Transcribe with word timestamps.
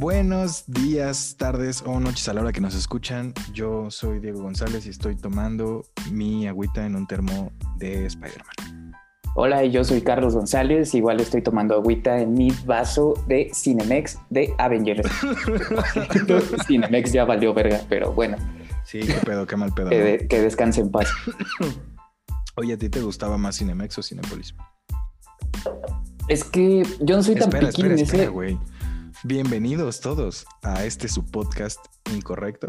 Buenos 0.00 0.62
días, 0.68 1.34
tardes 1.36 1.82
o 1.84 1.98
noches 1.98 2.28
a 2.28 2.32
la 2.32 2.42
hora 2.42 2.52
que 2.52 2.60
nos 2.60 2.76
escuchan. 2.76 3.34
Yo 3.52 3.90
soy 3.90 4.20
Diego 4.20 4.40
González 4.42 4.86
y 4.86 4.90
estoy 4.90 5.16
tomando 5.16 5.82
mi 6.12 6.46
agüita 6.46 6.86
en 6.86 6.94
un 6.94 7.04
termo 7.08 7.50
de 7.78 8.06
Spider-Man. 8.06 8.92
Hola, 9.34 9.64
yo 9.64 9.82
soy 9.82 10.00
Carlos 10.02 10.34
González. 10.36 10.94
Igual 10.94 11.18
estoy 11.20 11.42
tomando 11.42 11.74
agüita 11.74 12.20
en 12.20 12.34
mi 12.34 12.52
vaso 12.64 13.14
de 13.26 13.50
Cinemex 13.52 14.18
de 14.30 14.54
Avengers. 14.58 15.08
Cinemex 16.68 17.10
ya 17.12 17.24
valió 17.24 17.52
verga, 17.52 17.80
pero 17.88 18.12
bueno. 18.12 18.36
Sí, 18.84 19.00
qué 19.00 19.14
pedo, 19.14 19.48
qué 19.48 19.56
mal 19.56 19.74
pedo. 19.74 19.90
Que, 19.90 20.26
que 20.28 20.40
descanse 20.40 20.80
en 20.80 20.92
paz. 20.92 21.08
Oye, 22.54 22.74
¿a 22.74 22.78
ti 22.78 22.88
te 22.88 23.00
gustaba 23.00 23.36
más 23.36 23.58
Cinemex 23.58 23.98
o 23.98 24.02
Cinepolis? 24.02 24.54
Es 26.28 26.44
que 26.44 26.84
yo 27.00 27.16
no 27.16 27.22
soy 27.24 27.34
tan 27.34 27.48
espera, 27.48 27.68
espera, 27.68 27.94
ese- 27.94 28.04
espera, 28.04 28.28
güey. 28.28 28.58
Bienvenidos 29.24 30.00
todos 30.00 30.46
a 30.62 30.84
este 30.84 31.08
su 31.08 31.26
podcast 31.26 31.80
incorrecto. 32.14 32.68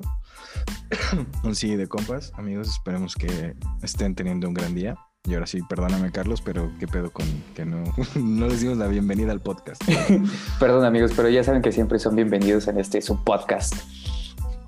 un 1.43 1.53
sí 1.53 1.75
de 1.75 1.85
compas, 1.85 2.33
amigos. 2.37 2.67
Esperemos 2.67 3.13
que 3.13 3.53
estén 3.83 4.15
teniendo 4.15 4.47
un 4.47 4.55
gran 4.55 4.73
día. 4.73 4.97
Y 5.25 5.35
ahora 5.35 5.45
sí, 5.45 5.59
perdóname, 5.69 6.11
Carlos, 6.11 6.41
pero 6.41 6.71
qué 6.79 6.87
pedo 6.87 7.11
con 7.11 7.27
que 7.53 7.65
no, 7.65 7.83
no 8.15 8.47
les 8.47 8.61
dimos 8.61 8.79
la 8.79 8.87
bienvenida 8.87 9.31
al 9.31 9.41
podcast. 9.41 9.79
Perdón, 10.59 10.85
amigos, 10.85 11.11
pero 11.15 11.29
ya 11.29 11.43
saben 11.43 11.61
que 11.61 11.71
siempre 11.71 11.99
son 11.99 12.15
bienvenidos 12.15 12.67
en 12.67 12.79
este 12.79 12.99
su 13.03 13.23
podcast. 13.23 13.75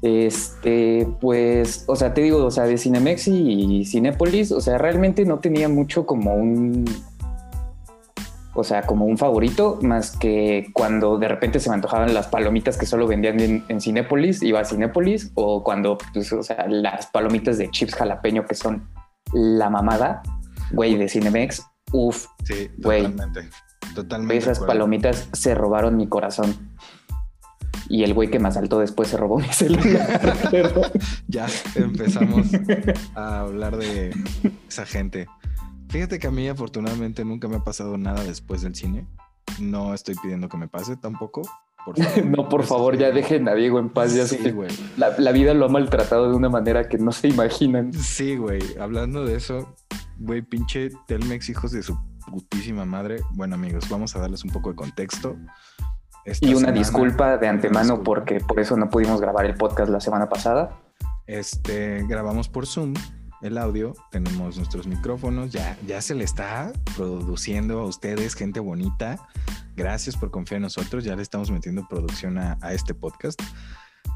Este, 0.03 1.07
pues, 1.19 1.85
o 1.87 1.95
sea, 1.95 2.13
te 2.13 2.21
digo, 2.21 2.43
o 2.45 2.51
sea, 2.51 2.65
de 2.65 2.77
Cinemex 2.77 3.27
y 3.27 3.85
Cinépolis, 3.85 4.51
o 4.51 4.61
sea, 4.61 4.77
realmente 4.77 5.25
no 5.25 5.39
tenía 5.39 5.67
mucho 5.67 6.05
como 6.05 6.35
un. 6.35 6.85
O 8.53 8.63
sea, 8.65 8.81
como 8.83 9.05
un 9.05 9.17
favorito, 9.17 9.79
más 9.81 10.17
que 10.17 10.67
cuando 10.73 11.17
de 11.17 11.27
repente 11.29 11.59
se 11.59 11.69
me 11.69 11.75
antojaban 11.75 12.13
las 12.13 12.27
palomitas 12.27 12.77
que 12.77 12.85
solo 12.85 13.07
vendían 13.07 13.39
en, 13.39 13.63
en 13.69 13.79
Cinépolis, 13.79 14.43
iba 14.43 14.59
a 14.59 14.65
Cinépolis, 14.65 15.31
o 15.35 15.63
cuando, 15.63 15.97
pues, 16.13 16.31
o 16.33 16.43
sea, 16.43 16.67
las 16.67 17.07
palomitas 17.07 17.57
de 17.57 17.69
chips 17.71 17.95
jalapeño 17.95 18.45
que 18.45 18.55
son 18.55 18.89
la 19.31 19.69
mamada, 19.69 20.21
güey, 20.71 20.97
de 20.97 21.07
Cinemex, 21.07 21.63
uff, 21.93 22.27
Sí, 22.43 22.69
Güey. 22.79 23.03
totalmente. 23.03 23.49
Totalmente. 23.95 24.37
esas 24.37 24.57
acuerdo. 24.57 24.73
palomitas 24.73 25.29
se 25.33 25.55
robaron 25.55 25.95
mi 25.97 26.07
corazón. 26.07 26.53
Y 27.89 28.03
el 28.03 28.13
güey 28.13 28.29
que 28.29 28.39
me 28.39 28.47
asaltó 28.47 28.79
después 28.79 29.09
se 29.09 29.17
robó 29.17 29.37
mi 29.39 29.47
celular. 29.51 30.33
Ya 31.27 31.47
empezamos 31.75 32.47
a 33.15 33.39
hablar 33.41 33.75
de 33.77 34.13
esa 34.67 34.85
gente. 34.85 35.27
Fíjate 35.91 36.19
que 36.19 36.27
a 36.27 36.31
mí 36.31 36.47
afortunadamente 36.47 37.25
nunca 37.25 37.47
me 37.47 37.57
ha 37.57 37.63
pasado 37.63 37.97
nada 37.97 38.23
después 38.23 38.61
del 38.61 38.75
cine. 38.75 39.05
No 39.59 39.93
estoy 39.93 40.15
pidiendo 40.15 40.47
que 40.47 40.57
me 40.57 40.67
pase 40.67 40.95
tampoco. 40.95 41.41
Por 41.85 41.97
favor. 42.01 42.25
no, 42.25 42.47
por 42.49 42.63
favor, 42.63 42.97
ya 42.97 43.11
dejen 43.11 43.47
a 43.49 43.53
Diego 43.55 43.79
en 43.79 43.89
paz. 43.89 44.13
Ya 44.13 44.25
Sí, 44.25 44.51
güey. 44.51 44.69
la, 44.97 45.17
la 45.17 45.31
vida 45.31 45.53
lo 45.53 45.65
ha 45.65 45.69
maltratado 45.69 46.29
de 46.29 46.35
una 46.35 46.47
manera 46.49 46.87
que 46.87 46.97
no 46.97 47.11
se 47.11 47.27
imaginan. 47.27 47.91
Sí, 47.93 48.37
güey. 48.37 48.61
Hablando 48.79 49.25
de 49.25 49.35
eso, 49.35 49.75
güey, 50.17 50.41
pinche 50.41 50.91
Telmex, 51.07 51.49
hijos 51.49 51.71
de 51.71 51.83
su 51.83 51.97
putísima 52.29 52.85
madre. 52.85 53.17
Bueno, 53.31 53.55
amigos, 53.55 53.89
vamos 53.89 54.15
a 54.15 54.19
darles 54.19 54.45
un 54.45 54.51
poco 54.51 54.69
de 54.69 54.75
contexto. 54.75 55.35
Esta 56.23 56.45
Y 56.45 56.51
una 56.51 56.59
semana- 56.59 56.77
disculpa 56.77 57.37
de 57.37 57.47
antemano 57.47 57.83
disculpa. 57.95 58.03
porque 58.05 58.39
por 58.39 58.59
eso 58.59 58.77
no 58.77 58.89
pudimos 58.89 59.19
grabar 59.19 59.45
el 59.45 59.55
podcast 59.55 59.91
la 59.91 59.99
semana 59.99 60.29
pasada. 60.29 60.79
Este, 61.25 62.05
grabamos 62.07 62.47
por 62.47 62.65
Zoom 62.67 62.93
el 63.41 63.57
audio, 63.57 63.93
tenemos 64.11 64.57
nuestros 64.57 64.87
micrófonos, 64.87 65.51
ya, 65.51 65.77
ya 65.87 66.01
se 66.01 66.15
le 66.15 66.23
está 66.23 66.71
produciendo 66.95 67.79
a 67.79 67.85
ustedes, 67.85 68.35
gente 68.35 68.59
bonita. 68.59 69.27
Gracias 69.75 70.15
por 70.15 70.31
confiar 70.31 70.57
en 70.57 70.63
nosotros, 70.63 71.03
ya 71.03 71.15
le 71.15 71.21
estamos 71.21 71.49
metiendo 71.49 71.87
producción 71.87 72.37
a, 72.37 72.57
este 72.71 72.93
podcast. 72.93 73.41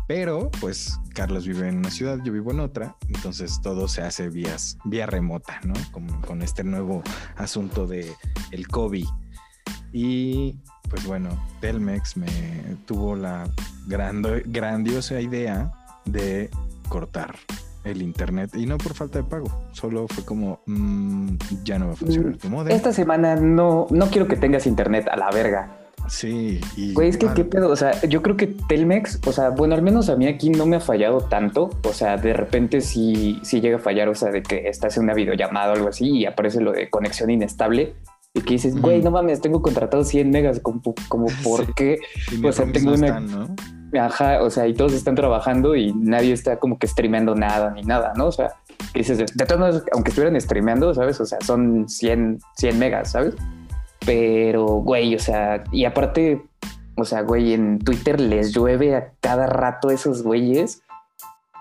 Pero, 0.07 0.51
pues, 0.61 0.99
Carlos 1.13 1.47
vive 1.47 1.67
en 1.67 1.77
una 1.77 1.89
ciudad, 1.89 2.19
yo 2.23 2.31
vivo 2.31 2.51
en 2.51 2.59
otra, 2.59 2.95
entonces 3.07 3.59
todo 3.61 3.87
se 3.87 4.03
hace 4.03 4.29
vía 4.29 5.05
remota, 5.07 5.59
¿no? 5.63 5.73
Como 5.91 6.21
con 6.21 6.41
este 6.41 6.63
nuevo 6.63 7.01
asunto 7.35 7.87
de 7.87 8.13
el 8.51 8.67
COVID. 8.67 9.07
Y, 9.91 10.59
pues 10.89 11.05
bueno, 11.05 11.29
Telmex 11.61 12.17
me 12.17 12.27
tuvo 12.85 13.15
la 13.15 13.49
grandiosa 13.87 15.21
idea 15.21 15.71
de 16.05 16.51
cortar 16.89 17.35
el 17.85 18.01
internet 18.01 18.51
y 18.55 18.65
no 18.65 18.77
por 18.77 18.93
falta 18.93 19.19
de 19.19 19.23
pago, 19.25 19.47
solo 19.71 20.07
fue 20.07 20.25
como 20.25 20.59
mm, 20.65 21.35
ya 21.63 21.79
no 21.79 21.87
va 21.87 21.93
a 21.93 21.95
funcionar 21.95 22.35
tu 22.37 22.49
modem. 22.49 22.75
Esta 22.75 22.91
semana 22.91 23.35
no, 23.35 23.87
no 23.89 24.07
quiero 24.07 24.27
que 24.27 24.35
tengas 24.35 24.67
internet 24.67 25.07
a 25.11 25.15
la 25.17 25.29
verga. 25.31 25.77
Sí, 26.07 26.61
y 26.77 26.93
Güey, 26.93 27.09
es 27.09 27.17
que 27.17 27.27
qué 27.33 27.43
pedo, 27.45 27.69
o 27.69 27.75
sea, 27.75 27.99
yo 28.03 28.21
creo 28.21 28.37
que 28.37 28.45
Telmex, 28.45 29.21
o 29.25 29.31
sea, 29.31 29.49
bueno, 29.49 29.73
al 29.73 29.81
menos 29.81 30.07
a 30.09 30.15
mí 30.15 30.27
aquí 30.27 30.51
no 30.51 30.67
me 30.67 30.75
ha 30.75 30.79
fallado 30.79 31.21
tanto, 31.21 31.71
o 31.83 31.93
sea, 31.93 32.17
de 32.17 32.33
repente 32.33 32.81
sí, 32.81 33.39
sí 33.41 33.59
llega 33.59 33.77
a 33.77 33.79
fallar, 33.79 34.09
o 34.09 34.13
sea, 34.13 34.29
de 34.29 34.43
que 34.43 34.67
estás 34.67 34.97
en 34.97 35.03
una 35.03 35.15
videollamada 35.15 35.71
o 35.71 35.75
algo 35.75 35.87
así 35.87 36.09
y 36.09 36.25
aparece 36.27 36.61
lo 36.61 36.73
de 36.73 36.91
conexión 36.91 37.31
inestable 37.31 37.95
y 38.35 38.41
que 38.41 38.53
dices, 38.53 38.79
güey, 38.79 39.01
no 39.01 39.09
mames, 39.09 39.41
tengo 39.41 39.63
contratado 39.63 40.03
100 40.03 40.29
megas, 40.29 40.59
como, 40.59 40.81
como 41.07 41.25
¿por 41.43 41.65
Sí. 41.65 41.71
qué? 41.75 41.97
y 42.31 42.45
o 42.45 42.51
sea, 42.51 42.71
tengo 42.71 42.93
una- 42.93 43.07
están, 43.07 43.31
¿no? 43.31 43.55
O 44.41 44.49
sea, 44.49 44.67
y 44.67 44.73
todos 44.73 44.93
están 44.93 45.15
trabajando 45.15 45.75
y 45.75 45.93
nadie 45.93 46.33
está 46.33 46.57
como 46.57 46.77
que 46.77 46.87
streameando 46.87 47.35
nada 47.35 47.71
ni 47.71 47.81
nada, 47.81 48.13
¿no? 48.15 48.27
O 48.27 48.31
sea, 48.31 48.53
que 48.93 48.99
dices, 48.99 49.17
de 49.17 49.45
todas 49.45 49.59
maneras, 49.59 49.83
aunque 49.93 50.09
estuvieran 50.09 50.39
streameando, 50.39 50.93
¿sabes? 50.93 51.19
O 51.19 51.25
sea, 51.25 51.39
son 51.41 51.87
100, 51.87 52.39
100 52.57 52.79
megas, 52.79 53.11
¿sabes? 53.11 53.35
Pero, 54.05 54.65
güey, 54.65 55.15
o 55.15 55.19
sea, 55.19 55.63
y 55.71 55.85
aparte, 55.85 56.45
o 56.95 57.05
sea, 57.05 57.21
güey, 57.21 57.53
en 57.53 57.79
Twitter 57.79 58.19
les 58.19 58.53
llueve 58.53 58.95
a 58.95 59.11
cada 59.19 59.47
rato 59.47 59.89
esos 59.89 60.23
güeyes. 60.23 60.83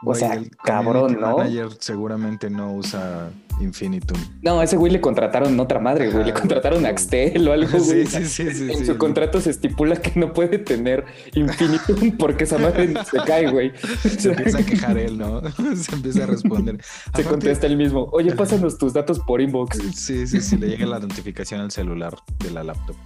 O 0.04 0.14
sea, 0.14 0.34
el 0.34 0.50
cabrón, 0.56 1.18
¿no? 1.20 1.38
manager 1.38 1.68
seguramente 1.78 2.50
no 2.50 2.74
usa 2.74 3.30
Infinitum. 3.60 4.18
No, 4.42 4.60
a 4.60 4.64
ese 4.64 4.76
güey 4.76 4.92
le 4.92 5.00
contrataron 5.00 5.58
otra 5.60 5.78
madre, 5.78 6.10
güey, 6.10 6.24
le 6.24 6.32
Ajá, 6.32 6.40
contrataron 6.40 6.80
güey. 6.80 6.90
a 6.90 6.90
Axtel 6.90 7.48
o 7.48 7.52
algo, 7.52 7.78
güey. 7.84 8.06
Sí, 8.06 8.24
sí, 8.24 8.50
sí, 8.50 8.68
En 8.70 8.84
su 8.84 8.98
contrato 8.98 9.40
se 9.40 9.50
estipula 9.50 9.96
que 9.96 10.18
no 10.18 10.32
puede 10.32 10.58
tener 10.58 11.04
infinitum 11.34 12.16
porque 12.18 12.44
esa 12.44 12.58
madre 12.58 12.92
se 13.10 13.18
cae, 13.18 13.50
güey. 13.50 13.72
Se 14.18 14.30
empieza 14.30 14.58
a 14.58 14.66
quejar 14.66 14.98
él, 14.98 15.18
¿no? 15.18 15.40
Se 15.76 15.94
empieza 15.94 16.24
a 16.24 16.26
responder. 16.26 16.82
Se 16.82 17.08
Aparte, 17.08 17.28
contesta 17.30 17.66
el 17.66 17.76
mismo. 17.76 18.08
Oye, 18.12 18.34
pásanos 18.34 18.78
tus 18.78 18.92
datos 18.92 19.20
por 19.20 19.40
inbox. 19.40 19.78
Sí, 19.94 20.26
sí, 20.26 20.40
sí, 20.40 20.56
le 20.56 20.68
llega 20.68 20.86
la 20.86 20.98
notificación 20.98 21.60
al 21.60 21.70
celular 21.70 22.14
de 22.38 22.50
la 22.50 22.64
laptop. 22.64 22.96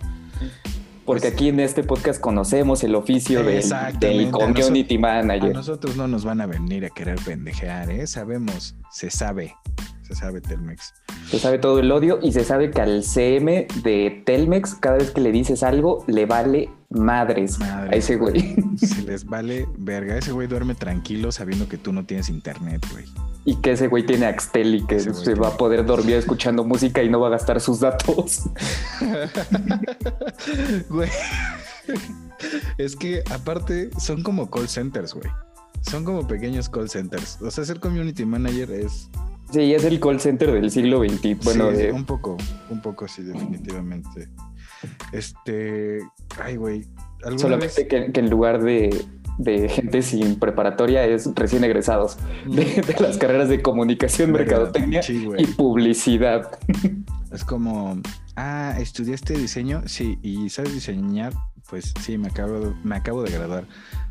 Porque 1.08 1.22
Pues- 1.22 1.32
aquí 1.32 1.48
en 1.48 1.58
este 1.58 1.82
podcast 1.82 2.20
conocemos 2.20 2.84
el 2.84 2.94
oficio 2.94 3.42
del, 3.42 3.64
del 3.98 4.30
community 4.30 4.96
A 4.96 5.00
manager. 5.00 5.54
nosotros 5.54 5.96
no 5.96 6.06
nos 6.06 6.22
van 6.26 6.42
a 6.42 6.46
venir 6.46 6.84
a 6.84 6.90
querer 6.90 7.18
pendejear, 7.24 7.90
¿eh? 7.90 8.06
Sabemos, 8.06 8.76
se 8.92 9.08
sabe, 9.10 9.54
se 10.02 10.14
sabe 10.14 10.42
Telmex. 10.42 10.92
Se 11.30 11.38
sabe 11.38 11.56
todo 11.58 11.78
el 11.78 11.90
odio 11.92 12.18
y 12.22 12.32
se 12.32 12.44
sabe 12.44 12.70
que 12.70 12.82
al 12.82 13.02
CM 13.04 13.66
de 13.82 14.22
Telmex, 14.26 14.74
cada 14.74 14.98
vez 14.98 15.10
que 15.10 15.22
le 15.22 15.32
dices 15.32 15.62
algo, 15.62 16.04
le 16.08 16.26
vale 16.26 16.68
madres 16.90 17.58
Madre, 17.58 17.90
a 17.94 17.98
ese 17.98 18.16
güey. 18.16 18.56
Se 18.76 19.02
les 19.06 19.24
vale 19.24 19.68
verga. 19.76 20.16
Ese 20.16 20.32
güey 20.32 20.46
duerme 20.48 20.74
tranquilo 20.74 21.32
sabiendo 21.32 21.68
que 21.68 21.76
tú 21.78 21.92
no 21.92 22.04
tienes 22.04 22.28
internet, 22.28 22.86
güey. 22.92 23.04
Y 23.44 23.56
que 23.56 23.72
ese 23.72 23.88
güey 23.88 24.04
tiene 24.04 24.26
Axtel 24.26 24.74
y 24.74 24.86
que 24.86 25.00
se 25.00 25.34
va 25.34 25.48
a 25.48 25.56
poder 25.56 25.86
dormir 25.86 26.16
escuchando 26.16 26.64
música 26.64 27.02
y 27.02 27.08
no 27.08 27.20
va 27.20 27.28
a 27.28 27.30
gastar 27.30 27.60
sus 27.60 27.80
datos. 27.80 28.42
Güey. 30.90 31.08
Es 32.76 32.94
que 32.96 33.22
aparte 33.32 33.90
son 33.98 34.22
como 34.22 34.50
call 34.50 34.68
centers, 34.68 35.14
güey. 35.14 35.30
Son 35.82 36.04
como 36.04 36.26
pequeños 36.26 36.68
call 36.68 36.90
centers. 36.90 37.40
O 37.40 37.50
sea, 37.50 37.64
ser 37.64 37.80
community 37.80 38.24
manager 38.24 38.70
es 38.70 39.08
Sí, 39.50 39.72
es 39.72 39.82
el 39.84 39.98
call 39.98 40.20
center 40.20 40.52
del 40.52 40.70
siglo 40.70 41.00
XX. 41.02 41.42
Bueno, 41.42 41.70
Sí, 41.70 41.76
de- 41.78 41.92
un 41.92 42.04
poco, 42.04 42.36
un 42.68 42.82
poco 42.82 43.08
sí, 43.08 43.22
definitivamente. 43.22 44.28
Este, 45.12 45.98
ay, 46.42 46.56
güey. 46.56 46.86
¿alguna 47.22 47.38
solamente 47.38 47.82
vez- 47.82 47.88
que, 47.88 48.12
que 48.12 48.20
en 48.20 48.30
lugar 48.30 48.62
de, 48.62 49.04
de 49.38 49.68
gente 49.68 50.02
sin 50.02 50.38
preparatoria 50.38 51.04
es 51.04 51.28
recién 51.34 51.64
egresados 51.64 52.16
de, 52.46 52.64
de 52.82 52.96
las 53.00 53.18
carreras 53.18 53.48
de 53.48 53.60
comunicación, 53.62 54.32
mercadotecnia 54.32 55.02
Sí, 55.02 55.28
y 55.38 55.46
publicidad. 55.46 56.58
Es 57.32 57.44
como, 57.44 58.00
ah, 58.36 58.74
¿estudiaste 58.78 59.34
diseño? 59.34 59.82
Sí, 59.86 60.18
¿y 60.22 60.48
sabes 60.50 60.72
diseñar? 60.72 61.32
Pues 61.68 61.92
sí, 62.00 62.16
me 62.18 62.28
acabo, 62.28 62.74
me 62.84 62.96
acabo 62.96 63.22
de 63.22 63.30
graduar. 63.32 63.66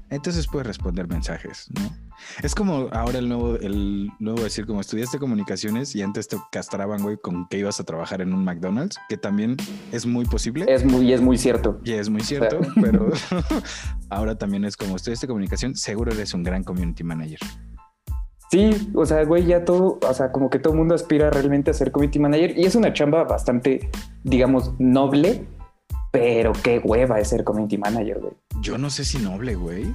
Entonces 0.10 0.48
puedes 0.48 0.68
responder 0.68 1.08
mensajes, 1.08 1.68
¿no? 1.74 2.07
Es 2.44 2.56
como 2.56 2.88
ahora 2.92 3.20
el 3.20 3.30
nuevo, 3.30 3.56
el 3.56 4.10
nuevo 4.20 4.44
decir, 4.44 4.66
como 4.66 4.82
estudiaste 4.82 5.20
comunicaciones 5.20 5.96
y 5.96 6.02
antes 6.02 6.28
te 6.28 6.38
castraban, 6.52 7.02
güey, 7.02 7.18
con 7.18 7.48
que 7.48 7.58
ibas 7.58 7.80
a 7.80 7.84
trabajar 7.84 8.22
en 8.22 8.34
un 8.34 8.44
McDonald's, 8.44 8.98
que 9.10 9.18
también 9.18 9.58
es 9.92 10.06
muy 10.06 10.26
posible. 10.26 10.66
Es 10.68 10.86
muy, 10.86 11.12
es 11.14 11.22
muy 11.22 11.38
cierto. 11.38 11.80
Y 11.84 11.94
es 11.94 12.10
muy 12.10 12.22
cierto, 12.22 12.60
pero 12.82 13.10
ahora 14.10 14.38
también 14.38 14.66
es 14.66 14.78
como 14.78 14.96
estudiaste 14.96 15.28
comunicación, 15.28 15.76
seguro 15.76 16.12
eres 16.12 16.34
un 16.34 16.44
gran 16.44 16.64
community 16.64 17.04
manager. 17.04 17.40
Sí, 18.50 18.92
o 18.94 19.06
sea, 19.06 19.26
güey, 19.26 19.46
ya 19.46 19.66
todo, 19.66 20.00
o 20.02 20.14
sea, 20.14 20.32
como 20.32 20.50
que 20.50 20.60
todo 20.60 20.72
el 20.74 20.80
mundo 20.80 20.96
aspira 20.96 21.30
realmente 21.30 21.72
a 21.72 21.74
ser 21.74 21.92
community 21.92 22.20
manager 22.20 22.58
y 22.58 22.64
es 22.64 22.76
una 22.76 22.94
chamba 22.94 23.26
bastante, 23.26 23.90
digamos, 24.24 24.74
noble, 24.80 25.46
pero 26.12 26.54
qué 26.64 26.80
hueva 26.80 27.20
es 27.20 27.28
ser 27.28 27.44
community 27.44 27.78
manager, 27.78 28.20
güey. 28.22 28.34
yo 28.62 28.78
no 28.78 28.90
sé 28.90 29.04
si 29.04 29.18
noble, 29.18 29.56
güey. 29.56 29.94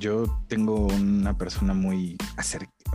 Yo 0.00 0.24
tengo 0.48 0.86
una 0.86 1.36
persona 1.36 1.74
muy, 1.74 2.16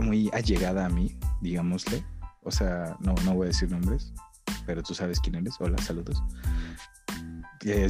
muy 0.00 0.28
allegada 0.32 0.86
a 0.86 0.88
mí, 0.88 1.16
digámosle. 1.40 2.04
O 2.42 2.50
sea, 2.50 2.96
no, 2.98 3.14
no 3.24 3.34
voy 3.34 3.44
a 3.44 3.48
decir 3.48 3.70
nombres, 3.70 4.12
pero 4.66 4.82
tú 4.82 4.92
sabes 4.92 5.20
quién 5.20 5.36
eres. 5.36 5.54
Hola, 5.60 5.78
saludos. 5.78 6.20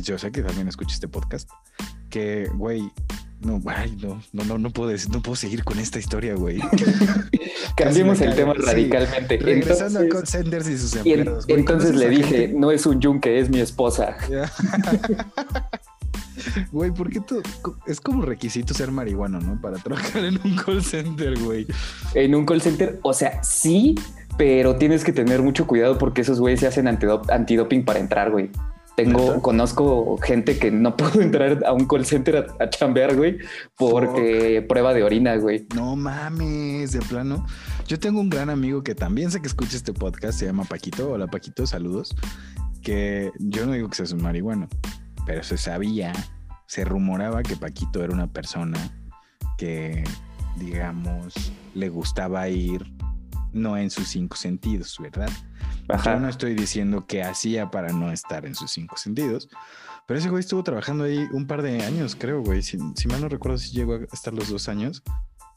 yo 0.03 0.19
sé 0.19 0.31
que 0.31 0.43
también 0.43 0.69
escucha 0.69 0.93
este 0.93 1.09
podcast. 1.09 1.49
Que, 2.11 2.51
güey, 2.57 2.93
no, 3.41 3.59
güey, 3.59 3.97
no, 3.97 4.21
no, 4.35 4.45
no, 4.45 4.59
no 4.59 4.71
puedo, 4.71 4.95
no 5.11 5.23
puedo 5.23 5.37
seguir 5.37 5.65
con 5.65 5.79
esta 5.79 5.99
historia, 5.99 6.35
güey. 6.35 6.61
Cambiemos 7.77 8.21
el 8.21 8.35
tema 8.35 8.53
radicalmente. 8.53 9.39
Regresando 9.39 10.01
a 10.01 10.09
call 10.09 10.27
centers 10.27 10.69
y 10.69 10.77
sus 10.77 10.95
empleados. 10.95 11.47
entonces 11.49 11.95
le 11.95 12.11
dije, 12.11 12.53
no 12.55 12.71
es 12.71 12.85
un 12.85 13.01
yunque, 13.01 13.41
es 13.41 13.49
mi 13.49 13.61
esposa. 13.61 14.15
Güey, 16.73 16.91
¿por 16.91 17.11
qué 17.11 17.21
tú? 17.21 17.43
Es 17.87 18.01
como 18.01 18.23
requisito 18.23 18.75
ser 18.75 18.91
marihuano, 18.91 19.41
¿no? 19.41 19.61
Para 19.61 19.79
trabajar 19.79 20.25
en 20.25 20.41
un 20.45 20.57
call 20.57 20.83
center, 20.83 21.39
güey. 21.39 21.67
En 22.15 22.35
un 22.35 22.45
call 22.45 22.61
center, 22.61 22.99
o 23.03 23.13
sea, 23.13 23.43
sí, 23.43 23.95
pero 24.37 24.77
tienes 24.77 25.05
que 25.05 25.13
tener 25.13 25.43
mucho 25.43 25.67
cuidado 25.67 25.99
porque 25.99 26.23
esos 26.23 26.41
güeyes 26.41 26.61
se 26.61 26.67
hacen 26.67 26.89
antidoping 26.89 27.85
para 27.85 27.99
entrar, 27.99 28.31
güey. 28.31 28.51
Tengo, 28.97 29.43
conozco 29.43 30.17
gente 30.23 30.59
que 30.59 30.71
no 30.71 30.97
pudo 30.97 31.21
entrar 31.21 31.63
a 31.67 31.73
un 31.75 31.87
call 31.87 32.07
center 32.07 32.47
a, 32.59 32.71
chambear, 32.71 33.15
güey, 33.15 33.39
porque 33.77 34.65
prueba 34.67 34.95
de 34.95 35.05
orina, 35.05 35.37
güey. 35.37 35.67
No 35.75 35.97
mames, 35.97 36.93
de 36.93 37.01
plano. 37.01 37.47
Yo 37.87 37.99
tengo 37.99 38.21
un 38.21 38.31
gran 38.31 38.49
amigo 38.49 38.83
que 38.83 38.95
también 38.95 39.31
sé 39.31 39.41
que 39.41 39.49
escucha 39.49 39.77
este 39.77 39.93
podcast, 39.93 40.39
se 40.39 40.47
llama 40.47 40.65
Paquito. 40.65 41.11
Hola, 41.11 41.27
Paquito, 41.27 41.67
saludos. 41.67 42.17
Que 42.83 43.31
yo 43.39 43.67
no 43.67 43.73
digo 43.73 43.89
que 43.91 43.97
seas 43.97 44.13
un 44.13 44.23
marihuano, 44.23 44.67
pero 45.27 45.43
se 45.43 45.59
sabía, 45.59 46.13
se 46.67 46.85
rumoraba 46.85 47.43
que 47.43 47.57
Paquito 47.57 48.03
era 48.03 48.13
una 48.13 48.27
persona 48.33 48.79
que, 49.57 50.05
digamos, 50.57 51.35
le 51.75 51.89
gustaba 51.89 52.49
ir 52.49 52.93
no 53.53 53.77
en 53.77 53.91
sus 53.91 54.09
cinco 54.09 54.37
sentidos, 54.37 54.99
¿verdad? 55.01 55.31
Yo 56.05 56.21
no 56.21 56.29
estoy 56.29 56.55
diciendo 56.55 57.07
que 57.07 57.23
hacía 57.23 57.71
para 57.71 57.93
no 57.93 58.11
estar 58.11 58.45
en 58.45 58.55
sus 58.55 58.73
cinco 58.73 58.97
sentidos, 58.97 59.49
pero 60.07 60.19
ese 60.19 60.29
güey 60.29 60.41
estuvo 60.41 60.63
trabajando 60.63 61.05
ahí 61.05 61.27
un 61.33 61.47
par 61.47 61.63
de 61.63 61.83
años, 61.83 62.17
creo, 62.17 62.43
güey. 62.43 62.63
Si, 62.63 62.79
si 62.97 63.09
mal 63.09 63.21
no 63.21 63.29
recuerdo 63.29 63.59
si 63.59 63.73
llegó 63.73 63.95
a 63.95 64.05
estar 64.13 64.35
los 64.35 64.49
dos 64.49 64.69
años 64.69 65.03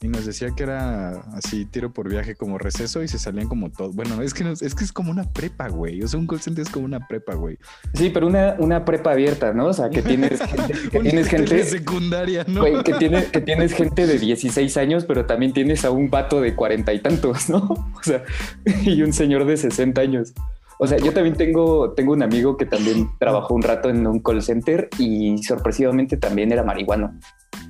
y 0.01 0.07
nos 0.07 0.25
decía 0.25 0.49
que 0.55 0.63
era 0.63 1.11
así 1.33 1.65
tiro 1.65 1.91
por 1.91 2.09
viaje 2.09 2.35
como 2.35 2.57
receso 2.57 3.03
y 3.03 3.09
se 3.09 3.19
salían 3.19 3.49
como 3.49 3.69
todo. 3.69 3.91
Bueno, 3.91 4.21
es 4.21 4.33
que 4.33 4.49
es 4.49 4.73
que 4.73 4.83
es 4.85 4.93
como 4.93 5.11
una 5.11 5.25
prepa, 5.33 5.67
güey. 5.67 6.01
O 6.01 6.07
sea, 6.07 6.19
un 6.19 6.27
call 6.27 6.39
center 6.39 6.61
es 6.61 6.69
como 6.69 6.85
una 6.85 7.05
prepa, 7.05 7.33
güey. 7.33 7.57
Sí, 7.93 8.09
pero 8.09 8.27
una, 8.27 8.55
una 8.59 8.85
prepa 8.85 9.11
abierta, 9.11 9.53
¿no? 9.53 9.65
O 9.67 9.73
sea, 9.73 9.89
que 9.89 10.01
tienes 10.01 10.39
gente, 10.45 10.73
que 10.89 10.99
tienes 11.01 11.27
gente 11.27 11.63
secundaria, 11.65 12.45
¿no? 12.47 12.61
Güey, 12.61 12.81
que, 12.83 12.93
tiene, 12.93 13.25
que 13.25 13.41
tienes 13.41 13.73
gente 13.73 14.07
de 14.07 14.17
16 14.17 14.77
años, 14.77 15.03
pero 15.05 15.25
también 15.25 15.51
tienes 15.51 15.83
a 15.83 15.91
un 15.91 16.09
vato 16.09 16.39
de 16.39 16.55
cuarenta 16.55 16.93
y 16.93 16.99
tantos, 16.99 17.49
¿no? 17.49 17.57
O 17.59 18.03
sea, 18.03 18.23
y 18.83 19.01
un 19.01 19.11
señor 19.11 19.45
de 19.45 19.57
60 19.57 19.99
años. 19.99 20.33
O 20.81 20.87
sea, 20.87 20.97
yo 20.97 21.11
también 21.11 21.35
tengo, 21.35 21.91
tengo 21.91 22.13
un 22.13 22.23
amigo 22.23 22.55
que 22.55 22.65
también 22.65 23.09
trabajó 23.19 23.53
un 23.53 23.63
rato 23.63 23.89
en 23.89 24.07
un 24.07 24.21
call 24.21 24.41
center 24.41 24.87
y 24.97 25.37
sorpresivamente 25.43 26.15
también 26.15 26.53
era 26.53 26.63
marihuano. 26.63 27.19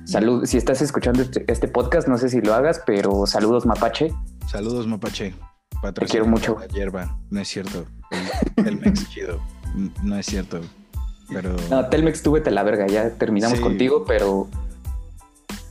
Salud, 0.04 0.44
si 0.46 0.56
estás 0.56 0.82
escuchando 0.82 1.22
este, 1.22 1.44
este, 1.46 1.68
podcast, 1.68 2.08
no 2.08 2.18
sé 2.18 2.28
si 2.28 2.40
lo 2.40 2.54
hagas, 2.54 2.82
pero 2.84 3.26
saludos 3.26 3.66
Mapache. 3.66 4.12
Saludos 4.50 4.86
Mapache. 4.86 5.34
Te 5.94 6.06
quiero 6.06 6.26
mucho. 6.26 6.58
La 6.58 6.66
hierba, 6.66 7.18
no 7.30 7.40
es 7.40 7.48
cierto. 7.48 7.86
Telmex 8.56 9.08
chido, 9.10 9.40
no 10.02 10.16
es 10.16 10.26
cierto. 10.26 10.60
Pero... 11.28 11.54
No, 11.70 11.88
Telmex 11.88 12.22
tuve 12.22 12.42
la 12.50 12.62
verga, 12.64 12.86
ya 12.88 13.10
terminamos 13.10 13.60
contigo, 13.60 14.04
pero 14.04 14.48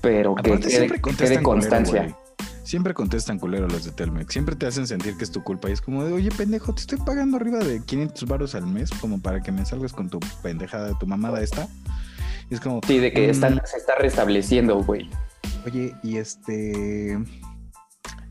pero 0.01 0.35
que 0.35 0.59
quede, 0.59 1.41
constancia. 1.41 2.15
Siempre 2.63 2.93
contestan 2.93 3.39
culero 3.39 3.67
los 3.67 3.83
de 3.83 3.91
Telmex. 3.91 4.31
Siempre 4.31 4.55
te 4.55 4.67
hacen 4.67 4.85
sentir 4.85 5.17
que 5.17 5.23
es 5.23 5.31
tu 5.31 5.43
culpa. 5.43 5.69
Y 5.69 5.73
es 5.73 5.81
como 5.81 6.05
de, 6.05 6.13
oye, 6.13 6.29
pendejo, 6.29 6.73
te 6.73 6.81
estoy 6.81 6.99
pagando 6.99 7.37
arriba 7.37 7.57
de 7.59 7.83
500 7.83 8.29
baros 8.29 8.55
al 8.55 8.67
mes 8.67 8.91
como 9.01 9.19
para 9.19 9.41
que 9.41 9.51
me 9.51 9.65
salgas 9.65 9.91
con 9.91 10.09
tu 10.09 10.19
pendejada 10.43 10.87
de 10.87 10.95
tu 10.99 11.07
mamada 11.07 11.41
esta. 11.41 11.67
Es 12.49 12.59
como... 12.59 12.81
Sí, 12.85 12.99
de 12.99 13.11
que 13.11 13.31
mm, 13.31 13.59
se 13.63 13.77
está 13.77 13.95
restableciendo, 13.95 14.83
güey. 14.83 15.09
Oye, 15.65 15.95
y 16.03 16.17
este... 16.17 17.17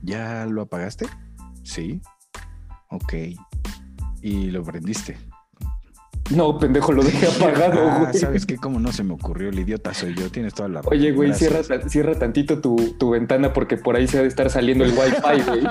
¿Ya 0.03 0.47
lo 0.47 0.63
apagaste? 0.63 1.07
Sí. 1.63 2.01
Ok. 2.91 3.15
¿Y 4.23 4.51
lo 4.51 4.65
prendiste? 4.65 5.17
No, 6.31 6.59
pendejo, 6.59 6.93
lo 6.93 7.03
dejé 7.03 7.27
apagado, 7.37 7.91
ah, 7.91 7.99
güey. 8.01 8.15
¿Sabes 8.15 8.47
qué? 8.47 8.57
Como 8.57 8.79
no 8.81 8.93
se 8.93 9.03
me 9.03 9.15
ocurrió, 9.15 9.49
el 9.49 9.59
idiota 9.59 9.95
soy 9.95 10.15
yo, 10.15 10.31
tienes 10.31 10.55
toda 10.55 10.69
la 10.69 10.83
razón. 10.83 10.93
Oye, 10.93 11.11
güey, 11.13 11.33
cierra, 11.35 11.63
cierra, 11.89 12.19
tantito 12.19 12.61
tu, 12.61 12.77
tu, 12.99 13.11
ventana 13.11 13.53
porque 13.53 13.77
por 13.77 13.97
ahí 13.97 14.07
se 14.07 14.19
ha 14.19 14.23
de 14.23 14.29
estar 14.29 14.49
saliendo 14.51 14.85
el 14.85 14.93
wifi, 14.93 15.43
güey. 15.47 15.63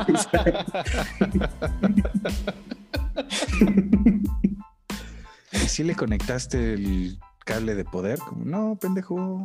¿Y 5.51 5.67
si 5.67 5.83
le 5.83 5.95
conectaste 5.95 6.73
el 6.73 7.19
cable 7.47 7.73
de 7.73 7.85
poder? 7.85 8.19
Como, 8.19 8.45
no, 8.45 8.77
pendejo. 8.79 9.44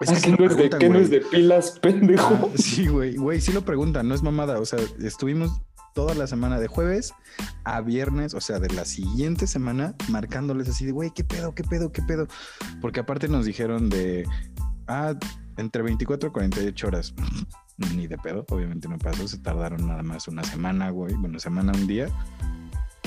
Es 0.00 0.10
ah, 0.10 0.20
que, 0.22 0.30
no, 0.30 0.44
es 0.46 0.56
de, 0.56 0.70
¿qué 0.70 0.88
no 0.88 0.98
es 0.98 1.10
de 1.10 1.20
pilas, 1.20 1.78
pendejo. 1.80 2.50
Ah, 2.52 2.56
sí, 2.56 2.86
güey, 2.86 3.16
güey, 3.16 3.40
sí 3.40 3.52
lo 3.52 3.64
preguntan, 3.64 4.06
no 4.08 4.14
es 4.14 4.22
mamada. 4.22 4.60
O 4.60 4.64
sea, 4.64 4.78
estuvimos 5.00 5.62
toda 5.94 6.14
la 6.14 6.26
semana 6.26 6.58
de 6.58 6.68
jueves 6.68 7.14
a 7.64 7.80
viernes, 7.80 8.34
o 8.34 8.40
sea, 8.40 8.58
de 8.58 8.68
la 8.70 8.84
siguiente 8.84 9.46
semana, 9.46 9.94
marcándoles 10.08 10.68
así 10.68 10.84
de, 10.84 10.92
güey, 10.92 11.10
¿qué 11.14 11.24
pedo, 11.24 11.54
qué 11.54 11.64
pedo, 11.64 11.92
qué 11.92 12.02
pedo? 12.02 12.26
Porque 12.80 13.00
aparte 13.00 13.28
nos 13.28 13.44
dijeron 13.44 13.88
de, 13.88 14.26
ah, 14.88 15.14
entre 15.56 15.82
24 15.82 16.28
y 16.28 16.32
48 16.32 16.86
horas. 16.86 17.14
Ni 17.96 18.06
de 18.06 18.18
pedo, 18.18 18.44
obviamente 18.50 18.88
no 18.88 18.98
pasó, 18.98 19.26
se 19.26 19.38
tardaron 19.38 19.86
nada 19.86 20.02
más 20.02 20.28
una 20.28 20.44
semana, 20.44 20.90
güey, 20.90 21.14
bueno, 21.14 21.38
semana, 21.38 21.72
un 21.72 21.86
día. 21.86 22.08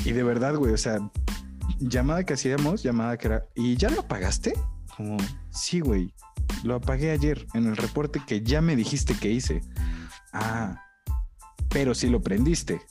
Y 0.04 0.12
de 0.12 0.24
verdad, 0.24 0.56
güey, 0.56 0.74
o 0.74 0.78
sea, 0.78 1.00
llamada 1.80 2.24
que 2.24 2.34
hacíamos, 2.34 2.84
llamada 2.84 3.18
que 3.18 3.28
era, 3.28 3.46
¿y 3.56 3.76
ya 3.76 3.90
lo 3.90 4.02
apagaste? 4.02 4.54
Como, 4.96 5.18
sí, 5.50 5.80
güey, 5.80 6.14
lo 6.64 6.76
apagué 6.76 7.12
ayer 7.12 7.46
en 7.54 7.68
el 7.68 7.78
reporte 7.78 8.22
que 8.26 8.42
ya 8.42 8.62
me 8.62 8.76
dijiste 8.76 9.14
que 9.16 9.32
hice. 9.32 9.62
Ah, 10.34 10.82
pero 11.70 11.94
sí 11.94 12.08
lo 12.08 12.22
prendiste. 12.22 12.82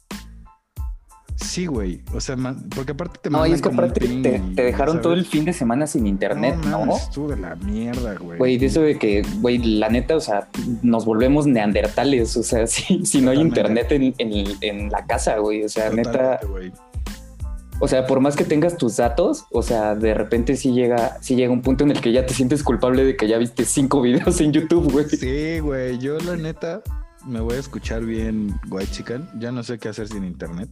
Sí, 1.37 1.67
güey. 1.67 2.01
O 2.15 2.21
sea, 2.21 2.37
porque 2.75 2.93
aparte 2.93 3.19
te 3.23 3.31
No, 3.31 3.45
y 3.47 3.53
es 3.53 3.61
que 3.61 3.69
aparte 3.69 4.01
te, 4.01 4.63
dejaron 4.63 5.03
todo 5.03 5.15
el 5.15 5.25
fin 5.27 5.45
de 5.45 5.53
semana 5.53 5.87
sin 5.87 6.07
internet, 6.07 6.57
¿no? 6.65 6.87
¿no? 6.87 6.97
Estuvo 6.97 7.29
de 7.29 7.37
la 7.37 7.57
mierda, 7.57 8.15
güey. 8.15 8.39
Güey, 8.39 8.59
de 8.59 8.67
eso 8.67 8.81
de 8.83 8.99
que, 8.99 9.23
güey, 9.41 9.59
la 9.59 9.89
neta, 9.89 10.17
o 10.17 10.21
sea, 10.21 10.49
nos 10.83 11.05
volvemos 11.05 11.47
neandertales. 11.47 12.37
O 12.37 12.43
sea, 12.43 12.67
si, 12.69 13.05
si 13.05 13.21
no 13.21 13.33
hay 13.33 13.41
internet 13.41 13.91
en, 13.91 14.15
en, 14.19 14.91
la 14.91 15.07
casa, 15.07 15.39
güey. 15.39 15.65
O 15.65 15.69
sea, 15.69 15.91
neta. 15.91 16.41
O 17.81 17.89
sea, 17.89 18.07
por 18.07 18.21
más 18.21 18.37
que 18.37 18.45
tengas 18.45 18.77
tus 18.77 18.97
datos, 18.97 19.47
o 19.51 19.63
sea, 19.63 19.95
de 19.95 20.15
repente 20.15 20.57
sí 20.57 20.73
llega, 20.73 21.21
sí 21.21 21.35
llega 21.35 21.53
un 21.53 21.63
punto 21.63 21.85
en 21.85 21.91
el 21.91 22.01
que 22.01 22.13
ya 22.13 22.25
te 22.25 22.33
sientes 22.33 22.63
culpable 22.63 23.05
de 23.05 23.17
que 23.17 23.29
ya 23.29 23.37
viste 23.39 23.65
cinco 23.65 24.01
videos 24.03 24.41
en 24.41 24.53
YouTube, 24.53 24.91
güey. 24.91 25.09
Sí, 25.09 25.59
güey. 25.59 25.99
Yo, 25.99 26.19
la 26.21 26.37
neta, 26.37 26.83
me 27.27 27.41
voy 27.41 27.57
a 27.57 27.61
escuchar 27.61 28.05
bien 28.05 28.59
White 28.71 28.93
Chicken. 28.93 29.29
Ya 29.39 29.53
no 29.53 29.63
sé 29.63 29.79
qué 29.79 29.89
hacer 29.89 30.09
sin 30.09 30.25
internet. 30.25 30.69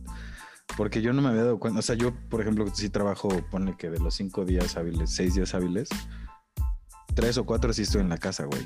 Porque 0.77 1.03
yo 1.03 1.13
no 1.13 1.21
me 1.21 1.29
había 1.29 1.45
dado 1.45 1.59
cuenta. 1.59 1.81
O 1.81 1.83
sea, 1.83 1.97
yo, 1.97 2.13
por 2.31 2.41
ejemplo, 2.41 2.67
si 2.73 2.89
trabajo, 2.89 3.29
pone 3.51 3.77
que 3.77 3.91
de 3.91 3.99
los 3.99 4.15
cinco 4.15 4.45
días 4.45 4.77
hábiles, 4.77 5.11
seis 5.11 5.35
días 5.35 5.55
hábiles, 5.55 5.89
tres 7.15 7.37
o 7.37 7.45
cuatro 7.45 7.73
sí 7.73 7.83
estoy 7.83 8.01
en 8.01 8.09
la 8.09 8.19
casa, 8.19 8.45
güey. 8.45 8.63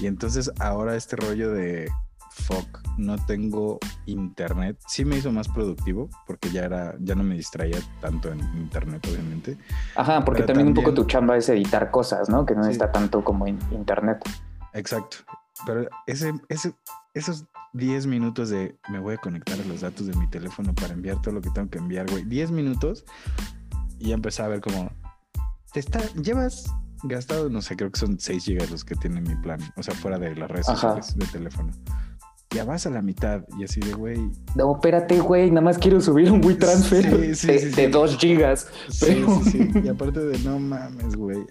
Y 0.00 0.06
entonces 0.06 0.50
ahora 0.60 0.94
este 0.94 1.16
rollo 1.16 1.50
de 1.50 1.90
fuck, 2.30 2.80
no 2.96 3.16
tengo 3.26 3.78
internet, 4.06 4.78
sí 4.86 5.04
me 5.04 5.16
hizo 5.16 5.32
más 5.32 5.48
productivo 5.48 6.08
porque 6.26 6.50
ya 6.50 6.64
era, 6.64 6.94
ya 7.00 7.14
no 7.14 7.22
me 7.22 7.34
distraía 7.34 7.78
tanto 8.00 8.30
en 8.30 8.40
internet, 8.56 9.06
obviamente. 9.10 9.58
Ajá, 9.96 10.24
porque 10.24 10.42
también, 10.42 10.68
un 10.68 10.74
poco 10.74 10.94
tu 10.94 11.04
chamba 11.04 11.36
es 11.36 11.48
editar 11.48 11.90
cosas, 11.90 12.28
¿no? 12.28 12.46
Que 12.46 12.54
no 12.54 12.66
está 12.66 12.92
tanto 12.92 13.22
como 13.24 13.46
en 13.46 13.58
internet. 13.72 14.18
Exacto. 14.72 15.18
Pero 15.66 15.88
ese, 16.06 16.32
ese, 16.48 16.74
esos 17.14 17.46
10 17.72 18.06
minutos 18.06 18.50
de 18.50 18.78
me 18.88 18.98
voy 18.98 19.14
a 19.14 19.18
conectar 19.18 19.60
a 19.60 19.64
los 19.64 19.82
datos 19.82 20.06
de 20.06 20.16
mi 20.16 20.28
teléfono 20.28 20.74
para 20.74 20.94
enviar 20.94 21.20
todo 21.20 21.34
lo 21.34 21.40
que 21.40 21.50
tengo 21.50 21.68
que 21.68 21.78
enviar, 21.78 22.10
güey. 22.10 22.24
10 22.24 22.50
minutos 22.50 23.04
y 23.98 24.08
ya 24.08 24.14
empecé 24.14 24.42
a 24.42 24.48
ver 24.48 24.60
como 24.60 24.90
te 25.72 25.80
está, 25.80 26.00
llevas 26.14 26.72
gastado, 27.04 27.48
no 27.48 27.62
sé, 27.62 27.76
creo 27.76 27.90
que 27.90 28.00
son 28.00 28.18
6 28.18 28.44
gigas 28.44 28.70
los 28.70 28.84
que 28.84 28.94
tiene 28.94 29.20
mi 29.20 29.34
plan, 29.36 29.60
o 29.76 29.82
sea, 29.82 29.94
fuera 29.94 30.18
de 30.18 30.34
las 30.36 30.50
redes 30.50 30.66
sociales 30.66 31.16
de 31.16 31.26
teléfono. 31.26 31.72
Ya 32.54 32.64
vas 32.64 32.84
a 32.86 32.90
la 32.90 33.00
mitad 33.00 33.44
y 33.58 33.64
así 33.64 33.80
de, 33.80 33.92
güey. 33.92 34.18
No, 34.56 34.74
espérate, 34.74 35.20
güey, 35.20 35.50
nada 35.50 35.60
más 35.60 35.78
quiero 35.78 36.00
subir 36.00 36.32
un 36.32 36.44
WeTransfer 36.44 37.08
transfer 37.08 37.74
de, 37.74 37.88
2 37.88 38.16
gigas. 38.18 38.66
Sí, 38.88 39.24
sí, 39.44 39.50
sí. 39.50 39.70
Y 39.84 39.88
aparte 39.88 40.20
de, 40.20 40.38
no 40.40 40.58
mames, 40.58 41.14
güey 41.14 41.46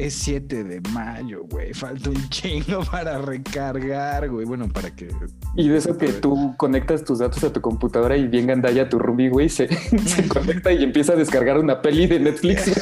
es 0.00 0.14
7 0.14 0.64
de 0.64 0.80
mayo, 0.92 1.44
güey. 1.50 1.74
Falta 1.74 2.10
un 2.10 2.28
chingo 2.30 2.82
para 2.90 3.18
recargar, 3.18 4.28
güey. 4.30 4.46
Bueno, 4.46 4.68
para 4.68 4.90
que. 4.94 5.08
Y 5.56 5.68
de 5.68 5.76
eso 5.76 5.96
que 5.98 6.08
tú 6.08 6.54
conectas 6.56 7.04
tus 7.04 7.18
datos 7.18 7.44
a 7.44 7.52
tu 7.52 7.60
computadora 7.60 8.16
y 8.16 8.26
bien 8.26 8.46
gandalla 8.46 8.88
tu 8.88 8.98
Ruby, 8.98 9.28
güey, 9.28 9.48
se, 9.48 9.68
se 10.06 10.26
conecta 10.26 10.72
y 10.72 10.82
empieza 10.82 11.12
a 11.12 11.16
descargar 11.16 11.58
una 11.58 11.82
peli 11.82 12.06
de 12.06 12.20
Netflix. 12.20 12.72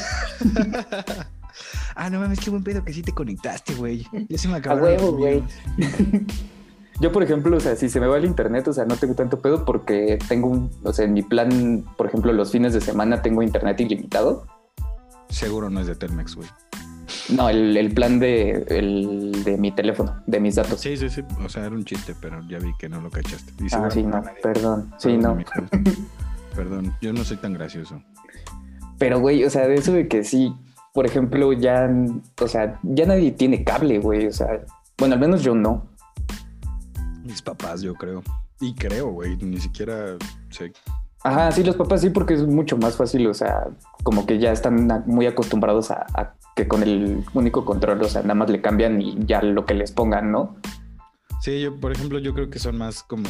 Ah, 2.00 2.08
no 2.10 2.20
mames, 2.20 2.38
qué 2.38 2.48
buen 2.48 2.62
pedo 2.62 2.84
que 2.84 2.92
sí 2.92 3.02
te 3.02 3.10
conectaste, 3.10 3.74
güey. 3.74 4.06
Ya 4.28 4.38
se 4.38 4.46
me 4.46 4.54
A 4.54 4.58
acabaron. 4.58 4.84
huevo, 4.84 5.16
güey. 5.16 5.42
Yo, 7.00 7.12
por 7.12 7.22
ejemplo, 7.22 7.56
o 7.56 7.60
sea, 7.60 7.76
si 7.76 7.88
se 7.88 8.00
me 8.00 8.06
va 8.08 8.16
el 8.16 8.24
internet, 8.24 8.66
o 8.68 8.72
sea, 8.72 8.84
no 8.84 8.96
tengo 8.96 9.14
tanto 9.14 9.40
pedo 9.40 9.64
porque 9.64 10.18
tengo 10.28 10.48
un, 10.48 10.70
o 10.82 10.92
sea, 10.92 11.04
en 11.04 11.12
mi 11.12 11.22
plan, 11.22 11.84
por 11.96 12.06
ejemplo, 12.06 12.32
los 12.32 12.50
fines 12.50 12.72
de 12.72 12.80
semana 12.80 13.22
tengo 13.22 13.42
internet 13.42 13.80
ilimitado. 13.80 14.46
Seguro 15.28 15.70
no 15.70 15.80
es 15.80 15.86
de 15.86 15.94
Telmex, 15.94 16.34
güey. 16.34 16.48
No, 17.28 17.48
el, 17.48 17.76
el 17.76 17.92
plan 17.92 18.18
de, 18.18 18.64
el, 18.68 19.44
de 19.44 19.56
mi 19.58 19.70
teléfono, 19.70 20.22
de 20.26 20.40
mis 20.40 20.56
datos. 20.56 20.80
Sí, 20.80 20.96
sí, 20.96 21.08
sí. 21.08 21.22
O 21.44 21.48
sea, 21.48 21.66
era 21.66 21.74
un 21.74 21.84
chiste, 21.84 22.14
pero 22.20 22.40
ya 22.48 22.58
vi 22.58 22.72
que 22.78 22.88
no 22.88 23.00
lo 23.00 23.10
cachaste. 23.10 23.52
Y 23.62 23.66
ah, 23.72 23.88
sí, 23.90 24.02
no, 24.02 24.22
perdón. 24.42 24.92
Sí, 24.98 25.08
Perdón, 25.08 25.22
no. 25.22 25.30
amigo. 25.30 25.50
Perdón, 26.56 26.94
yo 27.00 27.12
no 27.12 27.22
soy 27.24 27.36
tan 27.36 27.52
gracioso. 27.52 28.02
Pero, 28.98 29.20
güey, 29.20 29.44
o 29.44 29.50
sea, 29.50 29.68
de 29.68 29.76
eso 29.76 29.92
de 29.92 30.08
que 30.08 30.24
sí, 30.24 30.52
por 30.92 31.06
ejemplo, 31.06 31.52
ya, 31.52 31.88
o 32.40 32.48
sea, 32.48 32.80
ya 32.82 33.06
nadie 33.06 33.30
tiene 33.30 33.62
cable, 33.62 34.00
güey. 34.00 34.26
O 34.26 34.32
sea, 34.32 34.64
bueno, 34.98 35.14
al 35.14 35.20
menos 35.20 35.44
yo 35.44 35.54
no. 35.54 35.86
Mis 37.28 37.42
papás, 37.42 37.82
yo 37.82 37.94
creo. 37.94 38.22
Y 38.58 38.74
creo, 38.74 39.10
güey, 39.10 39.36
ni 39.36 39.60
siquiera 39.60 40.16
sé. 40.48 40.72
Ajá, 41.22 41.52
sí, 41.52 41.62
los 41.62 41.76
papás 41.76 42.00
sí, 42.00 42.08
porque 42.08 42.32
es 42.32 42.46
mucho 42.46 42.78
más 42.78 42.96
fácil, 42.96 43.26
o 43.26 43.34
sea, 43.34 43.68
como 44.02 44.24
que 44.24 44.38
ya 44.38 44.50
están 44.50 45.04
muy 45.04 45.26
acostumbrados 45.26 45.90
a, 45.90 46.06
a 46.14 46.34
que 46.56 46.66
con 46.66 46.82
el 46.82 47.22
único 47.34 47.66
control, 47.66 48.00
o 48.00 48.08
sea, 48.08 48.22
nada 48.22 48.34
más 48.34 48.48
le 48.48 48.62
cambian 48.62 49.02
y 49.02 49.26
ya 49.26 49.42
lo 49.42 49.66
que 49.66 49.74
les 49.74 49.92
pongan, 49.92 50.32
¿no? 50.32 50.56
Sí, 51.42 51.60
yo, 51.60 51.78
por 51.78 51.92
ejemplo, 51.92 52.18
yo 52.18 52.32
creo 52.32 52.48
que 52.48 52.58
son 52.58 52.78
más 52.78 53.02
como 53.02 53.28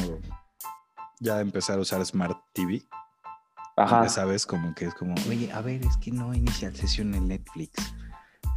ya 1.18 1.40
empezar 1.40 1.78
a 1.78 1.82
usar 1.82 2.04
Smart 2.06 2.38
TV. 2.52 2.82
Ajá. 3.76 4.04
Ya 4.04 4.08
sabes, 4.10 4.46
como 4.46 4.74
que 4.74 4.84
es 4.84 4.94
como, 4.94 5.14
oye, 5.28 5.50
a 5.52 5.60
ver, 5.60 5.84
es 5.84 5.96
que 5.96 6.12
no 6.12 6.32
inicia 6.34 6.72
sesión 6.72 7.14
en 7.14 7.26
Netflix. 7.26 7.72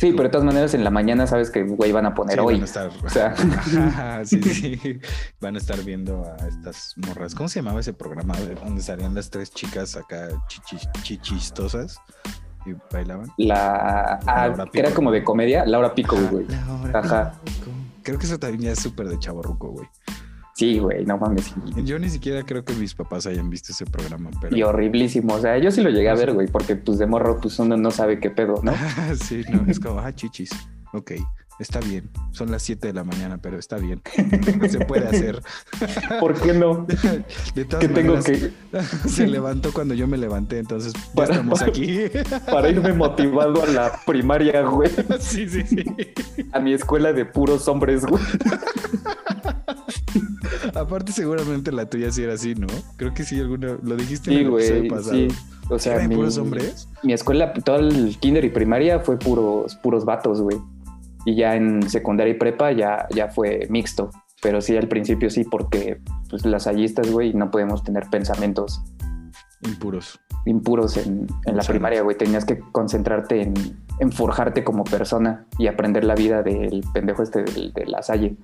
Sí, 0.02 0.12
pero 0.14 0.24
de 0.24 0.30
todas 0.30 0.46
maneras 0.46 0.74
en 0.74 0.84
la 0.84 0.90
mañana 0.90 1.28
sabes 1.28 1.52
que, 1.52 1.62
güey, 1.62 1.92
van 1.92 2.08
a 2.08 2.16
poner 2.16 2.40
Sí, 2.40 2.40
hoy. 2.44 2.54
van 2.56 2.62
a 2.64 2.66
estar, 2.66 2.90
O 3.06 3.10
sea, 3.10 3.36
Ajá, 3.88 4.26
sí, 4.26 4.42
sí. 4.44 5.00
Van 5.40 5.54
a 5.54 5.60
estar 5.60 5.80
viendo 5.84 6.26
a 6.26 6.48
estas 6.48 6.96
morras. 6.98 7.36
¿Cómo 7.36 7.48
se 7.48 7.60
llamaba 7.60 7.80
ese 7.82 7.94
programa 7.94 8.36
de 8.36 8.56
donde 8.56 8.82
salían 8.82 9.14
las 9.14 9.30
tres 9.30 9.52
chicas 9.52 9.96
acá 9.96 10.30
chichis- 10.50 10.90
chichistosas 11.04 11.98
y 12.66 12.74
bailaban? 12.92 13.28
la... 13.38 14.20
Ah, 14.26 14.66
que 14.74 14.80
era 14.80 14.92
como 14.92 15.12
de 15.12 15.24
comedia, 15.24 15.66
Laura 15.68 15.94
Pico, 15.94 16.16
Ajá, 16.18 16.28
güey. 16.32 16.46
Laura 16.48 17.00
Ajá. 17.00 17.34
Pico. 17.44 17.68
Creo 18.02 18.18
que 18.18 18.26
eso 18.26 18.40
también 18.40 18.64
ya 18.64 18.72
es 18.72 18.80
súper 18.80 19.08
de 19.08 19.20
chaborruco, 19.20 19.68
güey. 19.70 19.88
Sí, 20.62 20.78
güey, 20.78 21.04
no 21.08 21.18
mames. 21.18 21.56
Yo 21.84 21.98
ni 21.98 22.08
siquiera 22.08 22.44
creo 22.44 22.64
que 22.64 22.74
mis 22.74 22.94
papás 22.94 23.26
hayan 23.26 23.50
visto 23.50 23.72
ese 23.72 23.84
programa, 23.88 24.30
pero... 24.40 24.56
Y 24.56 24.62
horriblísimo. 24.62 25.34
O 25.34 25.42
sea, 25.42 25.58
yo 25.58 25.72
sí 25.72 25.82
lo 25.82 25.90
llegué 25.90 26.08
a 26.08 26.14
ver, 26.14 26.34
güey, 26.34 26.46
porque 26.46 26.76
pues 26.76 27.00
de 27.00 27.08
morro, 27.08 27.40
pues 27.42 27.58
uno 27.58 27.78
no 27.78 27.90
sabe 27.90 28.20
qué 28.20 28.30
pedo, 28.30 28.62
¿no? 28.62 28.72
sí, 29.20 29.44
no, 29.52 29.66
es 29.68 29.80
como, 29.80 30.00
ah, 30.02 30.14
chichis. 30.14 30.52
Ok, 30.94 31.14
está 31.58 31.80
bien. 31.80 32.12
Son 32.30 32.52
las 32.52 32.62
7 32.62 32.86
de 32.86 32.94
la 32.94 33.04
mañana, 33.04 33.40
pero 33.40 33.58
está 33.58 33.78
bien. 33.78 34.04
Se 34.70 34.86
puede 34.86 35.08
hacer. 35.08 35.42
¿Por 36.20 36.40
qué 36.40 36.54
no? 36.54 36.86
De 37.56 37.66
todas 37.66 37.84
¿Qué 37.84 37.92
tengo 37.92 38.22
que 38.22 38.52
Se 39.10 39.26
levantó 39.26 39.74
cuando 39.74 39.96
yo 39.96 40.06
me 40.06 40.20
levanté, 40.20 40.60
entonces 40.60 40.94
ya 41.16 41.24
estamos 41.24 41.64
aquí. 41.64 42.04
para 42.46 42.70
irme 42.70 42.94
motivado 42.94 43.64
a 43.64 43.66
la 43.66 44.00
primaria, 44.06 44.62
güey? 44.62 44.92
sí, 45.22 45.50
sí, 45.50 45.64
sí. 45.64 45.84
A 46.52 46.60
mi 46.60 46.74
escuela 46.74 47.14
de 47.14 47.26
puros 47.26 47.68
hombres, 47.68 48.06
güey. 48.06 48.22
Aparte, 50.76 51.12
seguramente 51.12 51.72
la 51.72 51.86
tuya 51.90 52.12
sí 52.12 52.24
era 52.24 52.34
así, 52.34 52.56
¿no? 52.56 52.68
Creo 52.98 53.14
que 53.14 53.24
sí, 53.24 53.40
alguna. 53.40 53.78
Lo 53.84 53.96
dijiste 53.96 54.32
Sí, 54.32 54.38
en 54.38 54.48
el 54.48 54.54
episodio 54.54 54.90
pasado. 54.90 55.16
sí. 55.16 55.28
O 55.70 55.80
sea, 55.80 55.96
¿Eran 55.96 56.10
mi, 56.10 56.16
puros 56.16 56.38
hombres? 56.38 56.90
mi 57.04 57.14
escuela, 57.14 57.54
todo 57.54 57.78
el 57.78 58.18
kinder 58.20 58.44
y 58.44 58.50
primaria 58.50 59.00
fue 59.00 59.18
puros, 59.18 59.76
puros 59.78 60.04
vatos, 60.04 60.42
güey. 60.42 60.58
Y 61.26 61.36
ya 61.36 61.56
en 61.56 61.88
secundaria 61.90 62.34
y 62.34 62.38
prepa 62.38 62.72
ya, 62.74 63.08
ya 63.16 63.30
fue 63.30 63.68
mixto. 63.70 64.10
Pero 64.42 64.60
sí, 64.60 64.76
al 64.76 64.88
principio 64.88 65.30
sí, 65.30 65.44
porque 65.44 66.02
pues 66.30 66.46
las 66.46 66.66
hallistas, 66.68 67.10
güey, 67.12 67.34
no 67.34 67.52
podemos 67.52 67.84
tener 67.84 68.06
pensamientos 68.10 68.82
Impuros. 69.64 70.20
impuros 70.46 70.98
en, 70.98 71.28
en 71.46 71.56
la 71.56 71.62
primaria, 71.64 72.02
güey. 72.02 72.18
Tenías 72.18 72.44
que 72.46 72.60
concentrarte 72.72 73.44
en, 73.44 73.54
en 74.02 74.12
forjarte 74.12 74.64
como 74.64 74.84
persona 74.84 75.46
y 75.58 75.68
aprender 75.68 76.04
la 76.04 76.16
vida 76.16 76.42
del 76.44 76.84
pendejo 76.94 77.24
este 77.24 77.44
del- 77.44 77.72
de, 77.72 77.86
la 77.86 78.02
Salle. 78.02 78.36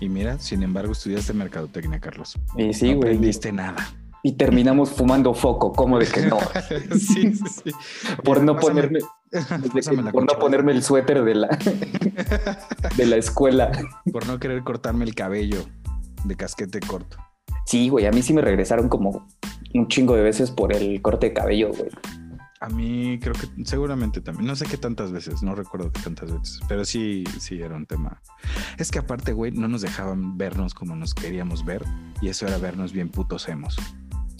Y 0.00 0.08
mira, 0.08 0.38
sin 0.38 0.62
embargo, 0.62 0.92
estudiaste 0.92 1.32
mercadotecnia, 1.32 1.98
Carlos. 2.00 2.38
Y 2.56 2.72
sí, 2.72 2.92
no 2.92 2.98
güey. 2.98 3.08
aprendiste 3.10 3.52
nada. 3.52 3.76
y 4.22 4.32
terminamos 4.32 4.90
fumando 4.90 5.32
foco, 5.34 5.72
como 5.72 5.98
de 5.98 6.06
que 6.06 6.26
no. 6.26 6.38
sí, 6.92 7.34
sí, 7.34 7.44
sí. 7.64 7.70
Por 8.24 8.42
no 8.42 8.54
pásame- 8.56 8.60
ponerme, 8.60 8.98
pásame 9.74 10.12
por 10.12 10.22
no 10.32 10.38
ponerme 10.38 10.72
el 10.72 10.82
suéter 10.82 11.24
de 11.24 11.34
la, 11.34 11.48
de 12.96 13.06
la 13.06 13.16
escuela. 13.16 13.72
Por 14.12 14.26
no 14.26 14.38
querer 14.38 14.62
cortarme 14.62 15.04
el 15.04 15.14
cabello 15.14 15.64
de 16.24 16.36
casquete 16.36 16.80
corto. 16.80 17.16
Sí, 17.66 17.88
güey, 17.88 18.06
a 18.06 18.10
mí 18.10 18.22
sí 18.22 18.32
me 18.34 18.42
regresaron 18.42 18.88
como 18.88 19.26
un 19.74 19.88
chingo 19.88 20.14
de 20.16 20.22
veces 20.22 20.50
por 20.50 20.72
el 20.74 21.00
corte 21.02 21.28
de 21.28 21.32
cabello, 21.34 21.70
güey. 21.72 21.90
A 22.60 22.68
mí 22.68 23.18
creo 23.20 23.32
que 23.32 23.48
seguramente 23.64 24.20
también. 24.20 24.46
No 24.46 24.54
sé 24.54 24.66
qué 24.66 24.76
tantas 24.76 25.12
veces, 25.12 25.42
no 25.42 25.54
recuerdo 25.54 25.90
qué 25.92 26.02
tantas 26.02 26.30
veces, 26.30 26.60
pero 26.68 26.84
sí, 26.84 27.24
sí 27.38 27.60
era 27.60 27.74
un 27.74 27.86
tema. 27.86 28.20
Es 28.76 28.90
que 28.90 28.98
aparte, 28.98 29.32
güey, 29.32 29.50
no 29.50 29.66
nos 29.66 29.80
dejaban 29.80 30.36
vernos 30.36 30.74
como 30.74 30.94
nos 30.94 31.14
queríamos 31.14 31.64
ver 31.64 31.82
y 32.20 32.28
eso 32.28 32.46
era 32.46 32.58
vernos 32.58 32.92
bien 32.92 33.08
putos 33.08 33.48
hemos. 33.48 33.78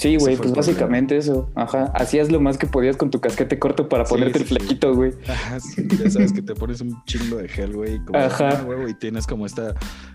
Sí, 0.00 0.16
güey, 0.16 0.36
pues 0.36 0.50
problema. 0.50 0.56
básicamente 0.56 1.16
eso. 1.18 1.50
Ajá. 1.54 1.84
Hacías 1.94 2.30
lo 2.32 2.40
más 2.40 2.56
que 2.56 2.66
podías 2.66 2.96
con 2.96 3.10
tu 3.10 3.20
casquete 3.20 3.58
corto 3.58 3.88
para 3.88 4.06
Sí, 4.06 4.10
ponerte 4.14 4.38
sí, 4.38 4.42
el 4.44 4.48
flequito, 4.48 4.94
güey. 4.94 5.12
Ajá, 5.28 5.60
sí, 5.60 5.86
ya 6.02 6.10
sabes 6.10 6.32
que 6.32 6.40
te 6.40 6.54
pones 6.54 6.80
un 6.80 7.04
chingo 7.04 7.36
de 7.36 7.48
gel, 7.48 7.74
güey, 7.74 7.98
como 8.04 8.18
Ajá. 8.18 8.48
ah, 8.60 8.64
huevo, 8.66 8.88
y 8.88 8.94
tienes 8.94 9.26
como 9.26 9.44
esta, 9.44 9.74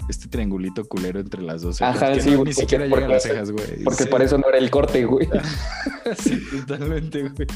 este 0.10 0.28
triangulito 0.28 0.84
culero 0.86 1.20
entre 1.20 1.44
las 1.44 1.62
dos. 1.62 1.82
Ajá, 1.84 2.20
sí, 2.20 2.32
no- 2.32 2.38
güey, 2.38 2.48
ni 2.50 2.54
siquiera 2.54 2.88
llegan 2.88 3.10
las 3.12 3.22
cejas, 3.24 3.52
güey. 3.52 3.84
Porque 3.84 4.08
para 4.08 4.24
eso 4.24 4.38
no 4.40 4.50
era 4.50 4.58
el 4.58 4.72
corte, 4.72 5.06
güey. 5.06 5.30
sí, 6.18 6.42
totalmente, 6.66 7.22
güey. 7.30 7.48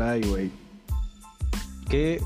Ay, 0.00 0.22
güey. 0.22 0.50
¿Qué? 1.90 2.22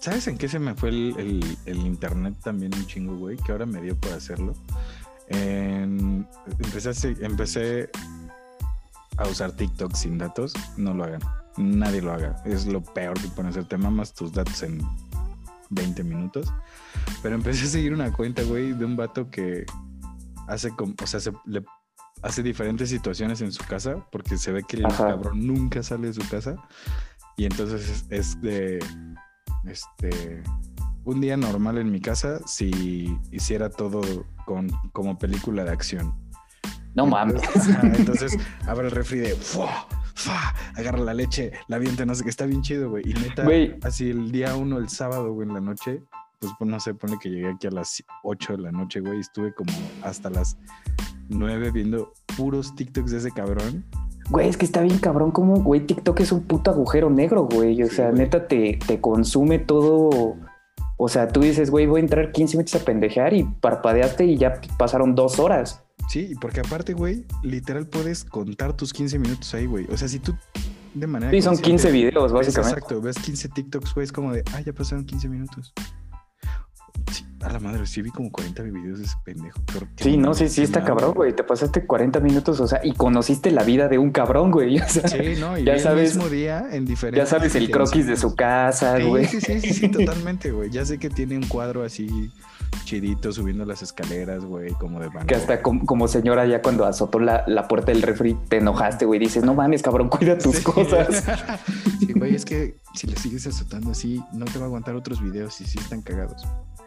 ¿Sabes 0.00 0.26
en 0.28 0.38
qué 0.38 0.48
se 0.48 0.58
me 0.58 0.74
fue 0.74 0.88
el, 0.90 1.14
el- 1.18 1.56
el 1.66 1.78
internet 1.86 2.34
también 2.42 2.72
un 2.74 2.86
chingo, 2.86 3.16
güey? 3.16 3.36
Que 3.36 3.52
ahora 3.52 3.66
me 3.66 3.82
dio 3.82 3.96
por 3.96 4.12
hacerlo. 4.12 4.54
En- 5.28 6.26
empecé, 6.58 7.16
empecé 7.24 7.90
a 9.16 9.28
usar 9.28 9.52
TikTok 9.52 9.94
sin 9.94 10.18
datos. 10.18 10.52
No 10.76 10.94
lo 10.94 11.04
hagan. 11.04 11.20
Nadie 11.56 12.02
lo 12.02 12.12
haga. 12.12 12.42
Es 12.44 12.66
lo 12.66 12.82
peor 12.82 13.20
que 13.20 13.28
pueden 13.28 13.50
hacer. 13.50 13.64
Te 13.64 13.76
mamas 13.76 14.14
tus 14.14 14.32
datos 14.32 14.62
en 14.62 14.80
20 15.70 16.04
minutos. 16.04 16.52
Pero 17.22 17.34
empecé 17.34 17.64
a 17.64 17.68
seguir 17.68 17.92
una 17.92 18.12
cuenta, 18.12 18.42
güey, 18.42 18.72
de 18.72 18.84
un 18.84 18.96
vato 18.96 19.30
que 19.30 19.64
hace 20.46 20.70
como, 20.70 20.94
o 21.02 21.06
sea, 21.06 21.20
se 21.20 21.32
le 21.44 21.64
hace 22.22 22.42
diferentes 22.42 22.88
situaciones 22.88 23.40
en 23.40 23.52
su 23.52 23.64
casa 23.64 24.06
porque 24.10 24.38
se 24.38 24.52
ve 24.52 24.62
que 24.66 24.76
el 24.76 24.86
Ajá. 24.86 25.08
cabrón 25.08 25.46
nunca 25.46 25.82
sale 25.82 26.08
de 26.08 26.14
su 26.14 26.28
casa 26.28 26.56
y 27.36 27.44
entonces 27.44 27.88
es, 27.88 28.06
es 28.10 28.40
de 28.40 28.78
este 29.66 30.42
un 31.04 31.20
día 31.20 31.36
normal 31.36 31.78
en 31.78 31.90
mi 31.90 32.00
casa 32.00 32.40
si 32.46 33.18
hiciera 33.30 33.70
todo 33.70 34.00
con 34.44 34.68
como 34.92 35.18
película 35.18 35.64
de 35.64 35.70
acción. 35.70 36.14
No 36.96 37.06
mames. 37.06 37.42
Entonces, 37.44 37.68
ajá, 37.76 37.86
entonces 37.86 38.38
abre 38.66 38.86
el 38.88 38.92
refri 38.92 39.18
de 39.20 39.34
¡fua! 39.34 39.86
¡fua! 40.14 40.54
agarra 40.74 40.98
la 40.98 41.14
leche, 41.14 41.52
la 41.68 41.76
avienta, 41.76 42.04
no 42.06 42.14
sé 42.14 42.24
qué, 42.24 42.30
está 42.30 42.46
bien 42.46 42.62
chido, 42.62 42.90
güey. 42.90 43.08
Y 43.08 43.14
neta, 43.14 43.44
Güey. 43.44 43.76
así 43.82 44.10
el 44.10 44.32
día 44.32 44.56
uno, 44.56 44.78
el 44.78 44.88
sábado, 44.88 45.32
güey, 45.32 45.46
en 45.46 45.54
la 45.54 45.60
noche, 45.60 46.02
pues 46.40 46.52
pues, 46.58 46.70
no 46.70 46.80
sé, 46.80 46.94
pone 46.94 47.18
que 47.20 47.28
llegué 47.30 47.48
aquí 47.50 47.66
a 47.66 47.70
las 47.70 48.02
8 48.24 48.54
de 48.56 48.62
la 48.62 48.72
noche, 48.72 49.00
güey, 49.00 49.18
y 49.18 49.20
estuve 49.20 49.54
como 49.54 49.70
hasta 50.02 50.30
las 50.30 50.56
9 51.28 51.70
viendo 51.70 52.12
puros 52.36 52.74
TikToks 52.74 53.10
de 53.10 53.18
ese 53.18 53.30
cabrón. 53.30 53.84
Güey, 54.30 54.48
es 54.48 54.56
que 54.56 54.64
está 54.64 54.80
bien 54.80 54.98
cabrón 54.98 55.30
como, 55.30 55.56
güey, 55.62 55.86
TikTok 55.86 56.18
es 56.20 56.32
un 56.32 56.42
puto 56.44 56.70
agujero 56.72 57.10
negro, 57.10 57.44
güey. 57.50 57.80
O 57.82 57.86
Sí, 57.88 57.96
sea, 57.96 58.06
güey. 58.10 58.18
neta 58.22 58.48
te, 58.48 58.78
te 58.86 59.00
consume 59.00 59.58
todo. 59.60 60.34
O 60.96 61.08
sea, 61.08 61.28
tú 61.28 61.40
dices, 61.40 61.70
güey, 61.70 61.86
voy 61.86 62.00
a 62.00 62.02
entrar 62.04 62.32
15 62.32 62.56
minutos 62.56 62.80
a 62.80 62.84
pendejear 62.84 63.34
y 63.34 63.44
parpadeaste 63.44 64.24
y 64.24 64.36
ya 64.36 64.60
pasaron 64.78 65.14
dos 65.14 65.38
horas. 65.38 65.82
Sí, 66.08 66.34
porque 66.40 66.60
aparte, 66.60 66.92
güey, 66.94 67.24
literal 67.42 67.86
puedes 67.88 68.24
contar 68.24 68.76
tus 68.76 68.92
15 68.92 69.18
minutos 69.18 69.52
ahí, 69.54 69.66
güey. 69.66 69.86
O 69.90 69.96
sea, 69.96 70.06
si 70.08 70.18
tú 70.20 70.34
de 70.94 71.06
manera. 71.06 71.30
Sí, 71.32 71.42
son 71.42 71.54
consciente 71.56 71.82
15 71.88 71.92
videos, 71.92 72.32
básicamente. 72.32 72.78
Exacto, 72.78 73.00
ves 73.02 73.16
15 73.18 73.48
TikToks, 73.50 73.94
güey, 73.94 74.04
es 74.04 74.12
como 74.12 74.32
de, 74.32 74.42
ah, 74.54 74.60
ya 74.60 74.72
pasaron 74.72 75.04
15 75.04 75.28
minutos. 75.28 75.72
Sí, 77.12 77.24
a 77.42 77.52
la 77.52 77.60
madre, 77.60 77.86
sí 77.86 78.02
vi 78.02 78.10
como 78.10 78.32
40 78.32 78.62
videos 78.62 78.98
de 78.98 79.04
ese 79.04 79.14
pendejo. 79.24 79.60
Sí, 79.96 80.16
no, 80.16 80.32
sí, 80.34 80.48
sí, 80.48 80.62
está 80.62 80.82
cabrón, 80.82 81.12
güey. 81.12 81.34
Te 81.36 81.44
pasaste 81.44 81.84
40 81.86 82.20
minutos, 82.20 82.58
o 82.60 82.66
sea, 82.66 82.80
y 82.82 82.92
conociste 82.94 83.50
la 83.50 83.62
vida 83.64 83.88
de 83.88 83.98
un 83.98 84.10
cabrón, 84.10 84.50
güey. 84.50 84.78
O 84.80 84.88
sea, 84.88 85.06
Sí, 85.08 85.34
no, 85.38 85.58
y 85.58 85.64
Ya 85.64 85.78
sabes- 85.78 86.12
el 86.12 86.18
mismo 86.18 86.30
día 86.30 86.66
en 86.72 86.84
diferentes. 86.86 87.22
ya 87.24 87.30
sabes 87.30 87.54
el 87.54 87.70
croquis 87.70 88.06
de 88.06 88.16
su 88.16 88.34
casa, 88.34 88.96
Sí, 88.96 89.02
güey. 89.04 89.26
sí, 89.26 89.40
sí, 89.40 89.60
sí, 89.60 89.74
sí, 89.74 89.88
totalmente, 89.90 90.50
güey. 90.50 90.70
Ya 90.70 90.84
sé 90.84 90.98
que 90.98 91.10
tiene 91.10 91.36
un 91.36 91.46
cuadro 91.46 91.82
así 91.84 92.30
chidito 92.84 93.32
subiendo 93.32 93.64
las 93.64 93.82
escaleras, 93.82 94.44
güey, 94.44 94.72
como 94.72 95.00
de 95.00 95.10
Que 95.26 95.34
hasta 95.34 95.60
como, 95.62 96.08
señora 96.08 96.46
ya 96.46 96.62
cuando 96.62 96.86
azotó 96.86 97.18
la, 97.18 97.68
puerta 97.68 97.92
del 97.92 98.02
refri 98.02 98.34
te 98.48 98.58
enojaste, 98.58 99.04
güey. 99.04 99.20
Dices, 99.20 99.44
no 99.44 99.54
mames, 99.54 99.82
cabrón, 99.82 100.08
cuida 100.08 100.38
tus 100.38 100.60
cosas. 100.60 101.24
sí, 101.98 102.12
güey, 102.14 102.34
es 102.34 102.44
que 102.44 102.78
si 102.94 103.06
le 103.06 103.16
sigues 103.16 103.46
azotando 103.46 103.90
así, 103.90 104.22
no 104.32 104.46
te 104.46 104.58
va 104.58 104.64
a 104.64 104.68
aguantar 104.68 104.94
otros 104.94 105.20
videos 105.20 105.60
y 105.60 105.64
sí 105.64 105.78
están 105.78 106.00
cagados. 106.00 106.42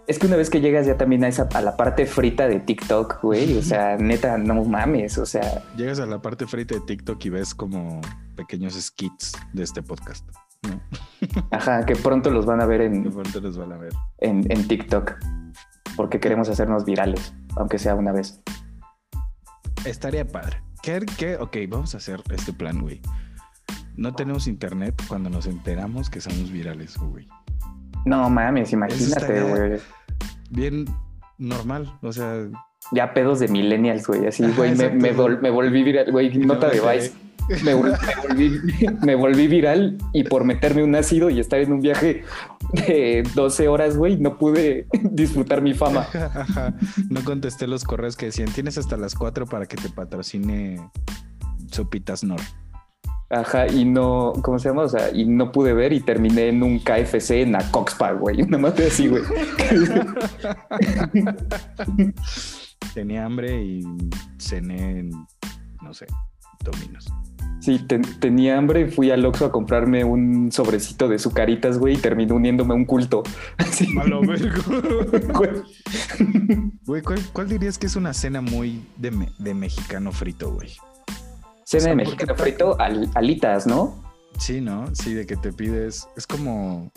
Es 0.07 0.17
que 0.17 0.25
una 0.25 0.37
vez 0.37 0.49
que 0.49 0.59
llegas 0.59 0.87
ya 0.87 0.97
también 0.97 1.23
a 1.23 1.27
esa 1.27 1.47
a 1.53 1.61
la 1.61 1.77
parte 1.77 2.07
frita 2.07 2.47
de 2.47 2.59
TikTok, 2.59 3.21
güey, 3.21 3.57
o 3.57 3.61
sea, 3.61 3.97
neta, 3.99 4.37
no 4.37 4.63
mames, 4.63 5.17
o 5.17 5.25
sea. 5.25 5.63
Llegas 5.75 5.99
a 5.99 6.05
la 6.05 6.21
parte 6.21 6.47
frita 6.47 6.75
de 6.75 6.81
TikTok 6.81 7.23
y 7.25 7.29
ves 7.29 7.53
como 7.53 8.01
pequeños 8.35 8.73
skits 8.73 9.33
de 9.53 9.63
este 9.63 9.83
podcast. 9.83 10.25
¿no? 10.63 10.81
Ajá, 11.51 11.85
que 11.85 11.95
pronto 11.95 12.31
los 12.31 12.45
van 12.45 12.61
a 12.61 12.65
ver 12.65 12.81
en. 12.81 13.03
Que 13.09 13.09
pronto 13.11 13.41
los 13.41 13.57
van 13.57 13.73
a 13.73 13.77
ver. 13.77 13.93
En, 14.19 14.49
en 14.51 14.67
TikTok 14.67 15.13
porque 15.99 16.21
queremos 16.21 16.47
hacernos 16.47 16.85
virales, 16.85 17.33
aunque 17.57 17.77
sea 17.77 17.93
una 17.93 18.13
vez. 18.13 18.41
Estaría 19.83 20.25
padre. 20.25 20.63
¿Qué, 20.81 21.01
qué? 21.17 21.35
Ok, 21.35 21.57
vamos 21.67 21.93
a 21.93 21.97
hacer 21.97 22.21
este 22.31 22.53
plan, 22.53 22.79
güey. 22.79 23.01
No 23.97 24.15
tenemos 24.15 24.47
internet 24.47 24.95
cuando 25.09 25.29
nos 25.29 25.45
enteramos 25.45 26.09
que 26.09 26.21
somos 26.21 26.53
virales, 26.53 26.95
güey. 26.97 27.27
No 28.05 28.29
mames, 28.29 28.71
imagínate, 28.71 29.43
güey. 29.43 29.81
Bien 30.49 30.85
normal, 31.37 31.93
o 32.01 32.13
sea. 32.13 32.47
Ya 32.93 33.13
pedos 33.13 33.41
de 33.41 33.49
millennials, 33.49 34.07
güey. 34.07 34.25
Así, 34.25 34.49
güey, 34.53 34.75
me, 34.75 34.91
me, 34.91 35.11
volví 35.11 35.83
viral, 35.83 36.13
güey. 36.13 36.33
Nota 36.37 36.69
de 36.69 36.79
Vice 36.79 37.11
me, 37.63 39.15
volví, 39.15 39.47
viral 39.47 39.97
y 40.13 40.23
por 40.23 40.43
meterme 40.43 40.83
un 40.83 40.95
ácido 40.95 41.29
y 41.29 41.39
estar 41.39 41.59
en 41.59 41.73
un 41.73 41.81
viaje 41.81 42.23
de 42.73 43.23
12 43.33 43.67
horas, 43.67 43.97
güey, 43.97 44.17
no 44.17 44.37
pude 44.37 44.87
disfrutar 45.03 45.61
mi 45.61 45.73
fama. 45.73 46.07
No 47.09 47.23
contesté 47.23 47.67
los 47.67 47.83
correos 47.83 48.15
que 48.15 48.27
decían, 48.27 48.51
tienes 48.51 48.77
hasta 48.77 48.97
las 48.97 49.15
4 49.15 49.45
para 49.45 49.65
que 49.65 49.77
te 49.77 49.89
patrocine 49.89 50.79
Sopitas 51.71 52.23
Nor. 52.23 52.39
Ajá, 53.31 53.67
y 53.67 53.85
no, 53.85 54.33
¿cómo 54.41 54.57
se 54.57 54.69
llama? 54.69 54.83
O 54.83 54.89
sea, 54.89 55.11
y 55.13 55.25
no 55.25 55.51
pude 55.51 55.73
ver 55.73 55.93
y 55.93 55.99
terminé 55.99 56.49
en 56.49 56.63
un 56.63 56.79
KFC 56.79 57.41
en 57.41 57.51
la 57.51 57.69
Coxpa, 57.71 58.13
güey. 58.13 58.41
Una 58.41 58.57
madre 58.57 58.87
así, 58.87 59.07
güey. 59.07 59.21
Tenía 62.93 63.25
hambre 63.25 63.63
y 63.63 63.83
cené 64.39 64.99
en, 64.99 65.11
no 65.83 65.93
sé, 65.93 66.07
dominos. 66.63 67.07
Sí, 67.59 67.85
tenía 68.19 68.57
hambre 68.57 68.81
y 68.81 68.89
fui 68.89 69.11
al 69.11 69.25
Oxxo 69.25 69.45
a 69.45 69.51
comprarme 69.51 70.03
un 70.05 70.51
sobrecito 70.51 71.07
de 71.09 71.19
sucaritas, 71.19 71.77
güey, 71.77 71.95
y 71.95 71.97
terminé 71.97 72.31
uniéndome 72.31 72.73
a 72.73 72.77
un 72.77 72.85
culto. 72.85 73.23
A 74.01 74.05
lo 74.05 74.21
Güey, 76.85 77.01
¿cuál, 77.33 77.49
dirías 77.49 77.77
que 77.77 77.87
es 77.87 77.95
una 77.95 78.13
cena 78.13 78.41
muy 78.41 78.83
de, 78.97 79.11
mexicano 79.53 80.11
frito, 80.11 80.51
güey? 80.53 80.71
Cena 81.65 81.89
de 81.89 81.95
mexicano 81.95 82.35
frito, 82.35 82.77
alitas, 82.79 83.67
¿no? 83.67 84.03
Sí, 84.37 84.61
¿no? 84.61 84.93
Sí, 84.95 85.13
de 85.13 85.25
que 85.25 85.35
te 85.35 85.51
pides. 85.51 86.07
Es 86.15 86.25
como. 86.25 86.91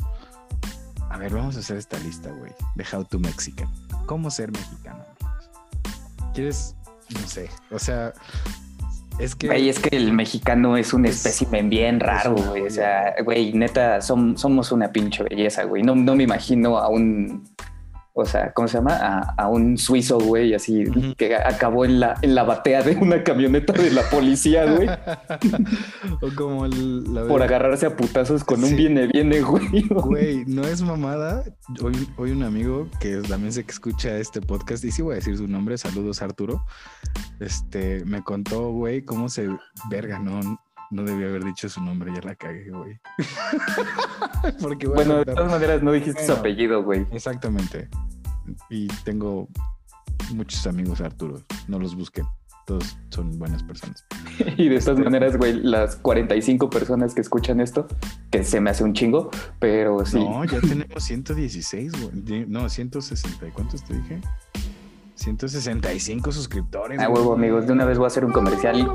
A 1.11 1.19
ver, 1.19 1.35
vamos 1.35 1.57
a 1.57 1.59
hacer 1.59 1.77
esta 1.77 1.99
lista, 1.99 2.31
güey. 2.31 2.53
De 2.77 2.85
How 2.91 3.05
to 3.05 3.19
Mexican. 3.19 3.69
¿Cómo 4.07 4.31
ser 4.31 4.53
mexicano? 4.53 5.05
¿Quieres? 6.33 6.77
No 7.13 7.27
sé. 7.27 7.51
O 7.71 7.79
sea, 7.79 8.15
es 9.19 9.35
que... 9.35 9.69
es 9.69 9.79
que 9.79 9.97
el 9.97 10.13
mexicano 10.13 10.77
es 10.77 10.93
un 10.93 11.07
espécimen 11.07 11.69
bien 11.71 12.01
raro, 12.01 12.35
güey. 12.35 12.63
O 12.63 12.71
sea, 12.71 13.15
güey, 13.25 13.53
neta, 13.53 14.01
somos 14.01 14.73
una 14.73 14.93
pinche 14.93 15.23
belleza, 15.23 15.65
güey. 15.65 15.83
No, 15.83 15.95
no 15.95 16.15
me 16.15 16.25
imagino 16.25 16.79
a 16.79 16.89
un 16.89 17.45
o 18.15 18.27
sea, 18.27 18.53
¿cómo 18.53 18.69
se 18.69 18.77
llama? 18.77 19.21
A, 19.37 19.49
un 19.49 19.79
suizo, 19.79 20.19
güey, 20.19 20.53
así 20.53 20.85
que 21.17 21.35
acabó 21.35 21.85
en 21.87 21.99
la, 21.99 22.15
en 22.21 22.35
la 22.35 22.43
batea 22.43 22.83
de 22.83 22.97
una 22.97 23.25
camioneta 23.25 23.73
de 23.73 23.91
la 23.91 24.03
policía, 24.11 24.71
güey. 24.71 24.89
o 26.21 26.35
como 26.37 26.67
el, 26.67 27.05
Por 27.27 27.43
agarrarse 27.43 27.87
a 27.87 27.97
putazos 27.97 28.45
con 28.45 28.63
un 28.63 28.77
viene, 28.77 29.07
viene, 29.07 29.41
güey. 29.41 29.63
Güey, 30.13 30.45
no 30.47 30.65
es 30.65 30.83
mamada. 30.83 31.45
Hoy, 31.83 32.09
hoy 32.17 32.33
un 32.33 32.43
amigo 32.43 32.89
que 33.01 33.17
también 33.19 33.53
sé 33.53 33.65
que 33.65 33.73
escucha 33.73 34.17
este 34.19 34.41
podcast, 34.41 34.85
y 34.85 34.91
sí 34.91 35.01
voy 35.01 35.13
a 35.13 35.17
decir 35.17 35.37
su 35.37 35.49
nombre, 35.49 35.79
saludos 35.79 36.21
Arturo. 36.21 36.65
Este 37.41 38.05
me 38.05 38.23
contó, 38.23 38.73
güey, 38.73 39.03
cómo 39.05 39.29
se 39.29 39.49
verga, 39.91 40.19
no 40.19 40.59
no 40.93 41.05
debía 41.05 41.27
haber 41.27 41.45
dicho 41.45 41.69
su 41.69 41.83
nombre, 41.83 42.13
ya 42.15 42.21
la 42.21 42.35
cagué, 42.35 42.71
güey. 42.71 43.01
Porque, 44.61 44.87
bueno, 44.87 45.17
de 45.17 45.25
todas 45.25 45.51
maneras 45.51 45.83
no 45.83 45.93
dijiste 45.93 46.25
su 46.27 46.33
apellido, 46.33 46.83
güey. 46.85 47.07
Exactamente. 47.11 47.89
Y 48.69 48.89
tengo 49.05 49.49
muchos 50.35 50.67
amigos 50.67 51.01
Arturo, 51.01 51.43
no 51.67 51.79
los 51.79 51.95
busquen. 51.95 52.27
Todos 52.67 52.97
son 53.09 53.39
buenas 53.39 53.63
personas. 53.63 54.05
y 54.57 54.69
de 54.69 54.79
todas 54.79 54.99
este, 54.99 55.05
maneras, 55.05 55.37
güey, 55.37 55.55
las 55.55 55.97
45 55.97 56.71
personas 56.71 57.15
que 57.15 57.23
escuchan 57.23 57.61
esto, 57.61 57.89
que 58.31 58.45
se 58.45 58.61
me 58.61 58.71
hace 58.71 58.85
un 58.85 58.93
chingo, 58.93 59.31
pero 59.59 60.05
sí. 60.05 60.19
No, 60.19 60.45
ya 60.45 60.61
tenemos 60.61 61.03
116, 61.03 61.93
güey. 61.93 62.47
No, 62.47 62.69
160. 62.69 63.47
¿Cuántos 63.53 63.83
te 63.83 63.95
dije? 63.95 64.21
165 65.23 66.33
suscriptores. 66.33 67.01
A 67.01 67.09
huevo, 67.09 67.33
amigos. 67.33 67.67
De 67.67 67.73
una 67.73 67.85
vez 67.85 67.97
voy 67.97 68.07
a 68.07 68.09
hacer 68.09 68.25
un 68.25 68.33
comercial. 68.33 68.93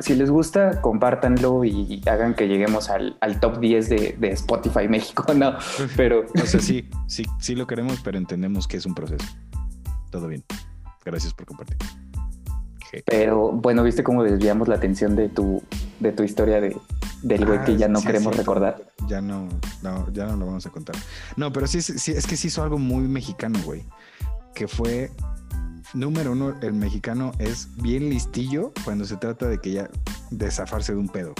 si 0.00 0.14
les 0.14 0.30
gusta, 0.30 0.80
compártanlo 0.80 1.64
y 1.64 2.02
hagan 2.06 2.34
que 2.34 2.48
lleguemos 2.48 2.88
al, 2.88 3.16
top 3.40 3.60
10 3.60 3.88
de, 3.88 4.16
Spotify 4.32 4.88
México. 4.88 5.24
No, 5.34 5.54
pero. 5.96 6.24
O 6.42 6.46
sea, 6.46 6.60
sí, 6.60 6.88
sí, 7.06 7.24
sí 7.38 7.54
lo 7.54 7.66
queremos, 7.66 8.00
pero 8.02 8.18
entendemos 8.18 8.66
que 8.66 8.78
es 8.78 8.86
un 8.86 8.94
proceso. 8.94 9.26
Todo 10.10 10.28
bien. 10.28 10.42
Gracias 11.04 11.34
por 11.34 11.46
compartir. 11.46 11.76
Pero 13.06 13.52
bueno, 13.52 13.82
¿viste 13.82 14.04
cómo 14.04 14.22
desviamos 14.22 14.68
la 14.68 14.74
atención 14.74 15.16
de 15.16 15.30
tu, 15.30 15.62
de 16.00 16.12
tu 16.12 16.22
historia 16.22 16.60
de, 16.60 16.76
del 17.22 17.46
güey 17.46 17.64
que 17.64 17.72
ah, 17.72 17.76
ya 17.76 17.88
no 17.88 18.02
queremos 18.02 18.36
recordar? 18.36 18.82
Ya 19.08 19.22
no, 19.22 19.48
no, 19.82 20.12
ya 20.12 20.26
no 20.26 20.36
lo 20.36 20.46
vamos 20.46 20.66
a 20.66 20.70
contar. 20.70 20.94
No, 21.36 21.52
pero 21.52 21.66
sí, 21.66 21.80
sí, 21.80 22.12
es 22.12 22.26
que 22.26 22.36
sí 22.36 22.48
hizo 22.48 22.62
algo 22.62 22.78
muy 22.78 23.08
mexicano, 23.08 23.58
güey. 23.64 23.82
Que 24.54 24.68
fue 24.68 25.10
número 25.94 26.32
uno, 26.32 26.54
el 26.60 26.72
mexicano 26.72 27.32
es 27.38 27.68
bien 27.76 28.10
listillo 28.10 28.72
cuando 28.84 29.04
se 29.04 29.16
trata 29.16 29.48
de 29.48 29.58
que 29.58 29.72
ya 29.72 29.90
de 30.30 30.50
zafarse 30.50 30.92
de 30.92 30.98
un 30.98 31.08
pedo. 31.08 31.34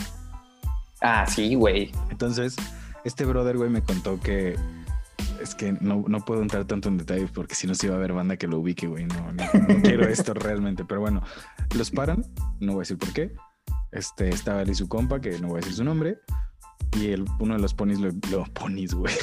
Ah, 1.00 1.26
sí, 1.26 1.54
güey. 1.54 1.90
Entonces, 2.10 2.56
este 3.04 3.24
brother, 3.24 3.56
güey, 3.56 3.70
me 3.70 3.82
contó 3.82 4.20
que 4.20 4.56
es 5.40 5.54
que 5.54 5.72
no, 5.80 6.04
puedo 6.24 6.42
entrar 6.42 6.64
tanto 6.66 6.88
en 6.88 6.98
detalles 6.98 7.30
porque 7.32 7.54
si 7.54 7.66
no 7.66 7.74
se 7.74 7.86
iba 7.86 7.96
a 7.96 7.98
ver 7.98 8.12
banda 8.12 8.36
que 8.36 8.46
lo 8.46 8.58
ubique, 8.58 8.86
güey. 8.86 9.06
No, 9.06 9.32
no, 9.32 9.82
quiero 9.82 10.08
esto 10.08 10.34
realmente. 10.34 10.84
Pero 10.84 11.00
bueno, 11.00 11.22
los 11.74 11.90
paran, 11.90 12.24
no 12.60 12.72
voy 12.72 12.80
a 12.80 12.82
decir 12.82 12.98
por 12.98 13.12
qué. 13.12 13.34
Este, 13.90 14.28
estaba 14.28 14.62
él 14.62 14.70
y 14.70 14.74
su 14.74 14.88
compa, 14.88 15.20
que 15.20 15.38
no 15.40 15.48
voy 15.48 15.58
a 15.58 15.60
decir 15.60 15.74
su 15.74 15.84
nombre. 15.84 16.18
Y 16.96 17.08
el, 17.08 17.24
uno 17.40 17.54
de 17.54 17.60
los 17.60 17.74
ponis, 17.74 17.98
lo, 17.98 18.10
lo 18.30 18.44
ponis, 18.52 18.94
güey. 18.94 19.14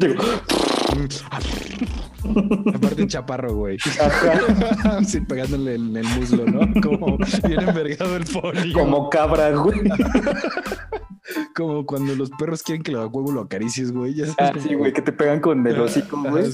Aparte 2.74 3.06
chaparro, 3.06 3.54
güey. 3.54 3.78
Sí, 5.06 5.20
pegándole 5.20 5.74
en 5.74 5.96
el 5.96 6.06
muslo, 6.08 6.44
¿no? 6.46 6.60
Como 6.80 7.18
bien 7.46 7.60
envergado 7.60 8.16
el 8.16 8.24
pony. 8.24 8.72
Como 8.72 9.08
cabra, 9.10 9.50
güey. 9.50 9.80
Como 11.54 11.86
cuando 11.86 12.14
los 12.16 12.30
perros 12.30 12.62
quieren 12.62 12.82
que 12.82 12.92
lo 12.92 13.06
huevo 13.06 13.30
lo 13.30 13.42
acaricies, 13.42 13.92
güey. 13.92 14.14
ah, 14.38 14.52
sí, 14.58 14.74
güey, 14.74 14.92
que 14.92 15.02
te 15.02 15.12
pegan 15.12 15.40
con 15.40 15.64
el 15.66 15.80
hocico, 15.80 16.20
güey. 16.22 16.50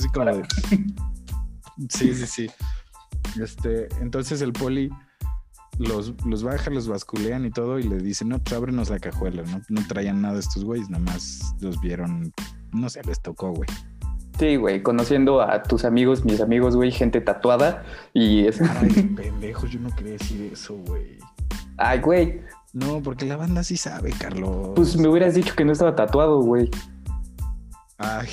Sí, 1.88 2.14
sí, 2.14 2.26
sí. 2.26 2.50
Este, 3.40 3.88
entonces 4.00 4.40
el 4.42 4.52
poli 4.52 4.90
los, 5.78 6.14
los 6.24 6.42
baja, 6.42 6.70
los 6.70 6.88
basculean 6.88 7.44
y 7.44 7.50
todo, 7.50 7.78
y 7.78 7.84
le 7.84 7.98
dicen, 7.98 8.28
no, 8.28 8.38
pues 8.38 8.54
ábrenos 8.54 8.90
la 8.90 8.98
cajuela, 8.98 9.42
¿no? 9.42 9.60
No 9.68 9.86
traían 9.86 10.22
nada 10.22 10.38
estos 10.38 10.64
güeyes, 10.64 10.88
nada 10.90 11.04
más 11.04 11.54
los 11.60 11.80
vieron, 11.80 12.32
no 12.72 12.88
sé, 12.88 13.02
les 13.04 13.20
tocó, 13.20 13.52
güey. 13.52 13.68
Sí, 14.38 14.56
güey, 14.56 14.82
conociendo 14.82 15.40
a 15.40 15.62
tus 15.62 15.84
amigos, 15.84 16.24
mis 16.24 16.40
amigos, 16.40 16.76
güey, 16.76 16.90
gente 16.90 17.22
tatuada 17.22 17.84
y 18.12 18.46
es... 18.46 18.60
Ay, 18.60 18.90
pendejo, 19.16 19.66
yo 19.66 19.80
no 19.80 19.88
quería 19.96 20.12
decir 20.12 20.50
eso, 20.52 20.74
güey. 20.86 21.18
Ay, 21.78 22.00
güey. 22.00 22.42
No, 22.74 23.02
porque 23.02 23.24
la 23.24 23.36
banda 23.36 23.64
sí 23.64 23.78
sabe, 23.78 24.12
Carlos. 24.12 24.72
Pues 24.76 24.96
me 24.98 25.08
hubieras 25.08 25.34
dicho 25.34 25.54
que 25.56 25.64
no 25.64 25.72
estaba 25.72 25.96
tatuado, 25.96 26.42
güey. 26.42 26.70
Ay, 27.96 28.28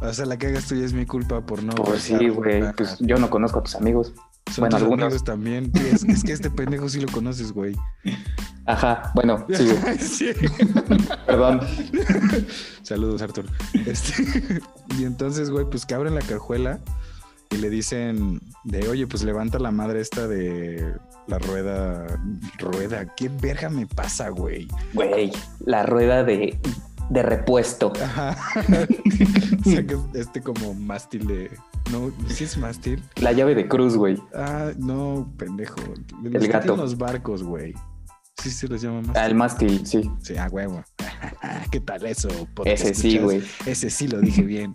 o 0.00 0.12
sea, 0.12 0.26
la 0.26 0.36
que 0.36 0.46
hagas 0.46 0.68
tú 0.68 0.76
ya 0.76 0.84
es 0.84 0.92
mi 0.92 1.06
culpa 1.06 1.40
por 1.40 1.60
no... 1.64 1.74
Pues 1.74 2.02
sí, 2.02 2.28
güey, 2.28 2.62
pues 2.74 2.96
yo 3.00 3.18
no 3.18 3.28
conozco 3.28 3.58
a 3.58 3.62
tus 3.64 3.74
amigos. 3.74 4.14
Son 4.50 4.62
bueno, 4.62 4.76
algunos 4.76 5.24
también. 5.24 5.72
Es, 5.92 6.24
que 6.24 6.32
este 6.32 6.50
pendejo 6.50 6.88
sí 6.88 7.00
lo 7.00 7.10
conoces, 7.10 7.52
güey. 7.52 7.76
Ajá, 8.66 9.12
bueno, 9.14 9.46
sí. 10.08 10.26
Perdón. 11.26 11.60
Saludos, 12.82 13.22
Artur. 13.22 13.46
Este, 13.86 14.60
y 14.98 15.04
entonces, 15.04 15.50
güey, 15.50 15.64
pues 15.68 15.86
que 15.86 15.94
abren 15.94 16.14
la 16.14 16.22
cajuela 16.22 16.78
y 17.50 17.56
le 17.56 17.70
dicen 17.70 18.40
de, 18.64 18.88
oye, 18.88 19.06
pues 19.06 19.22
levanta 19.22 19.58
la 19.58 19.70
madre 19.70 20.00
esta 20.00 20.28
de 20.28 20.94
la 21.26 21.38
rueda. 21.38 22.06
Rueda, 22.58 23.14
¿qué 23.14 23.30
verga 23.40 23.70
me 23.70 23.86
pasa, 23.86 24.28
güey? 24.28 24.68
Güey, 24.92 25.32
la 25.64 25.84
rueda 25.84 26.24
de 26.24 26.58
de 27.10 27.22
repuesto. 27.22 27.92
Ajá. 28.02 28.36
Sacas 29.64 30.00
este 30.14 30.42
como 30.42 30.74
mástil 30.74 31.26
de. 31.26 31.50
No, 31.90 32.10
sí 32.28 32.44
es 32.44 32.56
mástil. 32.58 33.02
La 33.20 33.32
llave 33.32 33.54
de 33.54 33.66
cruz, 33.68 33.96
güey. 33.96 34.18
Ah, 34.34 34.70
no, 34.78 35.32
pendejo. 35.38 35.76
Los 36.22 36.34
El 36.34 36.40
que 36.40 36.48
gato. 36.48 36.76
los 36.76 36.96
barcos, 36.98 37.42
güey. 37.42 37.74
Sí, 38.42 38.50
se 38.50 38.68
les 38.68 38.82
llama 38.82 38.98
mástil. 39.00 39.16
Ah, 39.16 39.26
el 39.26 39.34
mástil, 39.34 39.86
sí. 39.86 40.10
Sí, 40.22 40.36
a 40.36 40.46
huevo. 40.48 40.84
¿Qué 41.70 41.80
tal 41.80 42.06
eso? 42.06 42.28
Ese 42.64 42.94
sí, 42.94 43.18
güey. 43.18 43.42
Ese 43.66 43.90
sí 43.90 44.06
lo 44.08 44.20
dije 44.20 44.42
bien. 44.42 44.74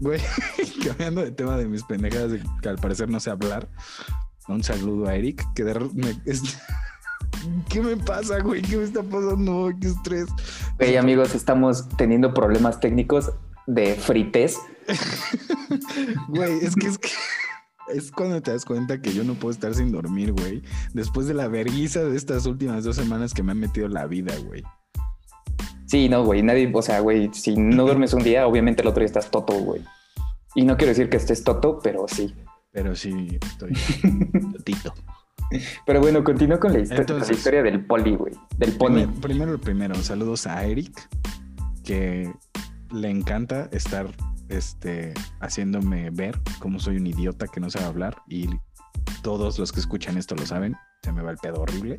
Güey, 0.00 0.20
cambiando 0.86 1.22
de 1.22 1.30
tema 1.32 1.56
de 1.56 1.66
mis 1.66 1.82
pendejadas 1.82 2.32
de 2.32 2.42
que 2.62 2.68
al 2.68 2.76
parecer 2.78 3.08
no 3.08 3.20
sé 3.20 3.30
hablar. 3.30 3.68
Un 4.48 4.62
saludo 4.64 5.06
a 5.08 5.14
Eric, 5.14 5.44
que 5.54 5.64
de 5.64 5.72
r- 5.72 5.90
me- 5.92 6.16
es- 6.24 6.58
¿Qué 7.68 7.80
me 7.80 7.96
pasa, 7.96 8.40
güey? 8.40 8.62
¿Qué 8.62 8.76
me 8.76 8.84
está 8.84 9.02
pasando? 9.02 9.70
¿Qué 9.80 9.88
estrés? 9.88 10.26
Güey, 10.78 10.96
amigos, 10.96 11.34
estamos 11.34 11.88
teniendo 11.96 12.32
problemas 12.34 12.80
técnicos 12.80 13.32
de 13.66 13.94
frites. 13.94 14.58
Güey, 16.28 16.64
es 16.64 16.74
que 16.74 16.86
es 16.86 16.98
que 16.98 17.08
es 17.94 18.10
cuando 18.10 18.40
te 18.42 18.52
das 18.52 18.64
cuenta 18.64 19.00
que 19.00 19.12
yo 19.12 19.24
no 19.24 19.34
puedo 19.34 19.52
estar 19.52 19.74
sin 19.74 19.92
dormir, 19.92 20.32
güey. 20.32 20.62
Después 20.92 21.26
de 21.26 21.34
la 21.34 21.48
verguiza 21.48 22.04
de 22.04 22.16
estas 22.16 22.46
últimas 22.46 22.84
dos 22.84 22.96
semanas 22.96 23.34
que 23.34 23.42
me 23.42 23.52
han 23.52 23.60
metido 23.60 23.88
la 23.88 24.06
vida, 24.06 24.34
güey. 24.46 24.62
Sí, 25.86 26.08
no, 26.08 26.24
güey, 26.24 26.42
nadie, 26.42 26.70
o 26.72 26.82
sea, 26.82 27.00
güey, 27.00 27.30
si 27.32 27.56
no 27.56 27.84
duermes 27.84 28.12
un 28.12 28.22
día, 28.22 28.46
obviamente 28.46 28.82
el 28.82 28.88
otro 28.88 29.00
día 29.00 29.06
estás 29.06 29.30
toto, 29.30 29.54
güey. 29.54 29.82
Y 30.54 30.64
no 30.64 30.76
quiero 30.76 30.90
decir 30.90 31.08
que 31.08 31.16
estés 31.16 31.44
toto, 31.44 31.80
pero 31.82 32.06
sí. 32.08 32.34
Pero 32.72 32.94
sí, 32.94 33.38
estoy 33.40 33.72
totito. 34.52 34.92
Pero 35.86 36.00
bueno, 36.00 36.22
continúo 36.24 36.58
con 36.60 36.72
la, 36.72 36.80
histo- 36.80 37.06
con 37.06 37.18
la 37.20 37.32
historia 37.32 37.62
del 37.62 37.84
poli, 37.84 38.14
güey. 38.16 38.34
Del 38.58 38.72
pony. 38.72 39.06
Primero, 39.20 39.58
primero, 39.58 39.94
saludos 39.96 40.46
a 40.46 40.64
Eric, 40.64 41.08
que 41.84 42.32
le 42.92 43.08
encanta 43.10 43.68
estar 43.72 44.06
este, 44.48 45.14
haciéndome 45.40 46.10
ver 46.10 46.38
cómo 46.58 46.78
soy 46.80 46.96
un 46.96 47.06
idiota 47.06 47.46
que 47.48 47.60
no 47.60 47.70
sabe 47.70 47.86
hablar 47.86 48.16
y 48.28 48.48
todos 49.22 49.58
los 49.58 49.72
que 49.72 49.80
escuchan 49.80 50.16
esto 50.16 50.34
lo 50.34 50.46
saben, 50.46 50.76
se 51.02 51.12
me 51.12 51.22
va 51.22 51.30
el 51.30 51.38
pedo 51.38 51.60
horrible, 51.62 51.98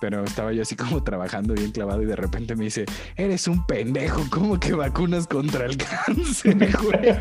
pero 0.00 0.24
estaba 0.24 0.52
yo 0.52 0.62
así 0.62 0.76
como 0.76 1.02
trabajando 1.04 1.54
bien 1.54 1.72
clavado 1.72 2.02
y 2.02 2.06
de 2.06 2.16
repente 2.16 2.56
me 2.56 2.64
dice, 2.64 2.84
eres 3.16 3.48
un 3.48 3.66
pendejo, 3.66 4.22
¿cómo 4.30 4.58
que 4.58 4.72
vacunas 4.72 5.26
contra 5.26 5.66
el 5.66 5.76
cáncer? 6.06 6.76
güey?" 6.82 7.16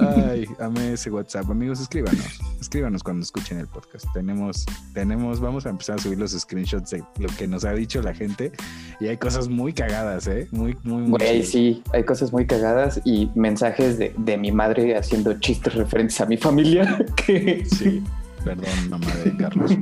Ay, 0.00 0.46
amé 0.58 0.94
ese 0.94 1.10
WhatsApp. 1.10 1.48
Amigos, 1.50 1.80
escríbanos. 1.80 2.40
Escríbanos 2.60 3.02
cuando 3.02 3.22
escuchen 3.22 3.58
el 3.58 3.68
podcast. 3.68 4.06
Tenemos, 4.12 4.66
tenemos, 4.94 5.40
vamos 5.40 5.66
a 5.66 5.70
empezar 5.70 5.96
a 5.96 5.98
subir 5.98 6.18
los 6.18 6.32
screenshots 6.32 6.90
de 6.90 7.04
lo 7.18 7.28
que 7.36 7.46
nos 7.46 7.64
ha 7.64 7.72
dicho 7.72 8.02
la 8.02 8.14
gente. 8.14 8.52
Y 9.00 9.08
hay 9.08 9.16
cosas 9.16 9.48
muy 9.48 9.72
cagadas, 9.72 10.26
¿eh? 10.26 10.48
Muy, 10.50 10.76
muy, 10.82 11.02
muy. 11.02 11.18
Güey, 11.18 11.44
sí, 11.44 11.82
hay 11.92 12.04
cosas 12.04 12.32
muy 12.32 12.46
cagadas 12.46 13.00
y 13.04 13.30
mensajes 13.34 13.98
de, 13.98 14.14
de 14.16 14.36
mi 14.36 14.50
madre 14.52 14.96
haciendo 14.96 15.38
chistes 15.38 15.74
referentes 15.74 16.20
a 16.20 16.26
mi 16.26 16.36
familia. 16.36 16.98
Que... 17.26 17.64
Sí, 17.66 18.02
perdón, 18.44 18.90
mamá 18.90 19.06
de 19.24 19.36
Carlos. 19.36 19.72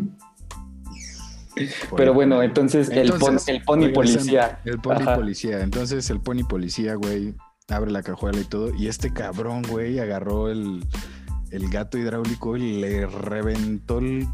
Pero 1.97 2.15
bueno, 2.15 2.43
entonces, 2.43 2.89
el, 2.91 3.09
pon- 3.11 3.21
Entonces, 3.21 3.49
el 3.49 3.63
pony 3.63 3.89
policía. 3.93 4.61
El 4.65 4.79
pony 4.81 4.95
Ajá. 5.03 5.17
policía. 5.17 5.61
Entonces, 5.61 6.09
el 6.11 6.21
pony 6.21 6.45
policía, 6.49 6.95
güey, 6.95 7.35
abre 7.69 7.91
la 7.91 8.03
cajuela 8.03 8.41
y 8.41 8.45
todo. 8.45 8.75
Y 8.75 8.87
este 8.89 9.13
cabrón, 9.13 9.63
güey, 9.69 9.99
agarró 9.99 10.49
el, 10.51 10.87
el 11.51 11.69
gato 11.69 11.99
hidráulico 11.99 12.57
y 12.57 12.81
le 12.81 13.07
reventó 13.07 13.99
el 13.99 14.27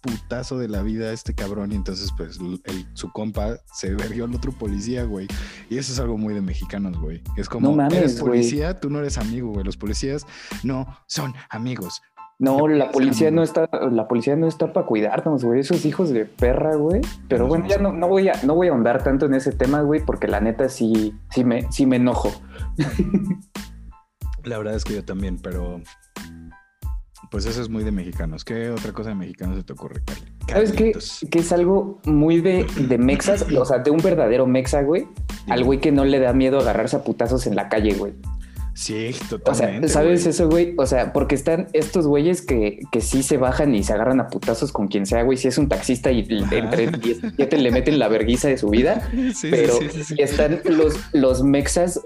putazo 0.00 0.58
de 0.58 0.66
la 0.68 0.82
vida 0.82 1.10
a 1.10 1.12
este 1.12 1.32
cabrón. 1.34 1.70
Y 1.70 1.76
entonces, 1.76 2.10
pues, 2.16 2.38
el- 2.64 2.88
su 2.94 3.12
compa 3.12 3.58
se 3.72 3.94
vergió 3.94 4.24
al 4.24 4.34
otro 4.34 4.50
policía, 4.50 5.04
güey. 5.04 5.28
Y 5.70 5.78
eso 5.78 5.92
es 5.92 6.00
algo 6.00 6.18
muy 6.18 6.34
de 6.34 6.40
mexicanos, 6.40 6.98
güey. 6.98 7.22
Es 7.36 7.48
como, 7.48 7.68
No 7.70 7.76
mames, 7.76 7.94
eres 7.98 8.14
policía, 8.14 8.80
tú 8.80 8.90
no 8.90 8.98
eres 8.98 9.18
amigo, 9.18 9.50
güey. 9.52 9.64
Los 9.64 9.76
policías 9.76 10.26
no 10.64 10.86
son 11.06 11.34
amigos. 11.50 12.00
No, 12.42 12.66
la 12.66 12.90
policía 12.90 13.30
no 13.30 13.44
está, 13.44 13.70
la 13.92 14.08
policía 14.08 14.34
no 14.34 14.48
está 14.48 14.72
para 14.72 14.84
cuidarnos, 14.84 15.44
güey. 15.44 15.60
Esos 15.60 15.84
hijos 15.84 16.10
de 16.10 16.24
perra, 16.24 16.74
güey. 16.74 17.00
Pero 17.28 17.46
bueno, 17.46 17.68
ya 17.68 17.78
no, 17.78 17.92
no 17.92 18.08
voy 18.08 18.30
a, 18.30 18.32
no 18.42 18.56
voy 18.56 18.66
a 18.66 18.72
ahondar 18.72 19.04
tanto 19.04 19.26
en 19.26 19.34
ese 19.34 19.52
tema, 19.52 19.82
güey, 19.82 20.04
porque 20.04 20.26
la 20.26 20.40
neta 20.40 20.68
sí, 20.68 21.14
sí 21.30 21.44
me, 21.44 21.70
sí 21.70 21.86
me 21.86 21.96
enojo. 21.96 22.32
La 24.42 24.58
verdad 24.58 24.74
es 24.74 24.82
que 24.82 24.94
yo 24.94 25.04
también, 25.04 25.38
pero 25.40 25.80
pues 27.30 27.46
eso 27.46 27.62
es 27.62 27.68
muy 27.68 27.84
de 27.84 27.92
mexicanos. 27.92 28.44
¿Qué 28.44 28.70
otra 28.70 28.90
cosa 28.90 29.10
de 29.10 29.14
mexicanos 29.14 29.58
se 29.58 29.62
te 29.62 29.74
ocurre, 29.74 30.02
Carly? 30.04 30.32
¿Sabes 30.48 30.72
qué? 30.72 30.98
Que 31.30 31.38
es 31.38 31.52
algo 31.52 32.00
muy 32.06 32.40
de, 32.40 32.66
de 32.76 32.98
mexas, 32.98 33.46
o 33.52 33.64
sea, 33.64 33.78
de 33.78 33.92
un 33.92 33.98
verdadero 33.98 34.48
mexa, 34.48 34.82
güey. 34.82 35.06
Al 35.48 35.62
güey 35.62 35.78
que 35.78 35.92
no 35.92 36.04
le 36.04 36.18
da 36.18 36.32
miedo 36.32 36.58
agarrarse 36.58 36.96
a 36.96 37.04
putazos 37.04 37.46
en 37.46 37.54
la 37.54 37.68
calle, 37.68 37.94
güey. 37.94 38.14
Sí, 38.74 39.10
O 39.10 39.12
sea, 39.12 39.28
totalmente. 39.38 39.88
¿sabes 39.88 40.22
güey. 40.22 40.30
eso, 40.30 40.48
güey? 40.48 40.74
O 40.78 40.86
sea, 40.86 41.12
porque 41.12 41.34
están 41.34 41.68
estos 41.72 42.06
güeyes 42.06 42.42
que, 42.42 42.80
que 42.90 43.00
sí 43.00 43.22
se 43.22 43.36
bajan 43.36 43.74
y 43.74 43.82
se 43.84 43.92
agarran 43.92 44.20
a 44.20 44.28
putazos 44.28 44.72
con 44.72 44.88
quien 44.88 45.04
sea, 45.06 45.22
güey. 45.22 45.36
Si 45.36 45.48
es 45.48 45.58
un 45.58 45.68
taxista 45.68 46.10
y 46.10 46.26
Ajá. 46.42 46.56
entre 46.56 46.86
17 46.90 47.56
le 47.58 47.70
meten 47.70 47.98
la 47.98 48.08
verguiza 48.08 48.48
de 48.48 48.56
su 48.58 48.68
vida. 48.70 49.08
Sí, 49.34 49.48
pero 49.50 49.74
sí, 49.74 50.04
sí, 50.04 50.14
están 50.18 50.60
los, 50.64 50.94
los 51.12 51.42
mexas 51.42 52.00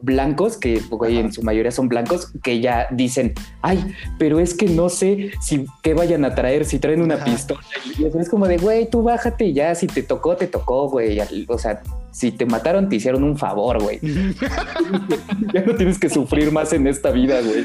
blancos, 0.00 0.56
que 0.56 0.80
güey, 0.90 1.18
en 1.18 1.32
su 1.32 1.42
mayoría 1.42 1.70
son 1.70 1.88
blancos, 1.88 2.32
que 2.42 2.60
ya 2.60 2.88
dicen, 2.90 3.34
ay, 3.62 3.94
pero 4.18 4.40
es 4.40 4.54
que 4.54 4.66
no 4.66 4.88
sé 4.88 5.30
si 5.40 5.66
qué 5.82 5.94
vayan 5.94 6.24
a 6.24 6.34
traer, 6.34 6.64
si 6.64 6.78
traen 6.78 7.02
una 7.02 7.14
Ajá. 7.14 7.24
pistola. 7.24 7.60
Y 7.98 8.04
es 8.04 8.28
como 8.28 8.48
de, 8.48 8.56
güey, 8.58 8.90
tú 8.90 9.02
bájate 9.02 9.46
y 9.46 9.52
ya, 9.54 9.74
si 9.74 9.86
te 9.86 10.02
tocó, 10.02 10.36
te 10.36 10.46
tocó, 10.48 10.88
güey. 10.88 11.18
O 11.48 11.58
sea, 11.58 11.82
si 12.12 12.30
te 12.30 12.46
mataron, 12.46 12.88
te 12.88 12.96
hicieron 12.96 13.24
un 13.24 13.36
favor, 13.36 13.82
güey. 13.82 13.98
Ya 15.52 15.62
no 15.64 15.74
tienes 15.74 15.98
que 15.98 16.08
sufrir 16.08 16.50
más 16.52 16.72
en 16.72 16.86
esta 16.86 17.10
vida, 17.10 17.40
güey. 17.40 17.64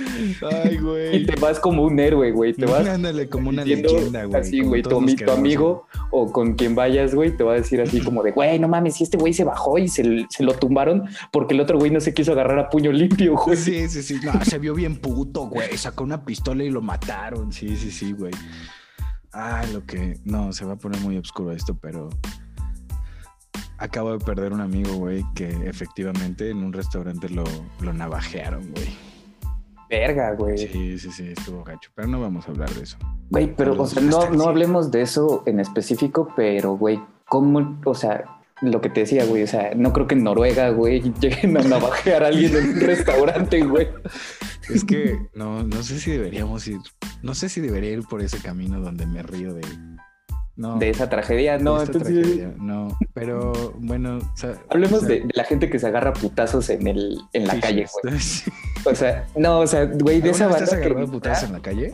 Ay, 0.51 0.73
Y 0.73 0.77
güey. 0.77 1.25
te 1.25 1.35
vas 1.39 1.59
como 1.59 1.83
un 1.83 1.99
héroe, 1.99 2.31
güey. 2.31 2.53
Te 2.53 2.65
vas 2.65 2.87
Ándale, 2.87 3.29
como 3.29 3.49
una 3.49 3.63
leyenda, 3.63 4.25
güey. 4.25 4.41
Así, 4.41 4.61
güey, 4.61 4.81
tu, 4.81 4.97
amigo 5.31 5.85
o 6.11 6.31
con 6.31 6.55
quien 6.55 6.75
vayas, 6.75 7.13
güey, 7.13 7.35
te 7.35 7.43
va 7.43 7.53
a 7.53 7.55
decir 7.55 7.81
así 7.81 8.01
como 8.01 8.23
de, 8.23 8.31
güey, 8.31 8.59
no 8.59 8.67
mames, 8.67 8.95
si 8.95 9.03
este 9.03 9.17
güey 9.17 9.33
se 9.33 9.43
bajó 9.43 9.77
y 9.77 9.87
se, 9.87 10.25
se 10.29 10.43
lo 10.43 10.53
tumbaron 10.53 11.03
porque 11.31 11.53
el 11.53 11.61
otro 11.61 11.77
güey 11.77 11.91
no 11.91 11.99
se 11.99 12.13
quiso 12.13 12.31
agarrar 12.31 12.59
a 12.59 12.69
puño 12.69 12.91
limpio, 12.91 13.35
güey. 13.35 13.57
Sí, 13.57 13.87
sí, 13.89 14.01
sí. 14.03 14.19
No, 14.23 14.43
se 14.43 14.57
vio 14.57 14.73
bien 14.73 14.97
puto, 14.97 15.47
güey. 15.47 15.77
Sacó 15.77 16.03
una 16.03 16.23
pistola 16.25 16.63
y 16.63 16.69
lo 16.69 16.81
mataron. 16.81 17.51
Sí, 17.51 17.75
sí, 17.77 17.91
sí, 17.91 18.13
güey. 18.13 18.33
Ay, 19.31 19.71
lo 19.73 19.85
que. 19.85 20.17
No, 20.25 20.51
se 20.53 20.65
va 20.65 20.73
a 20.73 20.77
poner 20.77 20.99
muy 21.01 21.17
oscuro 21.17 21.51
esto, 21.51 21.77
pero. 21.79 22.09
Acabo 23.77 24.11
de 24.11 24.23
perder 24.23 24.53
un 24.53 24.61
amigo, 24.61 24.93
güey, 24.93 25.23
que 25.35 25.47
efectivamente 25.67 26.49
en 26.49 26.57
un 26.57 26.73
restaurante 26.73 27.29
lo, 27.29 27.43
lo 27.81 27.93
navajearon, 27.93 28.71
güey. 28.71 28.87
Verga, 29.89 30.33
güey. 30.33 30.57
Sí, 30.57 30.99
sí, 30.99 31.11
sí, 31.11 31.27
estuvo 31.29 31.63
gacho. 31.63 31.89
Pero 31.95 32.07
no 32.07 32.19
vamos 32.19 32.47
a 32.47 32.51
hablar 32.51 32.69
de 32.71 32.83
eso. 32.83 32.97
Güey, 33.29 33.55
pero, 33.55 33.81
o 33.81 33.87
sea, 33.87 34.01
no, 34.01 34.29
no 34.29 34.45
hablemos 34.45 34.91
de 34.91 35.01
eso 35.01 35.43
en 35.45 35.59
específico, 35.59 36.33
pero, 36.35 36.75
güey, 36.75 36.99
¿cómo, 37.25 37.79
o 37.85 37.93
sea, 37.93 38.25
lo 38.61 38.81
que 38.81 38.89
te 38.89 39.01
decía, 39.01 39.25
güey, 39.25 39.43
o 39.43 39.47
sea, 39.47 39.73
no 39.75 39.93
creo 39.93 40.07
que 40.07 40.15
en 40.15 40.23
Noruega, 40.23 40.69
güey, 40.69 41.01
lleguen 41.19 41.57
a 41.57 41.61
navajear 41.61 42.23
a 42.23 42.27
alguien 42.27 42.55
en 42.55 42.69
un 42.69 42.79
restaurante, 42.79 43.63
güey. 43.63 43.87
Es 44.69 44.83
que 44.83 45.17
no, 45.33 45.63
no 45.63 45.83
sé 45.83 45.99
si 45.99 46.11
deberíamos 46.11 46.67
ir. 46.67 46.79
No 47.21 47.35
sé 47.35 47.49
si 47.49 47.61
debería 47.61 47.91
ir 47.91 48.03
por 48.03 48.21
ese 48.21 48.39
camino 48.39 48.81
donde 48.81 49.05
me 49.05 49.23
río 49.23 49.53
de. 49.53 49.61
No. 50.57 50.79
De 50.79 50.89
esa 50.89 51.07
tragedia, 51.07 51.59
no, 51.59 51.79
entonces... 51.79 52.21
tragedia, 52.21 52.51
No, 52.57 52.87
pero 53.13 53.73
bueno. 53.77 54.17
o 54.17 54.37
sea, 54.37 54.55
Hablemos 54.69 55.03
o 55.03 55.05
sea, 55.05 55.09
de, 55.09 55.21
de 55.21 55.33
la 55.35 55.43
gente 55.43 55.69
que 55.69 55.77
se 55.77 55.85
agarra 55.85 56.13
putazos 56.13 56.71
en, 56.71 56.87
el, 56.87 57.19
en 57.33 57.45
la 57.45 57.59
calle, 57.59 57.85
güey. 58.01 58.19
Sí. 58.19 58.51
O 58.83 58.95
sea, 58.95 59.27
no, 59.35 59.59
o 59.59 59.67
sea, 59.67 59.85
güey, 59.85 60.19
de 60.19 60.31
esa 60.31 60.45
¿Alguna 60.45 60.61
vez 60.61 60.69
te 60.69 60.75
banda 60.75 60.87
que... 60.87 60.91
agarrado 60.91 61.07
a 61.07 61.11
putazos 61.11 61.43
en 61.43 61.53
la 61.53 61.61
calle? 61.61 61.93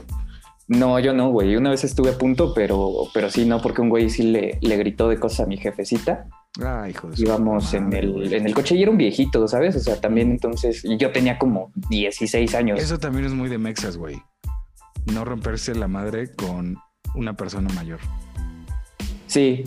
No, 0.67 0.97
yo 0.99 1.13
no, 1.13 1.29
güey. 1.29 1.55
Una 1.55 1.71
vez 1.71 1.83
estuve 1.83 2.11
a 2.11 2.17
punto, 2.17 2.53
pero, 2.53 3.07
pero 3.13 3.29
sí, 3.29 3.45
no, 3.45 3.61
porque 3.61 3.81
un 3.81 3.89
güey 3.89 4.09
sí 4.09 4.23
le, 4.23 4.59
le 4.61 4.77
gritó 4.77 5.09
de 5.09 5.19
cosas 5.19 5.41
a 5.41 5.45
mi 5.45 5.57
jefecita. 5.57 6.27
Ah, 6.61 6.87
hijo 6.89 7.09
de 7.09 7.15
Íbamos 7.21 7.73
en 7.73 7.91
el, 7.91 8.33
en 8.33 8.45
el 8.45 8.53
coche 8.53 8.75
y 8.75 8.81
era 8.83 8.91
un 8.91 8.97
viejito, 8.97 9.45
¿sabes? 9.47 9.75
O 9.75 9.79
sea, 9.79 9.99
también 9.99 10.31
entonces, 10.31 10.83
yo 10.97 11.11
tenía 11.11 11.37
como 11.37 11.71
16 11.89 12.55
años. 12.55 12.79
Eso 12.79 12.97
también 12.97 13.25
es 13.25 13.33
muy 13.33 13.49
de 13.49 13.57
Mexas, 13.57 13.97
güey. 13.97 14.21
No 15.11 15.25
romperse 15.25 15.75
la 15.75 15.87
madre 15.87 16.31
con 16.31 16.77
una 17.15 17.35
persona 17.35 17.67
mayor. 17.73 17.99
Sí, 19.33 19.63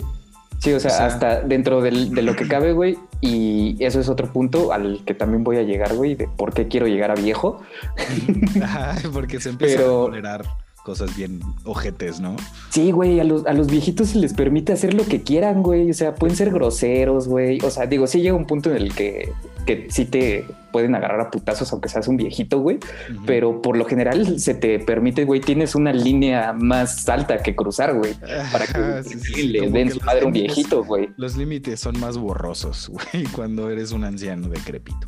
sí, 0.59 0.71
o 0.71 0.79
sea, 0.79 0.91
O 0.91 0.95
sea- 0.95 1.05
hasta 1.07 1.41
dentro 1.41 1.81
del- 1.81 2.11
de 2.15 2.21
lo 2.21 2.35
que 2.37 2.47
cabe, 2.47 2.71
güey. 2.71 2.97
Y 3.19 3.75
eso 3.83 3.99
es 3.99 4.07
otro 4.07 4.31
punto 4.31 4.71
al 4.71 5.01
que 5.05 5.13
también 5.13 5.43
voy 5.43 5.57
a 5.57 5.63
llegar, 5.63 5.93
güey, 5.95 6.15
de 6.15 6.27
por 6.37 6.53
qué 6.53 6.67
quiero 6.69 6.87
llegar 6.87 7.11
a 7.11 7.15
viejo. 7.15 7.59
Ajá, 8.63 8.95
porque 9.11 9.39
se 9.41 9.49
empieza 9.49 9.77
Pero- 9.77 10.03
a 10.03 10.05
tolerar 10.05 10.45
cosas 10.87 11.17
bien 11.17 11.41
ojetes, 11.65 12.21
¿no? 12.21 12.37
Sí, 12.69 12.91
güey, 12.91 13.19
a 13.19 13.25
los, 13.25 13.45
a 13.45 13.51
los 13.51 13.67
viejitos 13.67 14.11
se 14.11 14.19
les 14.19 14.33
permite 14.33 14.71
hacer 14.71 14.93
lo 14.93 15.03
que 15.03 15.21
quieran, 15.21 15.61
güey. 15.61 15.91
O 15.91 15.93
sea, 15.93 16.15
pueden 16.15 16.33
ser 16.33 16.49
groseros, 16.49 17.27
güey. 17.27 17.59
O 17.65 17.69
sea, 17.69 17.87
digo, 17.87 18.07
sí 18.07 18.21
llega 18.21 18.37
un 18.37 18.45
punto 18.45 18.71
en 18.71 18.77
el 18.77 18.95
que, 18.95 19.33
que 19.65 19.87
sí 19.89 20.05
te 20.05 20.45
pueden 20.71 20.95
agarrar 20.95 21.19
a 21.19 21.29
putazos 21.29 21.73
aunque 21.73 21.89
seas 21.89 22.07
un 22.07 22.15
viejito, 22.15 22.61
güey. 22.61 22.79
Pero 23.25 23.61
por 23.61 23.75
lo 23.75 23.83
general 23.83 24.39
se 24.39 24.53
te 24.53 24.79
permite, 24.79 25.25
güey, 25.25 25.41
tienes 25.41 25.75
una 25.75 25.91
línea 25.91 26.53
más 26.53 27.09
alta 27.09 27.39
que 27.39 27.53
cruzar, 27.53 27.93
güey. 27.93 28.13
Para 28.53 28.65
que 28.65 29.43
le 29.43 29.69
den 29.69 29.91
su 29.91 29.99
madre 30.05 30.21
a 30.21 30.25
un 30.27 30.31
viejito, 30.31 30.85
güey. 30.85 31.09
Los 31.17 31.35
límites 31.35 31.81
son 31.81 31.99
más 31.99 32.17
borrosos, 32.17 32.89
güey, 33.11 33.25
cuando 33.25 33.69
eres 33.69 33.91
un 33.91 34.05
anciano 34.05 34.47
decrépito. 34.47 35.05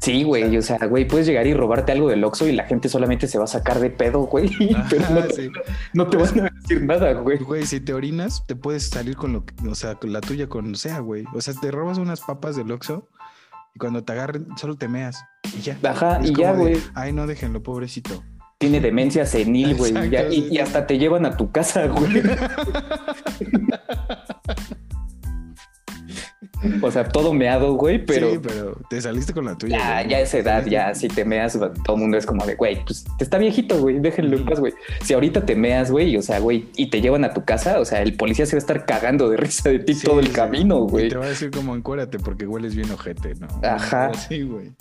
Sí, 0.00 0.22
güey, 0.22 0.56
o 0.56 0.62
sea, 0.62 0.78
güey, 0.86 1.06
puedes 1.06 1.26
llegar 1.26 1.46
y 1.46 1.52
robarte 1.52 1.92
algo 1.92 2.08
del 2.08 2.24
Oxxo 2.24 2.48
y 2.48 2.52
la 2.52 2.64
gente 2.64 2.88
solamente 2.88 3.26
se 3.26 3.36
va 3.36 3.44
a 3.44 3.48
sacar 3.48 3.80
de 3.80 3.90
pedo, 3.90 4.20
güey. 4.20 4.48
pero 4.90 5.04
no, 5.92 6.08
te 6.08 6.16
van 6.16 6.40
a 6.40 6.50
decir 6.50 6.82
nada, 6.82 7.12
güey. 7.12 7.38
Güey, 7.38 7.66
si 7.66 7.80
te 7.80 7.92
orinas, 7.92 8.46
te 8.46 8.56
puedes 8.56 8.88
salir 8.88 9.16
con 9.16 9.34
lo 9.34 9.44
que, 9.44 9.54
o 9.68 9.74
sea, 9.74 9.96
con 9.96 10.12
la 10.12 10.22
tuya 10.22 10.48
con 10.48 10.74
sea, 10.74 11.00
güey. 11.00 11.24
O 11.34 11.40
sea, 11.42 11.52
te 11.52 11.70
robas 11.70 11.98
unas 11.98 12.22
papas 12.22 12.56
del 12.56 12.72
Oxxo 12.72 13.08
y 13.74 13.78
cuando 13.78 14.02
te 14.02 14.12
agarren, 14.12 14.46
solo 14.56 14.76
te 14.76 14.88
meas 14.88 15.22
y 15.54 15.60
ya. 15.60 15.76
Ajá, 15.82 16.20
y 16.24 16.34
ya, 16.34 16.52
güey. 16.52 16.78
Ay, 16.94 17.12
no, 17.12 17.26
déjenlo, 17.26 17.62
pobrecito. 17.62 18.24
Tiene 18.56 18.80
demencia 18.80 19.26
senil, 19.26 19.74
güey. 19.74 19.92
Y, 20.30 20.54
y, 20.54 20.58
hasta 20.58 20.86
te 20.86 20.98
llevan 20.98 21.26
a 21.26 21.36
tu 21.36 21.50
casa, 21.50 21.86
güey. 21.86 22.22
O 26.82 26.90
sea, 26.90 27.08
todo 27.08 27.32
meado, 27.32 27.74
güey, 27.74 28.04
pero. 28.04 28.32
Sí, 28.32 28.38
pero 28.42 28.76
te 28.88 29.00
saliste 29.00 29.32
con 29.32 29.44
la 29.46 29.56
tuya. 29.56 29.78
Ya, 29.78 30.08
ya 30.08 30.20
esa 30.20 30.38
edad, 30.38 30.66
ya, 30.66 30.94
si 30.94 31.08
te 31.08 31.24
meas, 31.24 31.58
todo 31.84 31.96
el 31.96 32.02
mundo 32.02 32.16
es 32.16 32.26
como 32.26 32.44
de, 32.44 32.54
güey, 32.54 32.84
pues 32.84 33.04
te 33.16 33.24
está 33.24 33.38
viejito, 33.38 33.78
güey, 33.80 33.98
déjenlo 33.98 34.36
en 34.36 34.44
paz, 34.44 34.60
güey. 34.60 34.74
Si 35.02 35.14
ahorita 35.14 35.46
te 35.46 35.56
meas, 35.56 35.90
güey, 35.90 36.16
o 36.16 36.22
sea, 36.22 36.38
güey, 36.38 36.68
y 36.76 36.90
te 36.90 37.00
llevan 37.00 37.24
a 37.24 37.32
tu 37.32 37.44
casa, 37.44 37.80
o 37.80 37.84
sea, 37.84 38.02
el 38.02 38.14
policía 38.16 38.46
se 38.46 38.56
va 38.56 38.58
a 38.58 38.60
estar 38.60 38.84
cagando 38.84 39.28
de 39.30 39.36
risa 39.38 39.70
de 39.70 39.78
ti 39.78 39.94
todo 39.94 40.20
el 40.20 40.32
camino, 40.32 40.80
güey. 40.80 41.08
Te 41.08 41.16
va 41.16 41.24
a 41.24 41.28
decir 41.28 41.50
como 41.50 41.74
encuérate 41.74 42.18
porque 42.18 42.46
hueles 42.46 42.74
bien 42.74 42.90
ojete, 42.90 43.34
¿no? 43.36 43.48
Ajá. 43.62 44.12
Sí, 44.14 44.42
güey. 44.42 44.72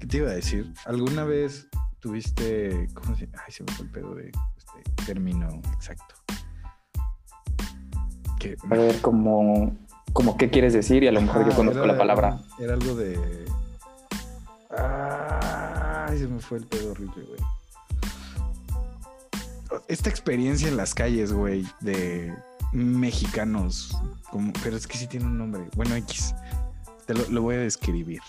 ¿Qué 0.00 0.06
te 0.06 0.16
iba 0.18 0.30
a 0.30 0.34
decir? 0.34 0.72
¿Alguna 0.84 1.24
vez 1.24 1.68
tuviste. 2.00 2.88
¿Cómo 2.94 3.16
se 3.16 3.28
Ay, 3.32 3.52
se 3.52 3.62
me 3.62 3.72
fue 3.72 3.86
el 3.86 3.92
pedo 3.92 4.14
de 4.14 4.30
este 4.58 5.04
término 5.06 5.48
exacto. 5.72 6.14
A 8.70 8.74
ver, 8.74 9.00
como 9.00 9.76
como 10.12 10.36
qué 10.36 10.50
quieres 10.50 10.72
decir 10.72 11.02
y 11.02 11.08
a 11.08 11.12
lo 11.12 11.20
mejor 11.20 11.48
yo 11.48 11.54
conozco 11.54 11.86
la 11.86 11.96
palabra. 11.96 12.38
Era 12.58 12.74
algo 12.74 12.94
de. 12.94 13.18
Ay, 14.70 16.18
se 16.18 16.26
me 16.26 16.40
fue 16.40 16.58
el 16.58 16.66
pedo 16.66 16.92
horrible, 16.92 17.22
güey. 17.26 17.40
Esta 19.88 20.10
experiencia 20.10 20.68
en 20.68 20.76
las 20.76 20.94
calles, 20.94 21.32
güey, 21.32 21.64
de 21.80 22.34
mexicanos, 22.72 23.96
como, 24.30 24.52
pero 24.62 24.76
es 24.76 24.86
que 24.86 24.98
sí 24.98 25.06
tiene 25.06 25.26
un 25.26 25.38
nombre. 25.38 25.62
Bueno, 25.76 25.94
X. 25.96 26.34
Te 27.06 27.14
lo, 27.14 27.28
lo 27.30 27.42
voy 27.42 27.56
a 27.56 27.58
describir. 27.58 28.20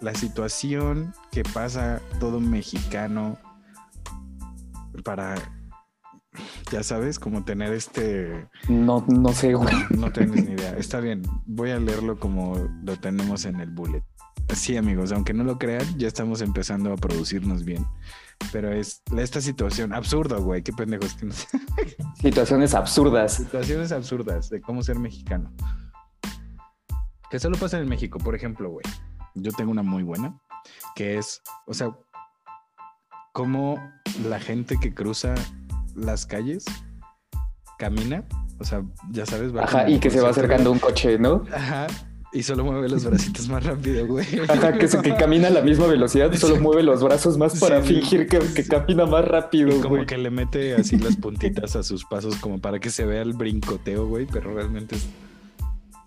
La 0.00 0.14
situación 0.14 1.14
que 1.30 1.42
pasa 1.42 2.00
todo 2.18 2.40
mexicano 2.40 3.38
para 5.04 5.36
ya 6.70 6.82
sabes, 6.82 7.18
como 7.18 7.44
tener 7.44 7.72
este... 7.72 8.48
No, 8.68 9.04
no 9.08 9.32
sé, 9.32 9.54
güey. 9.54 9.74
No, 9.90 10.12
tienes 10.12 10.44
ni 10.44 10.52
idea. 10.52 10.76
Está 10.76 11.00
bien, 11.00 11.22
voy 11.46 11.70
a 11.70 11.78
leerlo 11.78 12.18
como 12.18 12.56
lo 12.84 12.96
tenemos 12.96 13.44
en 13.44 13.60
el 13.60 13.70
bullet. 13.70 14.04
Sí, 14.54 14.76
amigos, 14.76 15.12
aunque 15.12 15.32
no 15.32 15.44
lo 15.44 15.58
crean, 15.58 15.86
ya 15.98 16.08
estamos 16.08 16.40
empezando 16.40 16.92
a 16.92 16.96
producirnos 16.96 17.64
bien. 17.64 17.86
Pero 18.52 18.72
es 18.72 19.02
esta 19.16 19.40
situación 19.40 19.92
absurda, 19.92 20.38
güey, 20.38 20.62
qué 20.62 20.72
pendejos 20.72 21.14
que 21.14 21.30
Situaciones 22.20 22.74
absurdas. 22.74 23.34
Situaciones 23.34 23.92
absurdas 23.92 24.50
de 24.50 24.60
cómo 24.60 24.82
ser 24.82 24.98
mexicano. 24.98 25.52
Que 27.30 27.38
solo 27.38 27.56
pasa 27.58 27.78
en 27.78 27.88
México, 27.88 28.18
por 28.18 28.34
ejemplo, 28.34 28.70
güey. 28.70 28.84
Yo 29.34 29.52
tengo 29.52 29.70
una 29.70 29.82
muy 29.82 30.02
buena, 30.02 30.36
que 30.96 31.18
es, 31.18 31.42
o 31.66 31.74
sea, 31.74 31.96
cómo 33.32 33.78
la 34.24 34.40
gente 34.40 34.76
que 34.80 34.92
cruza 34.92 35.34
las 35.94 36.26
calles, 36.26 36.64
camina, 37.78 38.24
o 38.58 38.64
sea, 38.64 38.82
ya 39.10 39.24
sabes, 39.26 39.54
va 39.54 39.64
Ajá, 39.64 39.88
y 39.88 39.98
que 39.98 40.10
se 40.10 40.20
va 40.20 40.30
acercando 40.30 40.70
un 40.70 40.78
coche, 40.78 41.18
¿no? 41.18 41.44
Ajá. 41.52 41.86
Y 42.32 42.44
solo 42.44 42.62
mueve 42.64 42.88
los 42.88 43.04
bracitos 43.04 43.48
más 43.48 43.64
rápido, 43.64 44.06
güey. 44.06 44.26
Ajá, 44.48 44.74
que, 44.74 44.86
que 44.86 45.16
camina 45.16 45.48
a 45.48 45.50
la 45.50 45.62
misma 45.62 45.86
velocidad, 45.86 46.32
solo 46.36 46.60
mueve 46.60 46.84
los 46.84 47.02
brazos 47.02 47.36
más 47.38 47.58
para 47.58 47.82
fingir 47.82 48.28
que, 48.28 48.38
camina 48.68 49.06
más 49.06 49.24
rápido, 49.24 49.76
y 49.76 49.80
como 49.80 50.06
que 50.06 50.16
le 50.16 50.30
mete 50.30 50.74
así 50.74 50.96
las 50.98 51.16
puntitas 51.16 51.74
a 51.74 51.82
sus 51.82 52.04
pasos 52.04 52.36
como 52.36 52.60
para 52.60 52.78
que 52.78 52.90
se 52.90 53.04
vea 53.04 53.22
el 53.22 53.32
brincoteo, 53.32 54.06
güey, 54.06 54.26
pero 54.26 54.54
realmente 54.54 54.94
es 54.96 55.08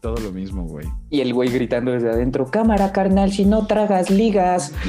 todo 0.01 0.17
lo 0.17 0.31
mismo, 0.31 0.63
güey. 0.65 0.87
Y 1.09 1.21
el 1.21 1.33
güey 1.33 1.49
gritando 1.49 1.91
desde 1.91 2.11
adentro, 2.11 2.51
cámara, 2.51 2.91
carnal, 2.91 3.31
si 3.31 3.45
no 3.45 3.67
tragas 3.67 4.09
ligas. 4.09 4.73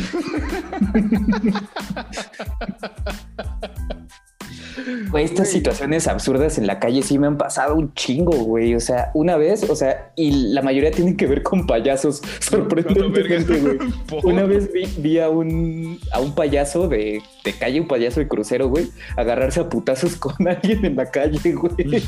Güey, 5.10 5.24
estas 5.24 5.48
situaciones 5.48 6.08
absurdas 6.08 6.58
en 6.58 6.66
la 6.66 6.78
calle 6.78 7.02
sí 7.02 7.18
me 7.18 7.26
han 7.26 7.38
pasado 7.38 7.74
un 7.76 7.92
chingo, 7.94 8.32
güey. 8.32 8.74
O 8.74 8.80
sea, 8.80 9.10
una 9.14 9.36
vez, 9.36 9.68
o 9.68 9.76
sea, 9.76 10.12
y 10.16 10.52
la 10.52 10.62
mayoría 10.62 10.90
tienen 10.90 11.16
que 11.16 11.26
ver 11.26 11.42
con 11.42 11.66
payasos, 11.66 12.22
sorprendentemente, 12.40 13.60
güey. 13.60 13.78
Una 14.24 14.44
vez 14.44 14.70
vi, 14.98 15.18
a, 15.18 15.28
un, 15.28 15.98
a 16.12 16.20
un 16.20 16.34
payaso 16.34 16.88
de, 16.88 17.22
de, 17.44 17.52
calle, 17.52 17.80
un 17.80 17.88
payaso 17.88 18.20
de 18.20 18.28
crucero, 18.28 18.68
güey, 18.68 18.88
agarrarse 19.16 19.60
a 19.60 19.68
putazos 19.68 20.16
con 20.18 20.34
alguien 20.46 20.84
en 20.84 20.96
la 20.96 21.10
calle, 21.10 21.52
güey. 21.52 22.02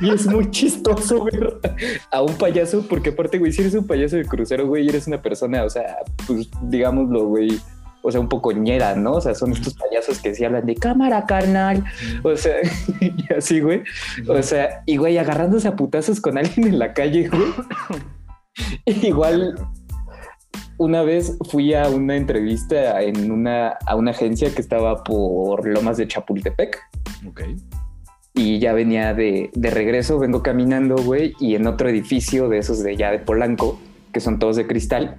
y 0.00 0.10
es 0.10 0.26
muy 0.26 0.50
chistoso, 0.50 1.20
güey, 1.20 1.34
a 2.10 2.22
un 2.22 2.34
payaso, 2.34 2.86
porque 2.88 3.10
aparte, 3.10 3.38
güey, 3.38 3.52
si 3.52 3.62
eres 3.62 3.74
un 3.74 3.86
payaso 3.86 4.16
de 4.16 4.24
crucero, 4.24 4.66
güey, 4.66 4.88
eres 4.88 5.06
una 5.06 5.20
persona, 5.20 5.64
o 5.64 5.70
sea, 5.70 5.96
pues 6.26 6.48
digámoslo, 6.62 7.26
güey 7.26 7.58
o 8.06 8.12
sea, 8.12 8.20
un 8.20 8.28
poco 8.28 8.52
ñera, 8.52 8.94
¿no? 8.94 9.12
O 9.12 9.20
sea, 9.22 9.34
son 9.34 9.52
estos 9.52 9.72
payasos 9.74 10.18
que 10.18 10.34
sí 10.34 10.44
hablan 10.44 10.66
de 10.66 10.74
cámara, 10.74 11.24
carnal. 11.24 11.82
O 12.22 12.36
sea, 12.36 12.56
y 13.00 13.32
así, 13.32 13.60
güey. 13.60 13.82
O 14.28 14.42
sea, 14.42 14.82
y 14.84 14.98
güey, 14.98 15.16
agarrándose 15.16 15.68
a 15.68 15.74
putazos 15.74 16.20
con 16.20 16.36
alguien 16.36 16.68
en 16.68 16.78
la 16.78 16.92
calle, 16.92 17.28
güey. 17.28 17.48
Igual, 19.02 19.54
una 20.76 21.02
vez 21.02 21.38
fui 21.50 21.72
a 21.72 21.88
una 21.88 22.14
entrevista 22.16 23.00
en 23.00 23.30
una, 23.30 23.68
a 23.86 23.96
una 23.96 24.10
agencia 24.10 24.54
que 24.54 24.60
estaba 24.60 25.02
por 25.02 25.66
Lomas 25.66 25.96
de 25.96 26.06
Chapultepec. 26.06 26.78
Ok. 27.26 27.40
Y 28.34 28.58
ya 28.58 28.74
venía 28.74 29.14
de, 29.14 29.48
de 29.54 29.70
regreso, 29.70 30.18
vengo 30.18 30.42
caminando, 30.42 30.96
güey, 30.96 31.32
y 31.40 31.54
en 31.54 31.66
otro 31.66 31.88
edificio 31.88 32.50
de 32.50 32.58
esos 32.58 32.82
de 32.82 32.96
ya 32.96 33.10
de 33.10 33.18
Polanco, 33.18 33.80
que 34.12 34.20
son 34.20 34.38
todos 34.38 34.56
de 34.56 34.66
cristal, 34.66 35.18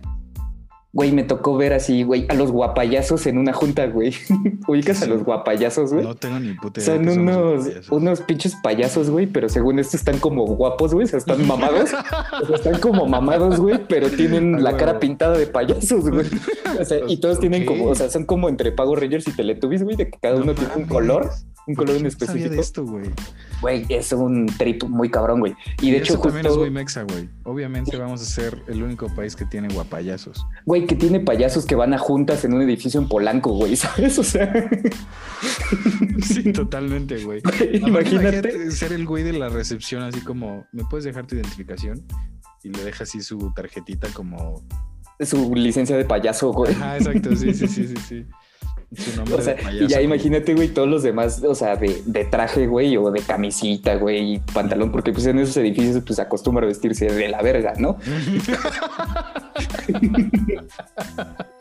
Güey, 0.96 1.12
me 1.12 1.24
tocó 1.24 1.58
ver 1.58 1.74
así, 1.74 2.04
güey, 2.04 2.26
a 2.30 2.34
los 2.36 2.54
guapayazos 2.54 3.28
en 3.28 3.38
una 3.38 3.52
junta, 3.52 3.86
güey. 3.86 4.14
¿Ubicas 4.66 5.02
a 5.02 5.08
los 5.08 5.26
guapayazos, 5.26 5.92
güey? 5.92 6.06
No 6.06 6.16
tengo 6.16 6.40
ni 6.40 6.54
puta 6.54 6.80
idea. 6.80 6.96
Son 6.96 7.10
unos, 7.10 7.92
unos 7.92 8.22
pinches 8.22 8.56
payasos, 8.56 9.10
güey, 9.10 9.28
pero 9.28 9.50
según 9.50 9.78
esto 9.78 9.98
están 9.98 10.20
como 10.20 10.46
guapos, 10.46 10.94
güey. 10.94 11.04
O 11.04 11.08
sea, 11.10 11.20
están 11.20 11.46
mamados. 11.46 11.90
o 12.42 12.46
sea, 12.46 12.56
están 12.56 12.80
como 12.80 13.06
mamados, 13.08 13.60
güey, 13.60 13.78
pero 13.90 14.10
tienen 14.10 14.64
la 14.64 14.78
cara 14.78 14.98
pintada 15.02 15.38
de 15.38 15.48
payasos, 15.48 16.10
güey. 16.10 16.28
O 16.80 16.84
sea, 16.84 17.00
y 17.08 17.18
todos 17.18 17.40
tienen 17.40 17.66
como, 17.66 17.86
o 17.86 17.96
sea, 17.96 18.10
son 18.10 18.26
como 18.26 18.50
entre 18.50 18.72
Pago 18.72 18.96
Rangers 18.96 19.28
y 19.30 19.32
Teletubbies, 19.32 19.84
güey, 19.84 19.96
de 19.96 20.10
que 20.10 20.18
cada 20.20 20.36
uno 20.36 20.54
tiene 20.54 20.76
un 20.76 20.86
color 20.86 21.30
un 21.68 21.76
color 21.76 21.96
en 21.96 22.06
específico. 22.06 22.50
de 22.50 22.60
esto, 22.60 22.86
güey? 22.86 23.06
Güey, 23.66 23.84
es 23.90 24.12
un 24.12 24.46
trip 24.46 24.84
muy 24.84 25.10
cabrón, 25.10 25.40
güey. 25.40 25.56
Y 25.82 25.90
de 25.90 25.98
hecho, 25.98 26.14
eso 26.14 26.22
también 26.22 26.46
es 26.46 26.56
muy 26.56 26.70
mexa, 26.70 27.02
güey. 27.02 27.28
Obviamente 27.46 27.98
vamos 27.98 28.22
a 28.22 28.26
ser 28.26 28.62
el 28.68 28.84
único 28.84 29.08
país 29.16 29.36
que 29.36 29.44
tiene 29.44 29.74
guapayazos. 29.74 30.46
Güey, 30.68 30.86
que 30.86 30.96
tiene 30.96 31.20
payasos 31.20 31.66
que 31.66 31.74
van 31.74 31.92
a 31.92 31.98
juntas 31.98 32.46
en 32.46 32.54
un 32.54 32.62
edificio 32.62 33.02
en 33.02 33.08
Polanco, 33.08 33.54
güey, 33.54 33.76
¿sabes? 33.76 34.20
O 34.20 34.24
sea. 34.24 34.54
sí, 36.22 36.54
totalmente, 36.54 37.24
güey. 37.24 37.42
Imagínate. 37.74 38.70
ser 38.70 38.94
el 38.94 39.08
güey 39.08 39.24
de 39.24 39.34
la 39.34 39.50
recepción, 39.50 40.04
así 40.04 40.22
como, 40.22 40.68
¿me 40.72 40.84
puedes 40.84 41.06
dejar 41.06 41.26
tu 41.26 41.34
identificación? 41.34 42.06
Y 42.62 42.70
le 42.70 42.84
deja 42.84 43.04
así 43.04 43.24
su 43.24 43.52
tarjetita 43.56 44.10
como. 44.10 44.64
Su 45.22 45.56
licencia 45.56 45.98
de 45.98 46.06
payaso, 46.06 46.54
güey. 46.54 46.76
Ah, 46.80 46.98
exacto, 46.98 47.36
sí, 47.36 47.52
sí, 47.52 47.68
sí, 47.68 47.88
sí, 47.88 47.96
sí 48.08 48.26
o 49.34 49.42
sea, 49.42 49.56
y 49.72 49.88
ya 49.88 50.02
imagínate, 50.02 50.54
güey, 50.54 50.70
todos 50.70 50.88
los 50.88 51.04
demás, 51.04 51.44
o 51.44 51.56
sea, 51.56 51.76
de, 51.76 52.02
de, 52.06 52.26
traje, 52.26 52.68
güey, 52.68 52.96
o 52.98 53.12
de 53.12 53.22
camisita, 53.22 53.96
güey, 53.96 54.36
y 54.36 54.40
pantalón, 54.40 54.92
porque 54.92 55.12
pues 55.12 55.26
en 55.26 55.40
esos 55.40 55.58
edificios 55.58 56.04
pues 56.06 56.20
acostumbra 56.20 56.66
a 56.66 56.68
vestirse 56.68 57.06
de 57.08 57.28
la 57.30 57.42
verga, 57.42 57.74
¿no? 57.78 57.98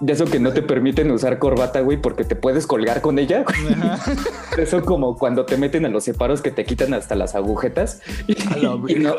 de 0.00 0.14
eso 0.14 0.24
que 0.24 0.40
no 0.40 0.52
te 0.52 0.62
permiten 0.62 1.10
usar 1.10 1.38
corbata, 1.38 1.80
güey, 1.80 2.00
porque 2.00 2.24
te 2.24 2.34
puedes 2.34 2.66
colgar 2.66 3.02
con 3.02 3.18
ella. 3.18 3.44
Eso 4.56 4.82
como 4.82 5.16
cuando 5.16 5.44
te 5.44 5.58
meten 5.58 5.84
a 5.84 5.88
los 5.88 6.04
separos 6.04 6.40
que 6.40 6.50
te 6.50 6.64
quitan 6.64 6.94
hasta 6.94 7.14
las 7.14 7.34
agujetas. 7.34 8.00
Y, 8.26 8.34
no, 8.94 9.14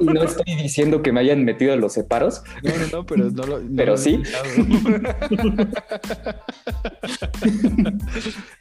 no, 0.00 0.22
estoy 0.22 0.54
diciendo 0.54 1.02
que 1.02 1.12
me 1.12 1.20
hayan 1.20 1.44
metido 1.44 1.72
a 1.72 1.76
los 1.76 1.94
separos. 1.94 2.42
No, 2.62 2.70
no, 2.70 2.86
no, 2.92 3.06
pero 3.06 3.30
no 3.30 3.44
lo. 3.44 3.60
pero 3.74 3.96
sí. 3.96 4.22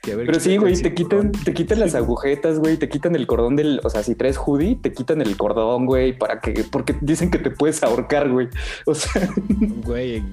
pero 0.04 0.40
sí, 0.40 0.58
güey, 0.58 0.82
te 0.82 0.94
quitan, 0.94 1.32
te 1.32 1.54
quitan 1.54 1.80
las 1.80 1.96
agujetas, 1.96 2.60
güey, 2.60 2.78
te 2.78 2.88
quitan 2.90 3.16
el 3.16 3.28
cordón 3.28 3.56
del, 3.56 3.82
o 3.84 3.90
sea, 3.90 4.04
si 4.04 4.16
traes 4.16 4.38
hoodie, 4.38 4.76
te 4.82 4.94
quitan 4.94 5.22
el 5.22 5.36
cordón, 5.36 5.86
güey, 5.86 6.18
para 6.18 6.40
que, 6.40 6.64
porque 6.72 6.96
dicen 7.02 7.30
que 7.30 7.40
te 7.40 7.52
puedes 7.52 7.84
ahorcar, 7.84 8.30
güey. 8.30 8.48
O 8.86 8.96
sea, 8.96 9.30
güey, 9.86 10.24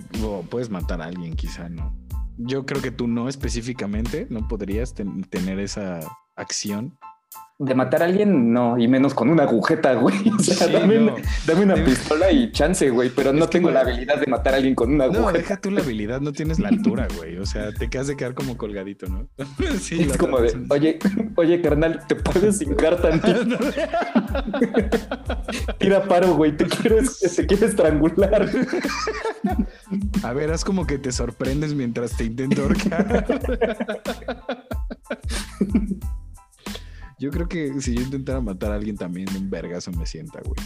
puedes 0.49 0.71
matar 0.71 1.03
a 1.03 1.08
alguien, 1.09 1.35
quizá, 1.35 1.69
¿no? 1.69 1.97
Yo 2.37 2.65
creo 2.67 2.81
que 2.81 2.91
tú 2.91 3.09
no 3.09 3.29
específicamente, 3.29 4.27
no 4.31 4.47
podrías 4.47 4.95
tener 4.95 5.59
esa 5.59 6.01
acción 6.37 6.99
de 7.61 7.75
matar 7.75 8.03
a 8.03 8.05
alguien, 8.05 8.53
no, 8.53 8.79
y 8.79 8.87
menos 8.87 9.15
con 9.15 9.31
una 9.31 9.43
agujeta, 9.43 9.95
güey. 9.95 10.17
O 10.39 10.43
sea, 10.43 10.69
dame, 10.69 11.13
una 11.61 11.75
pistola 11.75 12.31
y 12.31 12.53
chance, 12.53 12.89
güey, 12.91 13.11
pero 13.11 13.33
no 13.33 13.49
tengo 13.49 13.71
la 13.71 13.81
habilidad 13.81 14.21
de 14.21 14.27
matar 14.27 14.55
a 14.55 14.57
alguien 14.59 14.75
con 14.77 14.93
una 14.95 15.05
agujeta. 15.05 15.27
No, 15.27 15.33
deja 15.33 15.61
tú 15.61 15.71
la 15.71 15.81
habilidad, 15.81 16.21
no 16.21 16.33
tienes 16.33 16.61
la 16.61 16.69
altura, 16.69 17.09
güey. 17.17 17.39
O 17.39 17.47
sea, 17.47 17.73
te 17.73 17.91
quedas 17.91 18.07
de 18.07 18.17
quedar 18.17 18.35
como 18.35 18.57
colgadito, 18.57 19.07
¿no? 19.09 19.29
sí, 19.81 20.03
es 20.03 20.17
como 20.17 20.41
de, 20.41 20.57
oye, 20.71 20.99
oye, 21.35 21.61
carnal, 21.61 22.07
¿te 22.07 22.15
puedes 22.15 22.63
hincar 22.63 23.01
tantito? 23.03 23.59
Tira 25.79 26.05
paro, 26.05 26.35
güey, 26.35 26.57
te 26.57 26.67
quiero, 26.67 26.99
te 27.37 27.47
quiero 27.47 27.67
estrangular. 27.67 28.49
a 30.23 30.33
ver, 30.33 30.53
haz 30.53 30.65
como 30.65 30.87
que 30.87 30.99
te 30.99 31.11
sorprendes 31.11 31.75
mientras 31.75 32.17
te 32.17 32.25
intento 32.25 32.63
ahorcar. 32.63 33.27
Yo 37.19 37.31
creo 37.31 37.49
que 37.49 37.81
si 37.81 37.95
yo 37.95 38.03
intentara 38.03 38.41
matar 38.41 38.73
a 38.73 38.77
alguien 38.77 38.97
también, 38.97 39.29
un 39.37 39.51
vergazo 39.51 39.91
me 39.93 40.07
sienta, 40.07 40.41
güey. 40.45 40.57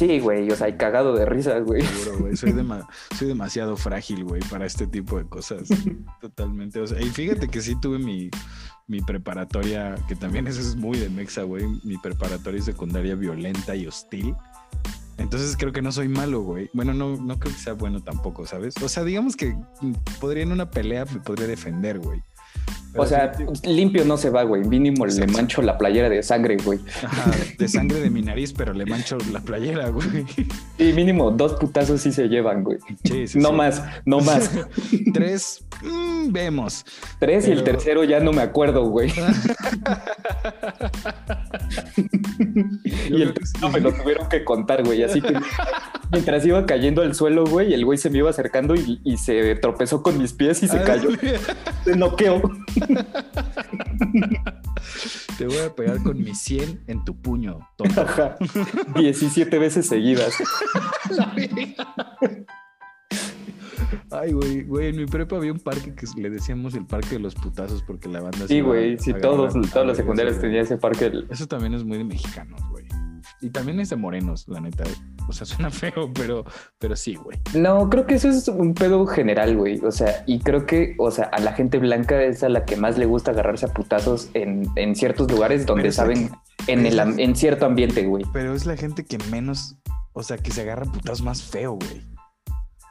Sí, 0.00 0.18
güey, 0.18 0.50
o 0.50 0.56
sea, 0.56 0.74
cagado 0.78 1.14
de 1.14 1.26
risa, 1.26 1.58
güey. 1.58 1.82
Seguro, 1.82 2.20
güey. 2.20 2.36
Soy, 3.18 3.28
demasiado 3.28 3.76
frágil, 3.76 4.24
güey, 4.24 4.40
para 4.50 4.64
este 4.64 4.86
tipo 4.86 5.18
de 5.18 5.26
cosas. 5.26 5.68
Totalmente. 6.22 6.80
O 6.80 6.86
sea, 6.86 7.00
y 7.02 7.10
fíjate 7.10 7.48
que 7.48 7.60
sí 7.60 7.78
tuve 7.78 7.98
mi, 7.98 8.30
preparatoria, 9.02 9.96
que 10.08 10.16
también 10.16 10.46
eso 10.46 10.60
es 10.60 10.74
muy 10.74 10.98
de 10.98 11.10
mexa, 11.10 11.42
güey. 11.42 11.66
Mi 11.84 11.98
preparatoria 11.98 12.62
secundaria 12.62 13.14
violenta 13.14 13.76
y 13.76 13.86
hostil. 13.86 14.34
Entonces 15.18 15.54
creo 15.58 15.72
que 15.72 15.82
no 15.82 15.92
soy 15.92 16.08
malo, 16.08 16.40
güey. 16.40 16.70
Bueno, 16.72 16.94
no, 16.94 17.18
no 17.18 17.38
creo 17.38 17.52
que 17.52 17.60
sea 17.60 17.74
bueno 17.74 18.02
tampoco, 18.02 18.46
¿sabes? 18.46 18.74
O 18.82 18.88
sea, 18.88 19.04
digamos 19.04 19.36
que 19.36 19.54
podría 20.18 20.44
en 20.44 20.52
una 20.52 20.70
pelea 20.70 21.04
me 21.04 21.20
podría 21.20 21.46
defender, 21.46 21.98
güey 21.98 22.22
o 22.96 23.06
sea, 23.06 23.32
limpio 23.64 24.04
no 24.04 24.16
se 24.16 24.30
va, 24.30 24.42
güey. 24.42 24.64
Mínimo 24.64 25.06
le 25.06 25.26
mancho 25.28 25.62
la 25.62 25.78
playera 25.78 26.08
de 26.08 26.24
sangre, 26.24 26.56
güey. 26.56 26.80
Ajá, 27.04 27.30
de 27.56 27.68
sangre 27.68 28.00
de 28.00 28.10
mi 28.10 28.20
nariz, 28.20 28.52
pero 28.52 28.72
le 28.72 28.84
mancho 28.84 29.16
la 29.32 29.38
playera, 29.40 29.90
güey. 29.90 30.26
Y 30.76 30.92
mínimo 30.92 31.30
dos 31.30 31.54
putazos 31.54 32.00
sí 32.00 32.10
se 32.10 32.28
llevan, 32.28 32.64
güey. 32.64 32.78
Sí, 33.04 33.28
sí, 33.28 33.38
no 33.38 33.52
más, 33.52 33.82
no 34.04 34.18
más. 34.20 34.50
Tres, 35.14 35.64
mm, 35.82 36.32
vemos. 36.32 36.84
Tres 37.20 37.46
y 37.46 37.52
el 37.52 37.62
tercero 37.62 38.02
ya 38.02 38.18
no 38.18 38.32
me 38.32 38.42
acuerdo, 38.42 38.84
güey. 38.86 39.12
y 43.08 43.22
el 43.22 43.32
tercero 43.34 43.68
me 43.70 43.78
lo 43.80 43.92
tuvieron 43.92 44.28
que 44.28 44.42
contar, 44.44 44.82
güey. 44.84 45.04
Así 45.04 45.20
que 45.20 45.34
mientras 46.10 46.44
iba 46.44 46.66
cayendo 46.66 47.02
al 47.02 47.14
suelo, 47.14 47.46
güey, 47.46 47.72
el 47.72 47.84
güey 47.84 47.98
se 47.98 48.10
me 48.10 48.18
iba 48.18 48.30
acercando 48.30 48.74
y, 48.74 49.00
y 49.04 49.16
se 49.16 49.54
tropezó 49.54 50.02
con 50.02 50.18
mis 50.18 50.32
pies 50.32 50.64
y 50.64 50.68
se 50.68 50.82
cayó. 50.82 51.10
Se 51.84 51.94
noqueó. 51.94 52.39
Te 55.38 55.46
voy 55.46 55.58
a 55.58 55.74
pegar 55.74 56.02
con 56.02 56.22
mi 56.22 56.34
100 56.34 56.84
en 56.86 57.04
tu 57.04 57.16
puño, 57.16 57.58
17 58.96 59.58
veces 59.58 59.86
seguidas. 59.86 60.34
Ay, 64.10 64.32
güey, 64.32 64.62
güey, 64.64 64.88
en 64.88 64.96
mi 64.96 65.06
prepa 65.06 65.36
había 65.36 65.52
un 65.52 65.60
parque 65.60 65.94
que 65.94 66.06
le 66.20 66.30
decíamos 66.30 66.74
el 66.74 66.86
parque 66.86 67.10
de 67.10 67.20
los 67.20 67.34
putazos 67.34 67.82
porque 67.82 68.08
la 68.08 68.20
banda... 68.20 68.46
Sí, 68.46 68.60
güey, 68.60 68.98
sí, 68.98 69.12
todos, 69.14 69.54
todos 69.72 69.86
los 69.86 69.96
secundarios 69.96 70.38
tenían 70.40 70.64
ese 70.64 70.76
parque. 70.76 71.12
Eso 71.30 71.46
también 71.46 71.74
es 71.74 71.84
muy 71.84 71.98
de 71.98 72.04
mexicanos, 72.04 72.60
güey. 72.70 72.86
Y 73.42 73.50
también 73.50 73.80
es 73.80 73.90
de 73.90 73.96
morenos, 73.96 74.46
la 74.48 74.60
neta. 74.60 74.84
O 75.28 75.32
sea, 75.32 75.46
suena 75.46 75.70
feo, 75.70 76.12
pero, 76.14 76.44
pero 76.78 76.96
sí, 76.96 77.14
güey. 77.14 77.38
No, 77.54 77.88
creo 77.88 78.06
que 78.06 78.14
eso 78.14 78.28
es 78.28 78.46
un 78.48 78.74
pedo 78.74 79.06
general, 79.06 79.56
güey. 79.56 79.80
O 79.84 79.90
sea, 79.90 80.22
y 80.26 80.40
creo 80.40 80.66
que, 80.66 80.94
o 80.98 81.10
sea, 81.10 81.24
a 81.26 81.40
la 81.40 81.52
gente 81.52 81.78
blanca 81.78 82.22
es 82.22 82.42
a 82.42 82.48
la 82.48 82.64
que 82.64 82.76
más 82.76 82.98
le 82.98 83.06
gusta 83.06 83.30
agarrarse 83.30 83.66
a 83.66 83.72
putazos 83.72 84.30
en, 84.34 84.66
en 84.76 84.94
ciertos 84.94 85.30
lugares 85.30 85.66
donde 85.66 85.92
saben, 85.92 86.30
en, 86.66 86.86
el, 86.86 86.98
en 86.98 87.36
cierto 87.36 87.66
ambiente, 87.66 88.04
güey. 88.06 88.24
Pero 88.32 88.54
es 88.54 88.66
la 88.66 88.76
gente 88.76 89.04
que 89.04 89.18
menos, 89.30 89.76
o 90.12 90.22
sea, 90.22 90.36
que 90.36 90.50
se 90.50 90.62
agarra 90.62 90.84
putazos 90.84 91.22
más 91.22 91.42
feo, 91.42 91.72
güey. 91.74 92.02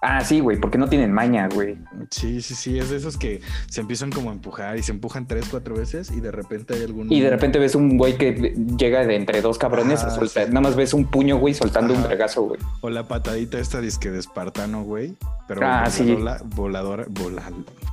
Ah, 0.01 0.23
sí, 0.23 0.39
güey, 0.39 0.57
porque 0.57 0.77
no 0.77 0.87
tienen 0.87 1.11
maña, 1.11 1.49
güey. 1.53 1.77
Sí, 2.09 2.41
sí, 2.41 2.55
sí, 2.55 2.79
es 2.79 2.89
de 2.89 2.97
esos 2.97 3.17
que 3.17 3.41
se 3.69 3.81
empiezan 3.81 4.11
como 4.11 4.29
a 4.29 4.33
empujar 4.33 4.77
y 4.77 4.83
se 4.83 4.91
empujan 4.91 5.27
tres, 5.27 5.47
cuatro 5.49 5.75
veces 5.75 6.11
y 6.11 6.21
de 6.21 6.31
repente 6.31 6.73
hay 6.73 6.83
algún... 6.83 7.11
Y 7.11 7.19
de 7.19 7.29
repente 7.29 7.59
ves 7.59 7.75
un 7.75 7.97
güey 7.97 8.17
que 8.17 8.55
llega 8.77 9.05
de 9.05 9.15
entre 9.15 9.41
dos 9.41 9.57
cabrones, 9.57 10.03
nada 10.35 10.61
más 10.61 10.75
ves 10.75 10.93
un 10.93 11.05
puño, 11.05 11.37
güey, 11.37 11.53
soltando 11.53 11.93
un 11.93 12.03
regazo, 12.03 12.43
güey. 12.43 12.59
O 12.81 12.89
la 12.89 13.07
patadita 13.07 13.59
esta 13.59 13.81
disque 13.81 14.09
de 14.09 14.19
espartano, 14.19 14.83
güey. 14.83 15.15
Pero 15.47 15.61
ah, 15.63 15.89
sí. 15.89 16.15
voladora, 16.55 17.05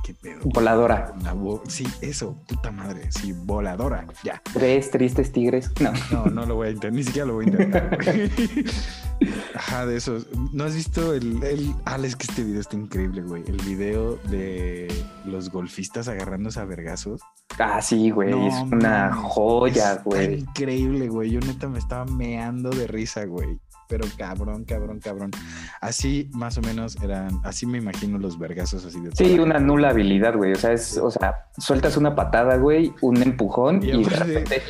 ¿qué 0.03 0.13
pedo? 0.13 0.41
Voladora. 0.43 1.13
sí, 1.67 1.87
eso, 2.01 2.37
puta 2.47 2.71
madre, 2.71 3.11
sí, 3.11 3.33
voladora, 3.33 4.05
ya. 4.23 4.41
Tres 4.53 4.91
tristes 4.91 5.31
tigres, 5.31 5.71
no. 5.81 5.91
No, 6.11 6.25
no 6.27 6.45
lo 6.45 6.55
voy 6.55 6.67
a 6.67 6.71
intentar, 6.71 6.93
ni 6.93 7.03
siquiera 7.03 7.27
lo 7.27 7.33
voy 7.33 7.45
a 7.45 7.47
intentar. 7.49 7.97
Ajá, 9.55 9.85
de 9.85 9.97
eso. 9.97 10.19
¿No 10.53 10.65
has 10.65 10.75
visto 10.75 11.13
el, 11.13 11.41
el... 11.43 11.73
Ah, 11.85 11.96
es 12.05 12.15
que 12.15 12.27
este 12.27 12.43
video 12.43 12.61
está 12.61 12.75
increíble, 12.75 13.21
güey. 13.21 13.43
El 13.47 13.57
video 13.57 14.17
de 14.29 14.87
los 15.25 15.49
golfistas 15.49 16.07
agarrándose 16.07 16.59
a 16.59 16.65
vergazos. 16.65 17.21
Ah, 17.59 17.81
sí, 17.81 18.09
güey. 18.09 18.47
es 18.47 18.55
una 18.71 19.13
joya, 19.13 20.01
güey. 20.03 20.39
Increíble, 20.39 21.09
güey. 21.09 21.31
Yo 21.31 21.39
neta 21.39 21.67
me 21.67 21.79
estaba 21.79 22.05
meando 22.05 22.69
de 22.69 22.87
risa, 22.87 23.25
güey 23.25 23.59
pero 23.87 24.05
cabrón, 24.17 24.65
cabrón, 24.65 24.99
cabrón. 24.99 25.31
Así 25.81 26.29
más 26.33 26.57
o 26.57 26.61
menos 26.61 26.97
eran, 27.01 27.39
así 27.43 27.65
me 27.65 27.77
imagino 27.77 28.17
los 28.17 28.37
vergazos 28.37 28.85
así 28.85 28.99
de 28.99 29.11
Sí, 29.15 29.39
una 29.39 29.59
nula 29.59 29.89
habilidad, 29.89 30.35
güey. 30.35 30.51
O 30.51 30.55
sea, 30.55 30.73
es, 30.73 30.97
o 30.97 31.09
sea, 31.09 31.47
sueltas 31.57 31.97
una 31.97 32.15
patada, 32.15 32.57
güey, 32.57 32.93
un 33.01 33.21
empujón 33.21 33.81
y, 33.83 34.03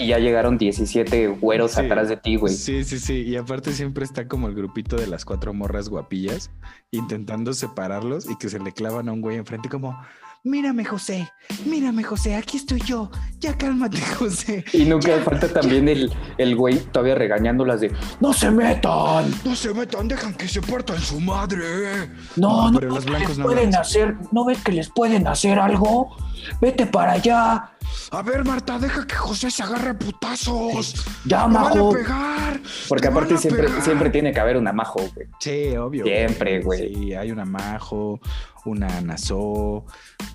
ya 0.06 0.20
llegaron 0.20 0.58
17 0.58 1.28
güeros 1.28 1.78
atrás 1.78 2.10
de 2.10 2.18
ti, 2.18 2.36
güey. 2.36 2.54
Sí, 2.54 2.84
sí, 2.84 3.00
sí. 3.00 3.24
Y 3.24 3.36
aparte 3.36 3.72
siempre 3.74 4.04
está 4.04 4.28
como 4.28 4.48
el 4.48 4.56
grupito 4.56 4.96
de 4.96 5.08
las 5.08 5.26
cuatro 5.26 5.54
morras 5.54 5.90
guapillas 5.90 6.52
intentando 6.92 7.54
separarlos 7.54 8.30
y 8.30 8.38
que 8.38 8.50
se 8.50 8.60
le 8.60 8.72
clavan 8.72 9.10
a 9.10 9.12
un 9.12 9.22
güey 9.22 9.38
enfrente 9.38 9.70
como 9.70 10.00
mírame 10.44 10.86
José, 10.86 11.30
mírame 11.66 12.04
José, 12.04 12.36
aquí 12.36 12.58
estoy 12.58 12.82
yo, 12.82 13.10
ya 13.40 13.58
cálmate 13.58 14.00
José. 14.18 14.64
Y 14.74 14.86
nunca 14.86 15.18
falta 15.24 15.48
también 15.48 15.88
el, 15.90 16.12
el 16.38 16.56
güey 16.56 16.80
todavía 16.80 17.16
regañándolas 17.16 17.82
de, 17.82 17.92
no 18.20 18.34
se 18.34 18.52
metan. 18.52 19.32
No 19.44 19.56
se 19.56 19.74
metan, 19.74 20.08
dejan 20.08 20.34
que 20.34 20.48
se 20.48 20.62
partan 20.62 21.00
su 21.00 21.20
madre. 21.20 22.10
No, 22.36 22.72
no, 22.72 22.80
pero 22.80 22.94
los 22.94 23.06
blancos 23.06 23.38
no 23.38 23.46
pueden 23.46 23.76
hacer, 23.76 24.16
¿no 24.32 24.46
ves 24.46 24.64
que 24.64 24.72
les 24.72 24.90
pueden 24.90 25.28
hacer 25.28 25.60
algo? 25.60 26.16
Vete 26.62 26.86
para 26.86 27.14
allá. 27.14 27.72
A 28.12 28.22
ver, 28.22 28.46
Marta, 28.46 28.80
deja 28.80 29.06
que 29.06 29.16
José 29.16 29.52
se 29.52 29.64
agarre 29.64 29.94
putazos. 29.94 31.06
Ya, 31.26 31.48
majo. 31.48 31.92
Van 31.92 32.02
a 32.02 32.04
pegar. 32.04 32.62
Porque 32.88 33.08
aparte 33.08 33.38
siempre, 33.38 33.70
siempre 33.82 34.10
tiene 34.10 34.32
que 34.32 34.40
haber 34.40 34.58
una 34.58 34.74
majo, 34.74 35.00
güey. 35.14 35.28
Sí, 35.40 35.76
obvio. 35.76 36.06
Siempre, 36.06 36.62
güey. 36.62 36.94
Sí, 36.94 37.14
hay 37.14 37.32
una 37.32 37.46
majo, 37.46 38.20
una 38.66 39.02
Nazó, 39.02 39.86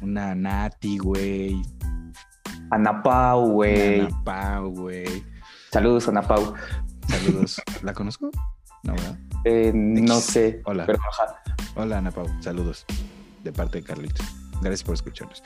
una 0.01 0.35
Nati, 0.35 0.99
güey. 0.99 1.63
Anapau, 2.71 3.51
güey. 3.51 4.01
Anapau, 4.01 4.71
güey. 4.71 5.25
Saludos, 5.71 6.09
Anapau. 6.09 6.55
Saludos. 7.07 7.61
¿La 7.83 7.93
conozco? 7.93 8.31
No, 8.83 8.95
¿verdad? 8.95 9.19
Eh, 9.45 9.73
no 9.75 10.21
sé. 10.21 10.63
Hola. 10.65 10.87
Hola, 11.75 11.99
Anapau. 11.99 12.27
Saludos. 12.41 12.87
De 13.45 13.53
parte 13.53 13.79
de 13.79 13.85
Carlitos. 13.85 14.27
Gracias 14.61 14.83
por 14.85 14.95
escucharnos. 14.95 15.43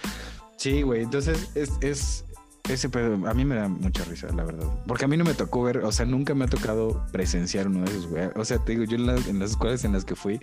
Sí, 0.56 0.82
güey. 0.82 1.02
Entonces, 1.02 1.50
es, 1.54 1.70
es 1.80 2.24
ese 2.68 2.88
pedo. 2.88 3.28
A 3.28 3.34
mí 3.34 3.44
me 3.44 3.56
da 3.56 3.68
mucha 3.68 4.04
risa, 4.04 4.28
la 4.34 4.44
verdad. 4.44 4.66
Porque 4.86 5.04
a 5.04 5.08
mí 5.08 5.16
no 5.16 5.24
me 5.24 5.34
tocó 5.34 5.62
ver, 5.62 5.78
o 5.78 5.92
sea, 5.92 6.06
nunca 6.06 6.34
me 6.34 6.44
ha 6.44 6.48
tocado 6.48 7.04
presenciar 7.12 7.68
uno 7.68 7.84
de 7.84 7.90
esos, 7.90 8.06
güey. 8.08 8.28
O 8.36 8.44
sea, 8.44 8.58
te 8.58 8.72
digo, 8.72 8.84
yo 8.84 8.96
en, 8.96 9.08
en 9.28 9.38
las 9.38 9.50
escuelas 9.52 9.84
en 9.84 9.92
las 9.92 10.04
que 10.04 10.14
fui, 10.16 10.40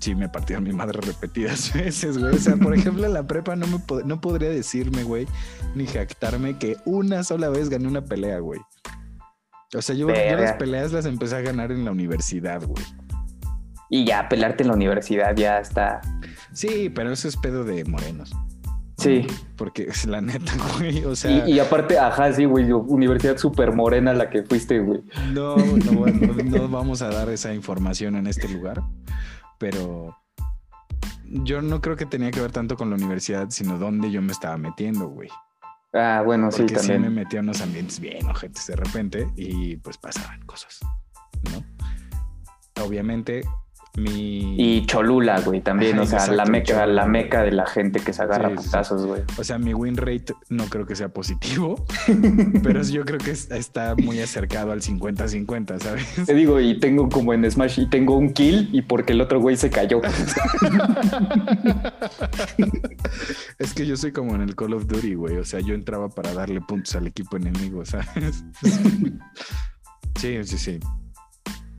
sí 0.00 0.14
me 0.14 0.28
partieron 0.28 0.64
mi 0.64 0.72
madre 0.72 1.00
repetidas 1.00 1.72
veces, 1.74 2.18
güey. 2.18 2.34
O 2.34 2.38
sea, 2.38 2.56
por 2.56 2.74
ejemplo, 2.74 3.06
en 3.06 3.14
la 3.14 3.26
prepa 3.26 3.56
no, 3.56 3.66
me 3.66 3.80
no 4.04 4.20
podría 4.20 4.50
decirme, 4.50 5.04
güey, 5.04 5.26
ni 5.74 5.86
jactarme 5.86 6.58
que 6.58 6.76
una 6.84 7.24
sola 7.24 7.48
vez 7.48 7.68
gané 7.68 7.88
una 7.88 8.04
pelea, 8.04 8.38
güey. 8.38 8.60
O 9.74 9.82
sea, 9.82 9.94
yo, 9.94 10.08
las 10.08 10.54
peleas 10.54 10.92
las 10.92 11.06
empecé 11.06 11.36
a 11.36 11.40
ganar 11.42 11.70
en 11.70 11.84
la 11.84 11.92
universidad, 11.92 12.64
güey. 12.66 12.84
Y 13.90 14.04
ya 14.04 14.28
pelarte 14.28 14.62
en 14.62 14.68
la 14.68 14.74
universidad 14.74 15.34
ya 15.36 15.58
está. 15.58 16.00
Sí, 16.52 16.90
pero 16.94 17.12
eso 17.12 17.28
es 17.28 17.36
pedo 17.36 17.64
de 17.64 17.84
morenos. 17.84 18.32
Sí. 18.96 19.26
Porque 19.56 19.84
es 19.84 20.04
la 20.06 20.20
neta, 20.20 20.52
güey. 20.78 21.04
O 21.04 21.16
sea. 21.16 21.46
Y, 21.46 21.54
y 21.54 21.58
aparte, 21.58 21.98
ajá, 21.98 22.32
sí, 22.32 22.44
güey, 22.44 22.70
universidad 22.70 23.36
súper 23.36 23.72
morena 23.74 24.12
la 24.14 24.30
que 24.30 24.42
fuiste, 24.44 24.78
güey. 24.78 25.02
No, 25.32 25.56
no, 25.56 26.06
no, 26.06 26.34
no 26.44 26.68
vamos 26.68 27.02
a 27.02 27.08
dar 27.08 27.28
esa 27.28 27.52
información 27.52 28.16
en 28.16 28.26
este 28.26 28.48
lugar. 28.48 28.80
Pero 29.58 30.16
yo 31.24 31.60
no 31.62 31.80
creo 31.80 31.96
que 31.96 32.06
tenía 32.06 32.30
que 32.30 32.40
ver 32.40 32.52
tanto 32.52 32.76
con 32.76 32.90
la 32.90 32.96
universidad, 32.96 33.50
sino 33.50 33.78
dónde 33.78 34.10
yo 34.10 34.22
me 34.22 34.32
estaba 34.32 34.56
metiendo, 34.56 35.08
güey. 35.08 35.28
Ah, 35.92 36.22
bueno, 36.24 36.52
sí, 36.52 36.62
Porque 36.62 36.78
sí 36.78 36.88
también. 36.88 37.02
me 37.14 37.22
metí 37.22 37.36
a 37.36 37.40
unos 37.40 37.60
ambientes 37.60 37.98
bien 37.98 38.28
ojetes 38.28 38.66
de 38.68 38.76
repente 38.76 39.28
y 39.34 39.76
pues 39.78 39.98
pasaban 39.98 40.40
cosas, 40.42 40.78
¿no? 41.52 41.64
Obviamente, 42.84 43.42
mi. 44.02 44.40
Y 44.58 44.84
Cholula, 44.86 45.40
güey, 45.40 45.60
también. 45.60 45.94
Ajá, 45.98 46.02
o 46.02 46.06
sea, 46.06 46.26
la 46.28 46.44
meca, 46.44 46.64
Cholula, 46.74 46.86
la 46.86 47.06
meca 47.06 47.42
de 47.42 47.52
la 47.52 47.66
gente 47.66 48.00
que 48.00 48.12
se 48.12 48.22
agarra 48.22 48.50
Sí, 48.50 48.56
putazos, 48.56 49.06
güey. 49.06 49.22
O 49.38 49.44
sea, 49.44 49.58
mi 49.58 49.72
win 49.74 49.96
rate 49.96 50.34
no 50.48 50.64
creo 50.66 50.86
que 50.86 50.96
sea 50.96 51.08
positivo, 51.10 51.84
pero 52.62 52.82
yo 52.82 53.04
creo 53.04 53.18
que 53.18 53.30
es- 53.30 53.50
está 53.50 53.94
muy 53.96 54.20
acercado 54.20 54.72
al 54.72 54.82
50-50, 54.82 55.78
¿sabes? 55.80 56.06
Te 56.26 56.34
digo, 56.34 56.60
y 56.60 56.78
tengo 56.80 57.08
como 57.08 57.32
en 57.32 57.48
Smash, 57.50 57.80
y 57.80 57.88
tengo 57.88 58.16
un 58.16 58.32
kill, 58.32 58.68
y 58.72 58.82
porque 58.82 59.12
el 59.12 59.20
otro 59.20 59.40
güey 59.40 59.56
se 59.56 59.70
cayó. 59.70 60.00
Es 63.58 63.74
que 63.74 63.86
yo 63.86 63.96
soy 63.96 64.12
como 64.12 64.34
en 64.34 64.40
el 64.42 64.54
Call 64.56 64.72
of 64.74 64.86
Duty, 64.86 65.14
güey. 65.14 65.36
O 65.36 65.44
sea, 65.44 65.60
yo 65.60 65.74
entraba 65.74 66.08
para 66.08 66.32
darle 66.32 66.60
puntos 66.60 66.94
al 66.96 67.06
equipo 67.06 67.36
enemigo, 67.36 67.84
¿sabes? 67.84 68.44
Sí, 70.18 70.36
sí, 70.44 70.58
sí. 70.58 70.80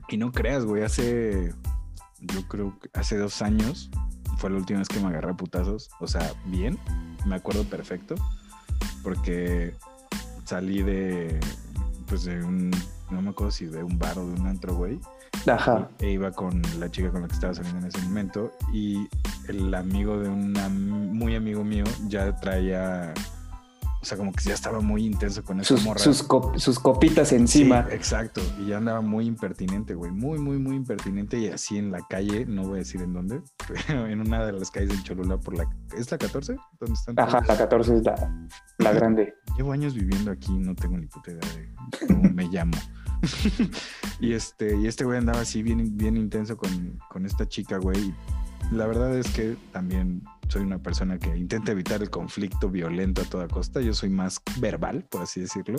Y 0.08 0.16
no 0.16 0.32
creas, 0.32 0.64
güey, 0.64 0.82
hace, 0.82 1.52
yo 2.22 2.46
creo 2.48 2.78
que 2.78 2.90
hace 2.94 3.16
dos 3.16 3.42
años 3.42 3.90
fue 4.38 4.50
la 4.50 4.56
última 4.56 4.80
vez 4.80 4.88
que 4.88 5.00
me 5.00 5.08
agarré 5.08 5.30
a 5.30 5.34
putazos. 5.34 5.90
O 6.00 6.06
sea, 6.06 6.32
bien, 6.46 6.78
me 7.26 7.36
acuerdo 7.36 7.64
perfecto, 7.64 8.14
porque 9.02 9.74
salí 10.44 10.82
de, 10.82 11.38
pues 12.08 12.24
de 12.24 12.42
un, 12.42 12.70
no 13.10 13.22
me 13.22 13.30
acuerdo 13.30 13.50
si 13.50 13.66
de 13.66 13.82
un 13.82 13.98
bar 13.98 14.18
o 14.18 14.26
de 14.26 14.40
un 14.40 14.46
antro, 14.46 14.74
güey. 14.74 15.00
Ajá. 15.46 15.88
E 15.98 16.10
iba 16.10 16.30
con 16.30 16.62
la 16.78 16.90
chica 16.90 17.10
con 17.10 17.22
la 17.22 17.28
que 17.28 17.34
estaba 17.34 17.54
saliendo 17.54 17.80
en 17.80 17.86
ese 17.86 18.00
momento 18.02 18.52
y 18.72 19.08
el 19.48 19.74
amigo 19.74 20.18
de 20.18 20.28
un 20.28 20.52
muy 21.12 21.34
amigo 21.34 21.64
mío 21.64 21.84
ya 22.06 22.36
traía, 22.36 23.12
o 24.02 24.04
sea, 24.04 24.18
como 24.18 24.32
que 24.32 24.42
ya 24.42 24.54
estaba 24.54 24.80
muy 24.80 25.06
intenso 25.06 25.44
con 25.44 25.60
esa 25.60 25.68
Sus, 25.68 25.84
morra. 25.84 26.00
sus, 26.00 26.26
cop- 26.28 26.58
sus 26.58 26.80
copitas 26.80 27.30
encima. 27.32 27.86
Sí, 27.88 27.94
exacto. 27.94 28.40
Y 28.60 28.66
ya 28.66 28.78
andaba 28.78 29.00
muy 29.00 29.26
impertinente, 29.26 29.94
güey. 29.94 30.10
Muy, 30.10 30.40
muy, 30.40 30.58
muy 30.58 30.74
impertinente. 30.74 31.38
Y 31.38 31.46
así 31.46 31.78
en 31.78 31.92
la 31.92 32.00
calle, 32.10 32.44
no 32.44 32.62
voy 32.62 32.74
a 32.74 32.78
decir 32.78 33.00
en 33.00 33.12
dónde, 33.12 33.40
pero 33.86 34.08
en 34.08 34.20
una 34.20 34.44
de 34.44 34.52
las 34.52 34.72
calles 34.72 34.88
de 34.90 35.02
Cholula 35.04 35.38
por 35.38 35.56
la... 35.56 35.70
¿Es 35.96 36.10
la 36.10 36.18
14? 36.18 36.56
¿Dónde 36.80 36.94
están? 36.94 37.18
Ajá, 37.20 37.38
todos? 37.42 37.48
la 37.48 37.56
14 37.58 37.96
es 37.96 38.02
la, 38.02 38.46
la 38.78 38.92
grande. 38.98 39.34
Llevo 39.56 39.70
años 39.70 39.94
viviendo 39.94 40.32
aquí, 40.32 40.52
no 40.58 40.74
tengo 40.74 40.98
ni 40.98 41.06
puta 41.06 41.30
idea 41.30 41.40
de 41.54 42.06
cómo 42.08 42.28
me 42.30 42.48
llamo. 42.48 42.76
y 44.20 44.32
este, 44.32 44.76
y 44.76 44.86
este 44.88 45.04
güey 45.04 45.18
andaba 45.18 45.40
así 45.42 45.62
bien, 45.62 45.96
bien 45.96 46.16
intenso 46.16 46.56
con, 46.56 46.98
con 47.08 47.24
esta 47.26 47.46
chica, 47.46 47.78
güey. 47.78 48.12
Y 48.70 48.74
la 48.74 48.86
verdad 48.86 49.16
es 49.16 49.28
que 49.30 49.56
también 49.72 50.22
soy 50.52 50.62
una 50.62 50.82
persona 50.82 51.18
que 51.18 51.34
intenta 51.34 51.72
evitar 51.72 52.02
el 52.02 52.10
conflicto 52.10 52.68
violento 52.68 53.22
a 53.22 53.24
toda 53.24 53.48
costa. 53.48 53.80
Yo 53.80 53.94
soy 53.94 54.10
más 54.10 54.38
verbal, 54.58 55.06
por 55.10 55.22
así 55.22 55.40
decirlo. 55.40 55.78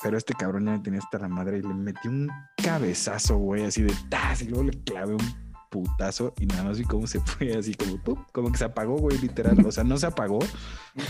Pero 0.00 0.16
este 0.16 0.32
cabrón 0.34 0.66
ya 0.66 0.72
me 0.72 0.78
tenía 0.78 1.00
hasta 1.00 1.18
la 1.18 1.26
madre 1.26 1.58
y 1.58 1.62
le 1.62 1.74
metí 1.74 2.06
un 2.06 2.30
cabezazo, 2.62 3.38
güey, 3.38 3.64
así 3.64 3.82
de 3.82 3.94
tas, 4.08 4.42
y 4.42 4.48
luego 4.48 4.64
le 4.64 4.82
clavé 4.84 5.14
un 5.14 5.51
putazo 5.72 6.34
y 6.38 6.46
nada 6.46 6.64
más 6.64 6.78
vi 6.78 6.84
cómo 6.84 7.06
se 7.06 7.18
fue 7.26 7.54
así 7.56 7.74
como 7.74 7.98
como 8.30 8.52
que 8.52 8.58
se 8.58 8.64
apagó, 8.64 8.96
güey, 8.98 9.18
literal. 9.18 9.56
O 9.66 9.72
sea, 9.72 9.82
no 9.82 9.96
se 9.96 10.06
apagó 10.06 10.38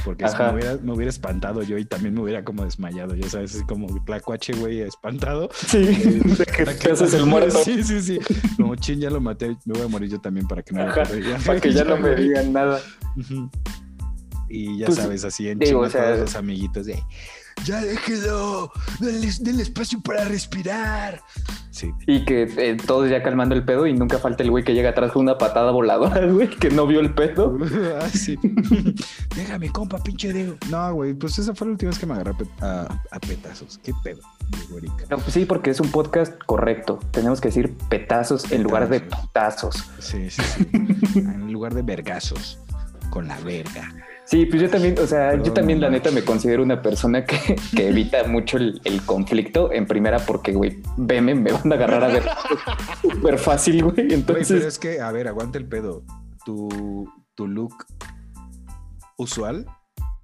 porque 0.05 0.29
si 0.29 0.37
me 0.39 0.53
hubiera, 0.55 0.77
me 0.77 0.93
hubiera 0.93 1.11
espantado 1.11 1.63
yo 1.63 1.77
y 1.77 1.85
también 1.85 2.15
me 2.15 2.21
hubiera 2.23 2.45
como 2.45 2.65
desmayado, 2.65 3.17
ya 3.17 3.29
sabes, 3.29 3.55
así 3.55 3.65
como 3.65 4.03
tlacuache, 4.05 4.55
güey, 4.55 4.81
espantado. 4.81 5.51
Sí, 5.53 5.79
de 5.85 6.47
que 6.47 6.65
te 6.65 6.93
haces 6.93 7.13
el 7.15 7.27
muerto. 7.27 7.59
Sí, 7.65 7.83
sí, 7.83 8.01
sí. 8.01 8.19
Como 8.57 8.77
chin, 8.77 9.01
ya 9.01 9.11
lo 9.11 9.21
maté, 9.21 9.49
me 9.65 9.75
voy 9.75 9.83
a 9.83 9.89
morir 9.89 10.09
yo 10.11 10.21
también 10.21 10.47
para 10.47 10.63
que 10.63 10.73
no 10.73 10.87
me. 10.87 10.93
Para 11.45 11.61
que 11.61 11.73
ya 11.73 11.85
no 11.85 11.97
me 11.99 12.15
digan 12.15 12.53
nada. 12.53 12.81
Y 14.49 14.79
ya 14.79 14.87
Pues, 14.87 14.99
sabes, 14.99 15.25
así 15.25 15.49
en 15.49 15.59
digo, 15.59 15.81
o 15.81 15.91
sea- 15.91 16.17
los 16.17 16.37
amiguitos 16.37 16.87
de 16.87 17.03
ya 17.65 17.81
déjelo, 17.81 18.73
denle, 19.01 19.29
denle 19.41 19.63
espacio 19.63 20.01
para 20.03 20.25
respirar. 20.25 21.23
Sí, 21.71 21.91
Y 22.07 22.25
que 22.27 22.43
eh, 22.59 22.77
todos 22.87 23.09
ya 23.09 23.23
calmando 23.23 23.55
el 23.55 23.65
pedo 23.65 23.87
y 23.87 23.95
nunca 23.95 24.19
falta 24.19 24.43
el 24.43 24.51
güey 24.51 24.63
que 24.63 24.75
llega 24.75 24.91
atrás 24.91 25.13
con 25.13 25.23
una 25.23 25.39
patada 25.39 25.71
voladora, 25.71 26.27
güey, 26.31 26.51
que 26.51 26.69
no 26.71 26.87
vio 26.87 27.01
el 27.01 27.15
pedo. 27.15 27.57
ah, 28.01 28.09
sí. 28.11 28.39
Déjame, 29.35 29.71
compa, 29.71 29.99
pinche 30.03 30.33
Diego. 30.33 30.57
No, 30.71 30.95
güey, 30.95 31.15
pues 31.15 31.39
esa 31.39 31.55
fue 31.55 31.67
la 31.69 31.73
última 31.73 31.91
vez 31.91 31.99
que 31.99 32.07
me 32.07 32.13
agarré 32.15 32.31
a, 32.33 32.35
pet- 32.35 32.63
a- 32.63 33.03
a 33.11 33.21
petazos. 33.21 33.79
¿Qué 33.83 33.93
pedo? 34.05 34.21
No, 35.11 35.17
pues 35.19 35.33
sí, 35.33 35.47
porque 35.47 35.71
es 35.71 35.81
un 35.81 35.91
podcast 35.91 36.35
correcto. 36.45 36.99
Tenemos 37.11 37.41
que 37.41 37.49
decir 37.49 37.75
petazos 37.89 38.53
en 38.53 38.63
lugar 38.65 38.89
de 38.91 39.01
putazos. 39.01 39.77
Sí, 39.99 40.29
sí, 40.31 40.43
sí. 40.43 40.69
en 41.19 41.51
lugar 41.53 41.73
de 41.75 41.81
vergazos, 41.83 42.59
con 43.11 43.29
la 43.29 43.39
verga. 43.41 43.91
Sí, 44.25 44.47
pues 44.47 44.63
yo 44.63 44.71
también, 44.71 44.99
o 44.99 45.07
sea, 45.07 45.31
Perdón, 45.31 45.45
yo 45.45 45.53
también 45.53 45.81
la 45.81 45.91
neta 45.91 46.11
me 46.11 46.25
considero 46.25 46.63
una 46.63 46.81
persona 46.81 47.25
que, 47.25 47.57
que 47.77 47.89
evita 47.89 48.25
mucho 48.25 48.57
el, 48.57 48.81
el 48.85 49.03
conflicto 49.03 49.73
en 49.73 49.87
primera 49.87 50.19
porque, 50.21 50.53
güey, 50.53 50.79
veme, 50.97 51.35
me 51.35 51.53
van 51.53 51.73
a 51.73 51.75
agarrar 51.75 52.05
a 52.05 52.09
ver 52.09 52.23
súper 53.03 53.39
fácil, 53.39 53.83
güey. 53.83 53.95
Güey, 53.95 54.09
pero 54.09 54.39
Entonces, 54.39 54.65
es 54.65 54.79
que, 54.79 55.01
a 55.01 55.11
ver, 55.13 55.29
aguanta 55.29 55.59
el 55.59 55.67
pedo. 55.67 56.05
Tu, 56.45 57.09
tu 57.35 57.47
look 57.47 57.87
usual, 59.17 59.67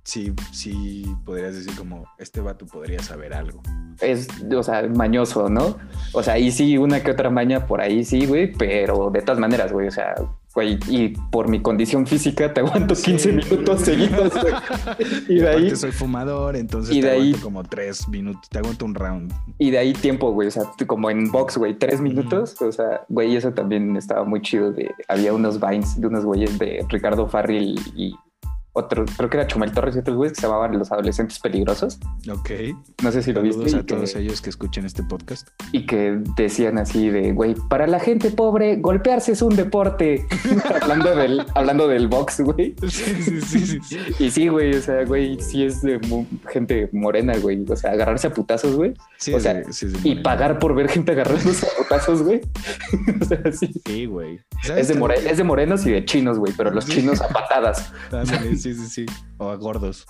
sí, 0.08 0.32
sí 0.52 1.04
podrías 1.26 1.54
decir 1.54 1.76
como, 1.76 2.06
este 2.18 2.40
vato 2.40 2.64
podría 2.66 2.98
saber 3.02 3.34
algo. 3.34 3.62
es, 4.00 4.26
o 4.56 4.62
sea, 4.62 4.82
mañoso, 4.88 5.48
¿no? 5.50 5.76
O 6.12 6.22
sea, 6.22 6.34
ahí 6.34 6.50
sí, 6.50 6.78
una 6.78 7.02
que 7.02 7.10
otra 7.10 7.28
maña 7.30 7.66
por 7.66 7.80
ahí 7.82 8.04
sí, 8.04 8.24
güey, 8.26 8.52
pero 8.52 9.10
de 9.10 9.20
todas 9.22 9.38
maneras, 9.38 9.70
güey, 9.72 9.88
o 9.88 9.90
sea, 9.90 10.14
güey, 10.54 10.78
y 10.88 11.08
por 11.30 11.48
mi 11.48 11.60
condición 11.60 12.06
física 12.06 12.52
te 12.54 12.60
aguanto 12.60 12.94
15 12.94 13.18
Sí. 13.18 13.32
minutos 13.50 13.80
seguidos, 13.82 14.32
güey. 14.32 14.54
Y 15.28 15.34
de 15.40 15.48
ahí, 15.48 15.76
soy 15.76 15.92
fumador, 15.92 16.56
entonces 16.56 16.96
y 16.96 17.00
te 17.00 17.06
de 17.08 17.12
ahí- 17.12 17.20
aguanto 17.28 17.44
como 17.44 17.62
tres 17.64 18.08
minutos, 18.08 18.48
te 18.48 18.58
aguanto 18.58 18.84
un 18.86 18.94
round. 18.94 19.32
y 19.58 19.70
de 19.70 19.78
ahí 19.78 19.92
tiempo, 19.92 20.32
güey, 20.32 20.48
o 20.48 20.50
sea, 20.50 20.62
como 20.86 21.10
en 21.10 21.30
box, 21.30 21.58
güey, 21.58 21.74
tres 21.78 22.00
minutos, 22.00 22.60
o 22.62 22.72
sea, 22.72 23.02
güey, 23.08 23.36
eso 23.36 23.52
también 23.52 23.94
estaba 23.96 24.24
muy 24.24 24.40
chido. 24.40 24.72
De, 24.72 24.90
había 25.06 25.34
unos 25.34 25.60
vines 25.60 26.00
de 26.00 26.06
unos 26.06 26.24
güeyes 26.24 26.58
de 26.58 26.84
Ricardo 26.88 27.26
Farril 27.28 27.78
y 27.94 28.14
otro, 28.72 29.04
creo 29.16 29.28
que 29.30 29.36
era 29.38 29.46
Chumel 29.46 29.72
Torres 29.72 29.96
y 29.96 29.98
otros 30.00 30.16
güeyes 30.16 30.34
que 30.34 30.40
se 30.42 30.46
llamaban 30.46 30.78
Los 30.78 30.92
Adolescentes 30.92 31.38
Peligrosos. 31.40 31.98
Ok. 32.30 32.50
No 33.02 33.10
sé 33.10 33.22
si 33.22 33.32
lo 33.32 33.42
viste. 33.42 33.74
a 33.74 33.78
que- 33.80 33.84
todos 33.84 34.14
ellos 34.14 34.40
que 34.40 34.50
escuchen 34.50 34.84
este 34.84 35.02
podcast. 35.02 35.48
y 35.72 35.86
que 35.86 36.18
decían 36.36 36.78
así 36.78 37.08
de, 37.10 37.32
güey, 37.32 37.54
para 37.68 37.86
la 37.86 37.98
gente 38.00 38.30
pobre, 38.30 38.76
golpearse 38.76 39.32
es 39.32 39.42
un 39.42 39.56
deporte. 39.56 40.26
hablando, 40.82 41.14
del, 41.16 41.44
hablando 41.54 41.88
del 41.88 42.08
box, 42.08 42.40
güey. 42.40 42.74
Sí, 42.88 43.22
sí, 43.22 43.40
sí, 43.40 43.78
sí. 43.82 43.98
Y 44.18 44.30
sí, 44.30 44.48
güey, 44.48 44.74
o 44.74 44.80
sea, 44.80 45.04
güey, 45.04 45.40
sí 45.40 45.64
es 45.64 45.82
de 45.82 46.00
gente 46.50 46.88
morena, 46.92 47.34
güey. 47.38 47.64
O 47.68 47.76
sea, 47.76 47.92
agarrarse 47.92 48.26
a 48.28 48.32
putazos, 48.32 48.74
güey. 48.76 48.94
Sí, 49.18 49.34
O 49.34 49.40
sea, 49.40 49.62
sí 49.72 49.86
Y 50.04 50.16
pagar 50.16 50.58
por 50.58 50.74
ver 50.74 50.88
gente 50.88 51.12
agarrándose 51.12 51.66
a 51.66 51.70
putazos, 51.82 52.22
güey. 52.22 52.40
o 53.20 53.24
sea, 53.24 53.52
sí. 53.52 53.70
Sí, 53.86 54.06
güey. 54.06 54.40
¿Sabes 54.62 54.90
Es 54.90 54.96
de, 54.98 55.30
es 55.30 55.36
de 55.38 55.44
morenos 55.44 55.86
y 55.86 55.90
de 55.90 56.04
chinos, 56.04 56.38
güey, 56.38 56.52
pero 56.56 56.70
los 56.70 56.86
chinos 56.86 57.20
a 57.20 57.28
patadas. 57.28 57.92
Ándale, 58.10 58.56
sí, 58.58 58.74
sí, 58.74 58.86
sí. 58.86 59.06
O 59.38 59.50
a 59.50 59.56
gordos. 59.56 60.06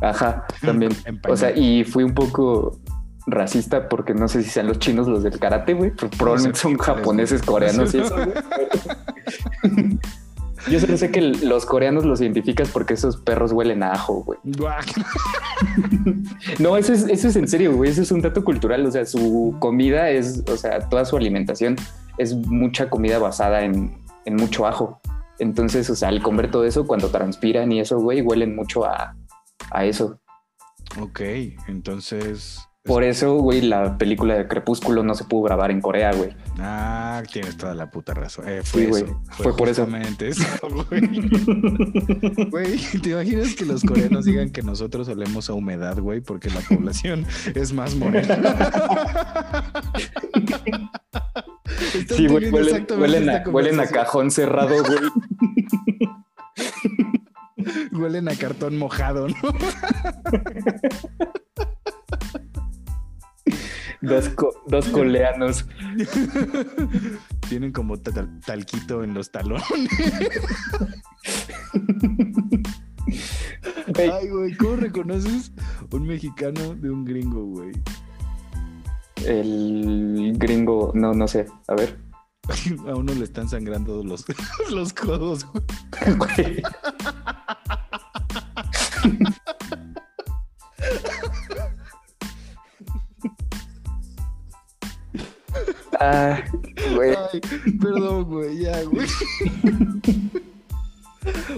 Ajá, 0.00 0.46
también. 0.60 0.92
O 1.28 1.36
sea, 1.36 1.56
y 1.56 1.84
fui 1.84 2.04
un 2.04 2.14
poco 2.14 2.78
racista 3.26 3.88
porque 3.88 4.14
no 4.14 4.28
sé 4.28 4.42
si 4.42 4.50
sean 4.50 4.66
los 4.66 4.78
chinos 4.78 5.06
los 5.06 5.22
del 5.22 5.38
karate, 5.38 5.74
güey. 5.74 5.90
Probablemente 5.90 6.58
son 6.58 6.76
¿cuáles, 6.76 6.96
japoneses, 6.96 7.42
coreanos 7.42 7.94
y 7.94 7.98
eso, 7.98 8.14
güey. 8.14 8.32
Yo 10.68 10.78
solo 10.78 10.96
sé 10.98 11.10
que 11.10 11.22
los 11.22 11.64
coreanos 11.64 12.04
los 12.04 12.20
identificas 12.20 12.68
porque 12.68 12.92
esos 12.94 13.16
perros 13.16 13.52
huelen 13.52 13.82
a 13.82 13.92
ajo, 13.92 14.24
güey. 14.24 14.38
No, 16.58 16.76
eso 16.76 16.92
es, 16.92 17.04
eso 17.04 17.28
es 17.28 17.36
en 17.36 17.48
serio, 17.48 17.74
güey. 17.74 17.90
Eso 17.90 18.02
es 18.02 18.12
un 18.12 18.20
dato 18.20 18.44
cultural. 18.44 18.84
O 18.86 18.90
sea, 18.90 19.06
su 19.06 19.56
comida 19.58 20.10
es, 20.10 20.42
o 20.50 20.56
sea, 20.56 20.80
toda 20.88 21.04
su 21.04 21.16
alimentación 21.16 21.76
es 22.18 22.34
mucha 22.34 22.90
comida 22.90 23.18
basada 23.18 23.62
en, 23.62 23.96
en 24.24 24.36
mucho 24.36 24.66
ajo. 24.66 25.00
Entonces, 25.40 25.90
o 25.90 25.96
sea, 25.96 26.08
al 26.08 26.22
comer 26.22 26.50
todo 26.50 26.64
eso, 26.64 26.86
cuando 26.86 27.08
transpiran 27.08 27.72
y 27.72 27.80
eso, 27.80 27.98
güey, 27.98 28.20
huelen 28.20 28.54
mucho 28.54 28.84
a, 28.84 29.16
a 29.70 29.84
eso. 29.84 30.20
Ok, 31.00 31.20
entonces. 31.66 32.60
Por 32.82 33.04
eso, 33.04 33.36
güey, 33.36 33.60
la 33.60 33.98
película 33.98 34.34
de 34.34 34.48
Crepúsculo 34.48 35.02
no 35.02 35.14
se 35.14 35.24
pudo 35.24 35.42
grabar 35.42 35.70
en 35.70 35.82
Corea, 35.82 36.12
güey. 36.12 36.30
Ah, 36.58 37.22
tienes 37.30 37.58
toda 37.58 37.74
la 37.74 37.90
puta 37.90 38.14
razón. 38.14 38.48
Eh, 38.48 38.62
fue 38.64 38.84
Sí, 38.84 38.88
güey. 38.88 39.04
Fue 39.32 39.54
por 39.54 39.68
eso. 39.68 39.86
eso, 40.20 40.44
güey. 40.88 41.00
Güey, 42.50 42.78
¿te 43.02 43.10
imaginas 43.10 43.54
que 43.54 43.66
los 43.66 43.84
coreanos 43.84 44.24
digan 44.24 44.50
que 44.50 44.62
nosotros 44.62 45.08
olemos 45.08 45.50
a 45.50 45.52
humedad, 45.52 45.98
güey? 45.98 46.22
Porque 46.22 46.48
la 46.48 46.60
población 46.60 47.26
es 47.54 47.72
más 47.72 47.94
morena. 47.94 48.38
Sí, 52.08 52.26
güey, 52.26 52.50
huelen, 52.50 53.30
a, 53.30 53.42
huelen 53.48 53.80
a 53.80 53.86
cajón 53.86 54.30
cerrado, 54.30 54.82
güey. 54.84 54.98
Huelen 57.92 58.28
a 58.28 58.34
cartón 58.34 58.78
mojado, 58.78 59.28
¿no? 59.28 59.34
Dos, 64.02 64.28
co- 64.30 64.54
dos 64.66 64.86
coleanos. 64.88 65.66
Tienen 67.48 67.72
como 67.72 67.98
tal- 67.98 68.40
talquito 68.40 69.04
en 69.04 69.12
los 69.14 69.30
talones. 69.30 69.64
Ay, 73.96 74.28
güey, 74.28 74.54
¿cómo 74.56 74.76
reconoces 74.76 75.52
un 75.92 76.06
mexicano 76.06 76.74
de 76.76 76.90
un 76.90 77.04
gringo, 77.04 77.44
güey? 77.44 77.72
el 79.26 80.32
gringo, 80.38 80.92
no, 80.94 81.12
no 81.12 81.28
sé. 81.28 81.46
A 81.68 81.74
ver. 81.74 81.98
A 82.88 82.94
uno 82.96 83.12
le 83.12 83.24
están 83.24 83.48
sangrando 83.48 84.02
los, 84.02 84.24
los 84.70 84.92
codos, 84.94 85.46
güey. 86.16 86.62
Ah, 96.00 96.42
güey. 96.94 97.14
Ay, 97.32 97.40
perdón, 97.78 98.24
güey, 98.24 98.58
ya, 98.58 98.82
güey. 98.84 99.06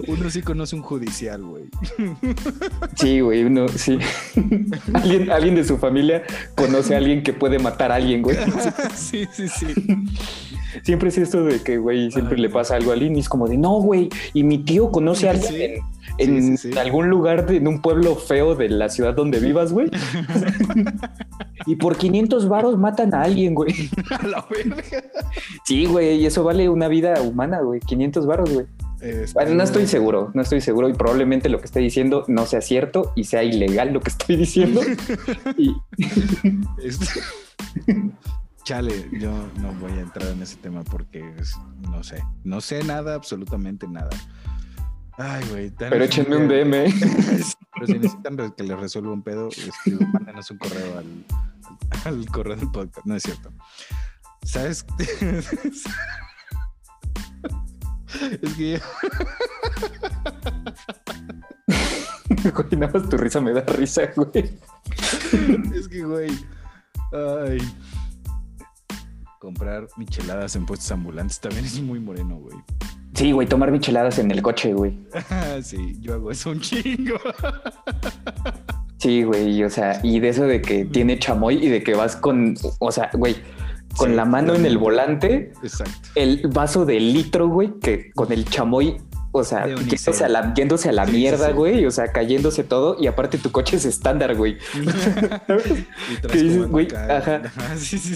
Uno 0.08 0.30
sí 0.30 0.42
conoce 0.42 0.74
un 0.74 0.82
judicial, 0.82 1.42
güey. 1.42 1.64
Sí, 2.96 3.20
güey, 3.20 3.44
uno, 3.44 3.68
sí. 3.68 3.98
alguien, 4.92 5.30
alguien 5.30 5.54
de 5.54 5.62
su 5.62 5.78
familia 5.78 6.24
conoce 6.56 6.94
a 6.94 6.98
alguien 6.98 7.22
que 7.22 7.32
puede 7.32 7.60
matar 7.60 7.92
a 7.92 7.96
alguien, 7.96 8.22
güey. 8.22 8.36
Sí, 8.96 9.28
sí, 9.32 9.46
sí. 9.48 9.66
Siempre 10.82 11.10
es 11.10 11.18
esto 11.18 11.44
de 11.44 11.60
que, 11.62 11.78
güey, 11.78 12.10
siempre 12.10 12.36
le 12.38 12.48
pasa 12.48 12.74
algo 12.74 12.90
a 12.90 12.94
alguien 12.94 13.14
y 13.16 13.20
es 13.20 13.28
como 13.28 13.46
de, 13.46 13.56
no, 13.56 13.74
güey, 13.80 14.08
y 14.34 14.42
mi 14.42 14.58
tío 14.58 14.90
conoce 14.90 15.28
a 15.28 15.32
alguien 15.32 15.76
Sí. 15.76 15.82
En, 16.18 16.36
en 16.36 16.42
Sí, 16.58 16.68
sí, 16.68 16.72
sí. 16.72 16.78
algún 16.78 17.08
lugar, 17.08 17.46
de, 17.46 17.56
en 17.56 17.68
un 17.68 17.80
pueblo 17.82 18.16
feo 18.16 18.54
de 18.54 18.68
la 18.68 18.88
ciudad 18.88 19.14
donde 19.14 19.38
vivas, 19.40 19.72
güey. 19.72 19.90
y 21.66 21.76
por 21.76 21.96
500 21.96 22.48
varos 22.48 22.78
matan 22.78 23.14
a 23.14 23.22
alguien, 23.22 23.54
güey. 23.54 23.72
A 24.10 24.26
la 24.26 24.46
verga. 24.50 24.82
Sí, 25.64 25.86
güey, 25.86 26.16
y 26.20 26.26
eso 26.26 26.44
vale 26.44 26.68
una 26.68 26.88
vida 26.88 27.20
humana, 27.22 27.60
güey, 27.60 27.80
500 27.80 28.26
varos, 28.26 28.50
güey. 28.52 28.66
Este, 29.00 29.32
Bueno, 29.34 29.54
no 29.56 29.64
estoy 29.64 29.86
seguro, 29.88 30.30
no 30.32 30.42
estoy 30.42 30.60
seguro 30.60 30.88
y 30.88 30.92
probablemente 30.92 31.48
lo 31.48 31.58
que 31.58 31.64
estoy 31.64 31.82
diciendo 31.82 32.24
no 32.28 32.46
sea 32.46 32.60
cierto 32.60 33.12
y 33.16 33.24
sea 33.24 33.42
ilegal 33.42 33.92
lo 33.92 34.00
que 34.00 34.10
estoy 34.10 34.36
diciendo. 34.36 34.80
y, 35.58 35.74
Este- 36.84 37.20
Chale, 38.64 39.08
yo 39.18 39.32
no 39.60 39.72
voy 39.80 39.90
a 39.98 40.02
entrar 40.02 40.28
en 40.28 40.40
ese 40.42 40.54
tema 40.56 40.84
porque 40.84 41.24
no 41.90 42.04
sé. 42.04 42.22
No 42.44 42.60
sé 42.60 42.84
nada, 42.84 43.14
absolutamente 43.14 43.88
nada. 43.88 44.10
Ay, 45.18 45.44
güey. 45.50 45.70
pero 45.70 46.04
échenme 46.04 46.36
un 46.36 46.48
DM. 46.48 46.72
Pero 47.74 47.86
si 47.86 47.94
necesitan 47.94 48.52
que 48.52 48.62
les 48.62 48.78
resuelva 48.78 49.12
un 49.12 49.22
pedo, 49.22 49.48
este, 49.48 49.92
mándenos 50.12 50.50
un 50.50 50.58
correo 50.58 50.98
al, 50.98 51.24
al 52.04 52.26
correo 52.26 52.54
del 52.54 52.70
podcast. 52.70 53.06
No 53.06 53.16
es 53.16 53.22
cierto. 53.22 53.50
¿Sabes? 54.44 54.84
es 58.42 58.54
que 58.54 58.78
Güey, 62.50 62.76
nada 62.76 62.92
más 62.92 63.08
tu 63.08 63.16
risa 63.16 63.40
me 63.40 63.52
da 63.52 63.62
risa, 63.62 64.02
güey. 64.16 64.58
Es 65.74 65.88
que, 65.88 66.04
güey. 66.04 66.30
Ay. 67.12 67.58
Comprar 69.38 69.86
micheladas 69.96 70.56
en 70.56 70.66
puestos 70.66 70.90
ambulantes 70.92 71.40
también 71.40 71.64
es 71.64 71.80
muy 71.80 72.00
moreno, 72.00 72.36
güey. 72.36 72.56
Sí, 73.22 73.30
güey, 73.30 73.46
tomar 73.46 73.70
micheladas 73.70 74.18
en 74.18 74.32
el 74.32 74.42
coche, 74.42 74.74
güey. 74.74 74.98
sí, 75.62 75.96
yo 76.00 76.14
hago 76.14 76.32
eso 76.32 76.50
un 76.50 76.60
chingo. 76.60 77.14
Sí, 78.98 79.24
güey, 79.24 79.64
o 79.64 79.68
sea, 79.68 79.98
y 80.04 80.20
de 80.20 80.28
eso 80.28 80.44
de 80.44 80.62
que 80.62 80.84
tiene 80.84 81.18
chamoy 81.18 81.56
y 81.56 81.68
de 81.68 81.82
que 81.82 81.92
vas 81.92 82.14
con, 82.14 82.54
o 82.78 82.92
sea, 82.92 83.10
güey, 83.14 83.34
con 83.96 84.10
Sí, 84.10 84.14
la 84.14 84.24
mano 84.24 84.54
en 84.54 84.64
el 84.64 84.78
volante, 84.78 85.52
Exacto. 85.60 85.92
el 86.14 86.46
vaso 86.46 86.84
de 86.84 87.00
litro, 87.00 87.48
güey, 87.48 87.72
que 87.80 88.12
con 88.12 88.30
el 88.30 88.44
chamoy, 88.44 88.98
o 89.34 89.44
sea, 89.44 89.66
yéndose 89.66 90.24
a 90.24 90.28
la, 90.28 90.52
yéndose 90.54 90.88
a 90.90 90.92
la 90.92 91.06
Sí, 91.06 91.12
sí, 91.12 91.16
mierda, 91.16 91.46
sí. 91.48 91.52
güey, 91.54 91.86
o 91.86 91.90
sea, 91.90 92.12
cayéndose 92.12 92.64
todo, 92.64 92.96
y 93.00 93.06
aparte 93.06 93.38
tu 93.38 93.50
coche 93.50 93.76
es 93.76 93.86
estándar, 93.86 94.36
güey. 94.36 94.58
¿Qué 96.30 96.42
dices, 96.42 96.68
güey? 96.68 96.88
Ajá. 96.94 97.40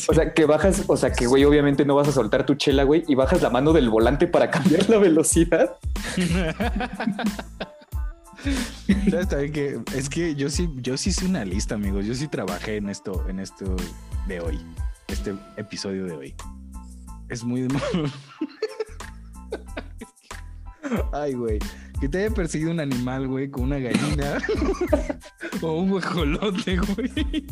O 0.09 0.15
sea, 0.15 0.35
que 0.35 0.45
bajas, 0.45 0.85
o 0.87 0.97
sea, 0.97 1.13
que 1.13 1.27
güey, 1.27 1.45
obviamente 1.45 1.87
no 1.87 1.95
vas 1.95 2.09
a 2.09 2.13
soltar 2.13 2.45
tu 2.45 2.55
chela, 2.55 2.85
güey, 2.85 3.03
y 3.09 3.15
bajas 3.15 3.41
la 3.41 3.49
mano 3.49 3.73
del 3.73 3.89
volante 3.89 4.27
para 4.27 4.51
cambiar 4.57 4.89
la 4.91 4.99
velocidad. 4.99 5.77
¿Sabes 9.11 9.29
también 9.29 9.53
que 9.53 9.81
es 9.95 10.09
que 10.11 10.35
yo 10.35 10.51
sí, 10.51 10.69
yo 10.77 10.97
sí 10.99 11.11
hice 11.11 11.25
una 11.25 11.45
lista, 11.45 11.75
amigos. 11.75 12.05
Yo 12.05 12.15
sí 12.15 12.29
trabajé 12.29 12.77
en 12.77 12.91
esto, 12.91 13.27
en 13.29 13.41
esto 13.41 13.75
de 14.29 14.41
hoy, 14.41 14.61
este 15.09 15.35
episodio 15.57 16.05
de 16.05 16.13
hoy. 16.13 16.35
Es 17.29 17.43
muy 17.43 17.67
Ay, 21.13 21.35
güey. 21.35 21.59
Que 22.01 22.09
te 22.09 22.19
haya 22.19 22.31
perseguido 22.35 22.71
un 22.73 22.81
animal, 22.81 23.27
güey, 23.27 23.51
con 23.51 23.65
una 23.65 23.79
gallina. 23.79 24.39
o 25.63 25.79
un 25.81 25.91
guajolote, 25.91 26.77
güey. 26.77 27.47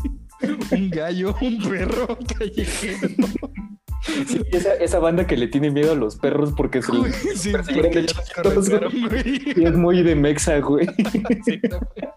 Un 0.70 0.90
gallo, 0.90 1.34
un 1.40 1.62
perro 1.62 2.18
callejero. 2.38 3.08
Sí, 4.02 4.42
esa, 4.52 4.74
esa 4.74 4.98
banda 4.98 5.26
que 5.26 5.36
le 5.36 5.48
tiene 5.48 5.70
miedo 5.70 5.92
a 5.92 5.94
los 5.94 6.16
perros 6.16 6.52
porque 6.54 6.82
se 6.82 6.92
Güey, 6.92 7.10
sí, 7.12 7.52
Pero 7.52 7.64
porque 7.64 7.88
de 7.88 8.06
ya 8.06 8.14
los 8.18 8.24
chiquitos, 8.28 8.68
corretearon, 8.68 9.08
güey. 9.08 9.42
y 9.56 9.64
es 9.64 9.74
muy 9.74 10.02
de 10.02 10.14
mexa, 10.14 10.58
güey. 10.58 10.86
Sí, 11.44 11.58
no, 11.70 11.78
güey. 11.78 12.12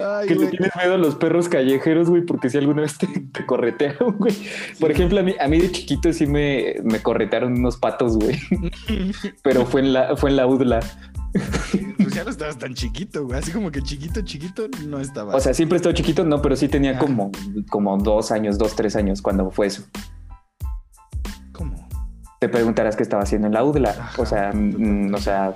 Ay, 0.00 0.28
Que 0.28 0.34
le 0.34 0.46
tienes 0.48 0.70
miedo 0.76 0.94
a 0.94 0.98
los 0.98 1.14
perros 1.16 1.48
callejeros, 1.48 2.10
güey, 2.10 2.22
porque 2.22 2.50
si 2.50 2.58
alguna 2.58 2.82
vez 2.82 2.98
te, 2.98 3.06
te 3.06 3.46
corretearon, 3.46 4.16
güey. 4.18 4.34
Por 4.80 4.90
ejemplo, 4.90 5.20
a 5.20 5.22
mí, 5.22 5.34
a 5.38 5.48
mí 5.48 5.60
de 5.60 5.70
chiquito 5.70 6.12
sí 6.12 6.26
me, 6.26 6.76
me 6.84 7.00
corretearon 7.00 7.52
unos 7.54 7.76
patos, 7.76 8.16
güey. 8.16 8.38
Pero 9.42 9.66
fue 9.66 9.80
en 9.80 9.92
la, 9.92 10.16
fue 10.16 10.30
en 10.30 10.36
la 10.36 10.46
UDLA. 10.46 10.80
Pues 11.98 12.14
ya 12.14 12.24
no 12.24 12.30
estabas 12.30 12.56
tan 12.58 12.72
chiquito, 12.74 13.26
güey. 13.26 13.38
Así 13.38 13.52
como 13.52 13.70
que 13.70 13.82
chiquito, 13.82 14.22
chiquito 14.22 14.68
no 14.86 15.00
estaba. 15.00 15.34
O 15.34 15.40
sea, 15.40 15.52
siempre 15.52 15.76
he 15.76 15.78
estado 15.78 15.94
chiquito, 15.94 16.24
no, 16.24 16.40
pero 16.40 16.56
sí 16.56 16.68
tenía 16.68 16.92
Ah. 16.96 16.98
como, 16.98 17.30
como 17.68 17.96
dos 17.98 18.32
años, 18.32 18.56
dos, 18.58 18.74
tres 18.74 18.96
años 18.96 19.20
cuando 19.20 19.50
fue 19.50 19.66
eso. 19.66 19.84
¿cómo? 21.52 21.88
Te 22.40 22.48
preguntarás 22.48 22.96
qué 22.96 23.02
estaba 23.02 23.22
haciendo 23.22 23.46
en 23.48 23.54
la 23.54 23.64
UDLA. 23.64 23.90
Ajá. 23.90 24.22
O 24.22 24.26
sea, 24.26 24.52
mm, 24.54 25.14
o 25.14 25.18
sea, 25.18 25.54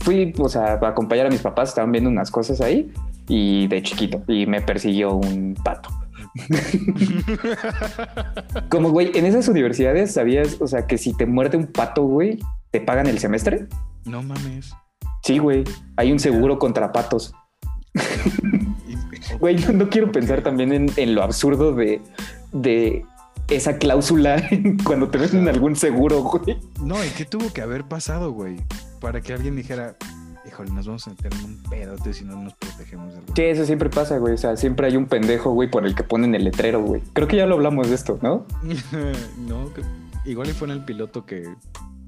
fui, 0.00 0.32
o 0.38 0.48
sea, 0.48 0.78
a 0.80 0.88
acompañar 0.88 1.26
a 1.26 1.30
mis 1.30 1.40
papás, 1.40 1.70
estaban 1.70 1.92
viendo 1.92 2.10
unas 2.10 2.30
cosas 2.30 2.60
ahí 2.60 2.92
y 3.28 3.66
de 3.68 3.82
chiquito 3.82 4.22
y 4.28 4.46
me 4.46 4.60
persiguió 4.60 5.14
un 5.14 5.54
pato. 5.62 5.90
Como, 8.68 8.90
güey, 8.90 9.10
en 9.14 9.26
esas 9.26 9.48
universidades 9.48 10.12
sabías, 10.12 10.58
o 10.60 10.66
sea, 10.66 10.86
que 10.86 10.98
si 10.98 11.16
te 11.16 11.26
muerde 11.26 11.56
un 11.56 11.66
pato, 11.66 12.04
güey, 12.04 12.38
te 12.70 12.80
pagan 12.80 13.06
el 13.06 13.18
semestre. 13.18 13.66
No 14.04 14.22
mames. 14.22 14.72
Sí, 15.22 15.38
güey, 15.38 15.64
hay 15.96 16.12
un 16.12 16.18
seguro 16.18 16.58
contra 16.58 16.92
patos. 16.92 17.34
Güey, 19.38 19.56
no, 19.56 19.72
no 19.72 19.88
quiero 19.88 20.10
pensar 20.10 20.42
también 20.42 20.72
en, 20.72 20.90
en 20.96 21.14
lo 21.14 21.22
absurdo 21.22 21.72
de, 21.72 22.00
de 22.52 23.04
esa 23.48 23.78
cláusula 23.78 24.42
cuando 24.84 25.08
te 25.08 25.18
ven 25.18 25.36
en 25.36 25.48
algún 25.48 25.76
seguro, 25.76 26.22
güey. 26.22 26.58
No, 26.82 27.02
¿y 27.04 27.08
qué 27.10 27.24
tuvo 27.24 27.52
que 27.52 27.62
haber 27.62 27.84
pasado, 27.84 28.32
güey? 28.32 28.56
Para 29.00 29.20
que 29.20 29.32
alguien 29.32 29.56
dijera, 29.56 29.96
híjole, 30.46 30.70
nos 30.72 30.86
vamos 30.86 31.06
a 31.06 31.10
meter 31.10 31.32
en 31.34 31.44
un 31.44 31.62
pedote 31.70 32.12
si 32.12 32.24
no 32.24 32.36
nos 32.36 32.54
protegemos 32.54 33.12
de 33.12 33.18
algo. 33.20 33.34
Sí, 33.34 33.42
eso 33.42 33.64
siempre 33.64 33.88
pasa, 33.90 34.18
güey. 34.18 34.34
O 34.34 34.38
sea, 34.38 34.56
siempre 34.56 34.86
hay 34.86 34.96
un 34.96 35.06
pendejo, 35.06 35.52
güey, 35.52 35.70
por 35.70 35.86
el 35.86 35.94
que 35.94 36.02
ponen 36.04 36.34
el 36.34 36.44
letrero, 36.44 36.82
güey. 36.82 37.02
Creo 37.14 37.26
que 37.28 37.36
ya 37.36 37.46
lo 37.46 37.54
hablamos 37.54 37.88
de 37.88 37.94
esto, 37.94 38.18
¿no? 38.22 38.46
no, 39.48 39.72
que- 39.74 39.82
igual 40.30 40.48
y 40.48 40.52
fue 40.52 40.68
en 40.68 40.72
el 40.72 40.84
piloto 40.84 41.24
que 41.24 41.44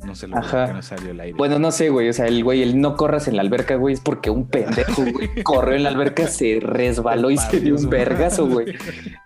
no 0.05 0.15
se 0.15 0.27
lo 0.27 0.37
Ajá. 0.37 0.67
que 0.67 0.73
no 0.75 0.83
salió 0.83 1.11
el 1.11 1.21
aire. 1.21 1.37
Bueno, 1.37 1.59
no 1.59 1.71
sé, 1.71 1.89
güey. 1.91 2.09
O 2.09 2.13
sea, 2.13 2.27
el 2.27 2.43
güey, 2.43 2.63
el 2.63 2.81
no 2.81 2.97
corras 2.97 3.29
en 3.29 3.37
la 3.37 3.43
alberca, 3.43 3.77
güey, 3.77 3.95
es 3.95 4.01
porque 4.01 4.31
un 4.31 4.49
pendejo, 4.49 5.05
güey, 5.05 5.31
corrió 5.43 5.77
en 5.77 5.85
la 5.85 5.91
alberca, 5.91 6.27
se 6.27 6.59
resbaló 6.61 7.31
y 7.31 7.39
se 7.39 7.61
dio 7.61 7.77
un 7.77 7.89
vergazo, 7.89 8.47
güey. 8.47 8.75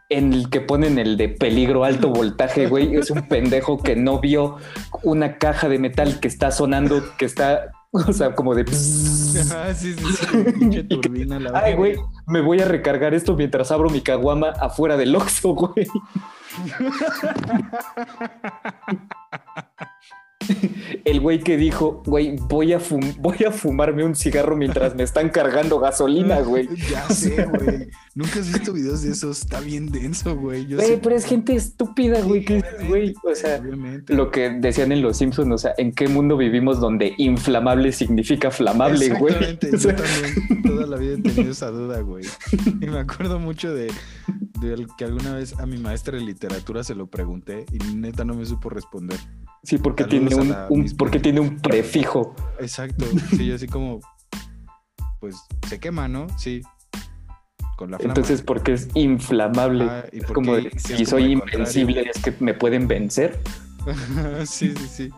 En 0.08 0.32
el 0.32 0.50
que 0.50 0.60
ponen 0.60 0.98
el 0.98 1.16
de 1.16 1.28
peligro 1.28 1.84
alto 1.84 2.10
voltaje, 2.10 2.66
güey, 2.66 2.96
es 2.96 3.10
un 3.10 3.26
pendejo 3.28 3.82
que 3.82 3.96
no 3.96 4.20
vio 4.20 4.56
una 5.02 5.38
caja 5.38 5.68
de 5.68 5.78
metal 5.78 6.20
que 6.20 6.28
está 6.28 6.50
sonando, 6.50 7.02
que 7.18 7.24
está, 7.24 7.72
o 7.92 8.12
sea, 8.12 8.34
como 8.34 8.54
de... 8.54 8.64
Ah, 9.54 9.74
sí, 9.74 9.92
sí, 9.92 10.04
sí. 10.12 10.52
Pinche 10.58 10.82
turbina, 10.88 11.38
la 11.38 11.58
Ay, 11.58 11.74
güey, 11.74 11.96
me 12.26 12.40
voy 12.40 12.60
a 12.60 12.64
recargar 12.64 13.12
esto 13.12 13.36
mientras 13.36 13.70
abro 13.70 13.90
mi 13.90 14.00
caguama 14.00 14.48
afuera 14.48 14.96
del 14.96 15.14
Oxxo, 15.14 15.54
güey. 15.54 15.86
El 21.04 21.20
güey 21.20 21.40
que 21.40 21.56
dijo, 21.56 22.02
güey, 22.06 22.36
voy 22.48 22.72
a, 22.72 22.80
voy 23.18 23.36
a 23.46 23.50
fumarme 23.50 24.04
un 24.04 24.14
cigarro 24.14 24.56
mientras 24.56 24.94
me 24.94 25.02
están 25.02 25.28
cargando 25.28 25.78
gasolina, 25.78 26.40
güey. 26.42 26.68
Ya 26.90 27.08
sé, 27.08 27.44
güey. 27.44 27.88
Nunca 28.14 28.40
has 28.40 28.52
visto 28.52 28.72
videos 28.72 29.02
de 29.02 29.12
esos. 29.12 29.42
Está 29.42 29.60
bien 29.60 29.90
denso, 29.90 30.36
güey. 30.36 30.72
Güey, 30.74 31.00
pero 31.00 31.16
es 31.16 31.24
gente 31.24 31.54
estúpida, 31.54 32.20
güey. 32.22 32.44
güey? 32.88 33.14
O 33.22 33.34
sea, 33.34 33.60
lo 34.08 34.30
que 34.30 34.50
decían 34.50 34.92
en 34.92 35.02
Los 35.02 35.18
Simpsons, 35.18 35.52
o 35.52 35.58
sea, 35.58 35.74
¿en 35.78 35.92
qué 35.92 36.08
mundo 36.08 36.36
vivimos 36.36 36.80
donde 36.80 37.14
inflamable 37.18 37.92
significa 37.92 38.50
flamable, 38.50 39.10
güey? 39.10 39.34
Exactamente. 39.34 39.78
Yo 39.78 39.94
también 39.94 40.62
toda 40.62 40.86
la 40.86 40.96
vida 40.96 41.14
he 41.14 41.22
tenido 41.22 41.52
esa 41.52 41.70
duda, 41.70 42.00
güey. 42.00 42.24
Y 42.80 42.86
me 42.86 42.98
acuerdo 42.98 43.38
mucho 43.38 43.74
de, 43.74 43.92
de 44.60 44.86
que 44.96 45.04
alguna 45.04 45.34
vez 45.34 45.58
a 45.58 45.66
mi 45.66 45.78
maestra 45.78 46.16
de 46.18 46.24
literatura 46.24 46.84
se 46.84 46.94
lo 46.94 47.06
pregunté 47.06 47.66
y 47.72 47.78
neta 47.94 48.24
no 48.24 48.34
me 48.34 48.46
supo 48.46 48.70
responder. 48.70 49.18
Sí, 49.66 49.78
porque 49.78 50.04
tiene 50.04 50.32
un, 50.32 50.96
porque 50.96 51.18
tiene 51.18 51.40
un 51.40 51.58
prefijo. 51.58 52.36
Exacto. 52.60 53.04
Sí, 53.36 53.50
así 53.50 53.66
como, 53.66 53.98
pues 55.18 55.34
se 55.68 55.80
quema, 55.80 56.06
¿no? 56.06 56.28
Sí. 56.38 56.62
Con 57.76 57.90
la 57.90 57.98
flama. 57.98 58.12
Entonces, 58.12 58.42
porque 58.42 58.74
es 58.74 58.88
inflamable. 58.94 59.86
Ah, 59.90 60.04
¿y 60.12 60.18
es 60.18 60.26
como 60.26 60.54
si 60.76 61.04
soy 61.04 61.32
invencible, 61.32 62.08
es 62.14 62.22
que 62.22 62.32
me 62.38 62.54
pueden 62.54 62.86
vencer. 62.86 63.40
sí, 64.46 64.72
sí, 64.76 64.88
sí. 64.88 65.10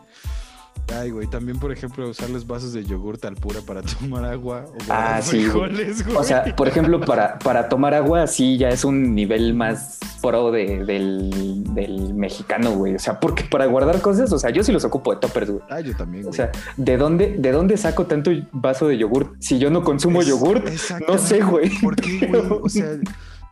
Ay, 0.95 1.11
güey, 1.11 1.27
también, 1.27 1.59
por 1.59 1.71
ejemplo, 1.71 2.09
usar 2.09 2.31
los 2.31 2.47
vasos 2.47 2.73
de 2.73 2.85
yogur 2.85 3.19
tal 3.19 3.35
pura 3.35 3.61
para 3.61 3.83
tomar 4.01 4.25
agua 4.25 4.65
o 4.67 4.77
ah, 4.89 5.21
sí, 5.23 5.47
güey. 5.47 5.71
O 6.17 6.25
sea, 6.25 6.57
por 6.57 6.69
ejemplo, 6.69 7.01
para, 7.01 7.39
para 7.39 7.69
tomar 7.69 7.95
agua, 7.95 8.27
sí, 8.27 8.57
ya 8.57 8.71
es 8.71 8.85
un 8.85 9.15
nivel 9.15 9.55
más 9.55 9.99
pro 10.23 10.51
de, 10.51 10.85
del, 10.85 11.65
del, 11.75 12.15
mexicano, 12.15 12.73
güey. 12.73 12.95
O 12.95 12.99
sea, 12.99 13.21
porque 13.21 13.45
para 13.45 13.67
guardar 13.67 14.01
cosas, 14.01 14.33
o 14.33 14.39
sea, 14.39 14.51
yo 14.51 14.65
sí 14.65 14.73
los 14.73 14.85
ocupo 14.85 15.15
de 15.15 15.21
toppers, 15.21 15.51
güey. 15.51 15.63
Ah, 15.69 15.81
yo 15.81 15.95
también, 15.97 16.25
güey. 16.25 16.31
O 16.31 16.35
sea, 16.35 16.51
¿de 16.77 16.97
dónde, 16.97 17.37
¿de 17.39 17.53
dónde 17.53 17.77
saco 17.77 18.07
tanto 18.07 18.31
vaso 18.53 18.89
de 18.89 18.99
yogur 18.99 19.37
si 19.39 19.59
yo 19.59 19.71
no 19.71 19.85
consumo 19.85 20.23
yogur? 20.23 20.65
No 21.07 21.19
sé, 21.19 21.41
güey. 21.41 21.71
¿Por 21.81 21.97
qué, 21.97 22.27
güey? 22.31 22.43
O 22.63 22.69
sea... 22.69 22.99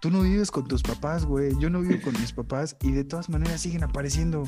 Tú 0.07 0.13
no 0.13 0.23
vives 0.23 0.53
con 0.53 0.69
tus 0.69 0.85
papás, 0.85 1.27
güey. 1.27 1.51
Yo 1.59 1.69
no 1.69 1.81
vivo 1.81 2.01
con 2.01 2.13
mis 2.13 2.33
papás 2.33 2.77
y 2.81 2.93
de 2.93 3.03
todas 3.03 3.29
maneras 3.29 3.61
siguen 3.61 3.83
apareciendo. 3.83 4.45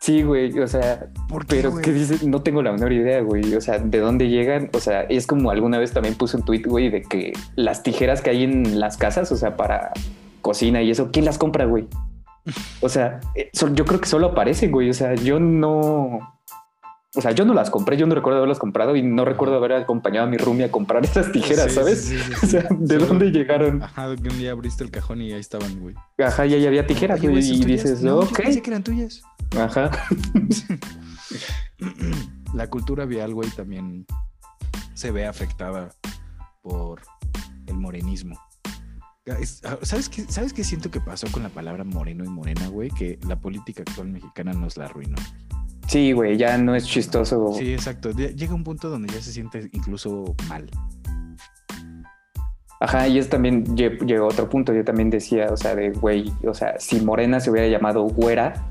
Sí, 0.00 0.24
güey, 0.24 0.58
o 0.58 0.66
sea, 0.66 1.06
pero 1.46 1.76
¿qué 1.76 1.92
dices? 1.92 2.24
No 2.24 2.42
tengo 2.42 2.64
la 2.64 2.72
menor 2.72 2.92
idea, 2.92 3.20
güey. 3.20 3.54
O 3.54 3.60
sea, 3.60 3.78
¿de 3.78 3.98
dónde 4.00 4.28
llegan? 4.28 4.70
O 4.72 4.80
sea, 4.80 5.02
es 5.02 5.28
como 5.28 5.52
alguna 5.52 5.78
vez 5.78 5.92
también 5.92 6.16
puse 6.16 6.36
un 6.36 6.44
tweet, 6.44 6.62
güey, 6.66 6.90
de 6.90 7.02
que 7.02 7.32
las 7.54 7.84
tijeras 7.84 8.22
que 8.22 8.30
hay 8.30 8.42
en 8.42 8.80
las 8.80 8.96
casas, 8.96 9.30
o 9.30 9.36
sea, 9.36 9.56
para 9.56 9.92
cocina 10.40 10.82
y 10.82 10.90
eso, 10.90 11.12
¿quién 11.12 11.26
las 11.26 11.38
compra, 11.38 11.64
güey? 11.64 11.86
O 12.80 12.88
sea, 12.88 13.20
eh, 13.36 13.52
yo 13.74 13.84
creo 13.84 14.00
que 14.00 14.08
solo 14.08 14.30
aparecen, 14.30 14.72
güey. 14.72 14.90
O 14.90 14.94
sea, 14.94 15.14
yo 15.14 15.38
no. 15.38 16.18
O 17.14 17.20
sea, 17.20 17.32
yo 17.32 17.44
no 17.44 17.52
las 17.52 17.68
compré, 17.68 17.98
yo 17.98 18.06
no 18.06 18.14
recuerdo 18.14 18.38
haberlas 18.38 18.58
comprado 18.58 18.96
y 18.96 19.02
no 19.02 19.26
recuerdo 19.26 19.56
haber 19.56 19.74
acompañado 19.74 20.26
a 20.26 20.30
mi 20.30 20.38
roomie 20.38 20.64
a 20.64 20.70
comprar 20.70 21.04
esas 21.04 21.30
tijeras, 21.30 21.72
¿sabes? 21.72 22.10
o 22.42 22.46
sea, 22.46 22.66
¿de 22.70 22.96
dónde 22.96 23.30
llegaron? 23.30 23.82
Ajá, 23.82 24.16
que 24.16 24.30
un 24.30 24.38
día 24.38 24.52
abriste 24.52 24.82
el 24.82 24.90
cajón 24.90 25.20
y 25.20 25.30
ahí 25.32 25.40
estaban, 25.40 25.78
güey. 25.78 25.94
Ajá, 26.18 26.46
y 26.46 26.54
ahí 26.54 26.66
había 26.66 26.86
tijeras, 26.86 27.20
güey. 27.20 27.36
Y 27.38 27.64
dices, 27.66 28.02
no, 28.02 28.20
ok. 28.20 28.38
Pensé 28.38 28.62
que 28.62 28.70
eran 28.70 28.82
tuyas. 28.82 29.22
Ajá. 29.58 29.90
La 32.54 32.68
cultura 32.68 33.04
vial, 33.04 33.34
güey, 33.34 33.50
también 33.50 34.06
se 34.94 35.10
ve 35.10 35.26
afectada 35.26 35.90
por 36.62 37.02
el 37.66 37.74
morenismo. 37.74 38.40
Ah, 39.28 39.76
¿Sabes 39.82 40.08
qué, 40.08 40.24
¿Sabes 40.24 40.52
qué 40.54 40.64
siento 40.64 40.90
que 40.90 41.00
pasó 41.00 41.26
con 41.30 41.42
la 41.42 41.48
palabra 41.50 41.84
moreno 41.84 42.24
y 42.24 42.28
morena, 42.28 42.68
güey? 42.68 42.90
Que 42.90 43.18
la 43.26 43.38
política 43.38 43.82
actual 43.82 44.08
mexicana 44.08 44.52
nos 44.52 44.76
la 44.76 44.86
arruinó. 44.86 45.16
Sí, 45.86 46.12
güey, 46.12 46.36
ya 46.36 46.56
no 46.58 46.74
es 46.74 46.86
chistoso. 46.86 47.54
Sí, 47.58 47.72
exacto. 47.72 48.10
Llega 48.10 48.54
un 48.54 48.64
punto 48.64 48.88
donde 48.88 49.12
ya 49.12 49.20
se 49.20 49.32
siente 49.32 49.68
incluso 49.72 50.34
mal. 50.48 50.68
Ajá, 52.80 53.06
y 53.06 53.18
es 53.18 53.28
también 53.28 53.76
llegó 53.76 54.24
a 54.24 54.28
otro 54.28 54.48
punto. 54.48 54.72
Yo 54.72 54.84
también 54.84 55.10
decía, 55.10 55.48
o 55.52 55.56
sea, 55.56 55.74
de 55.74 55.90
güey, 55.90 56.32
o 56.44 56.54
sea, 56.54 56.78
si 56.80 57.00
Morena 57.00 57.40
se 57.40 57.50
hubiera 57.50 57.68
llamado 57.68 58.04
güera, 58.04 58.70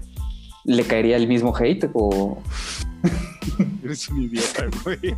¿le 0.65 0.83
caería 0.83 1.15
el 1.15 1.27
mismo 1.27 1.55
hate 1.55 1.89
o.? 1.93 2.41
Eres 3.83 4.09
un 4.09 4.23
idiota, 4.23 4.65
güey. 4.83 4.99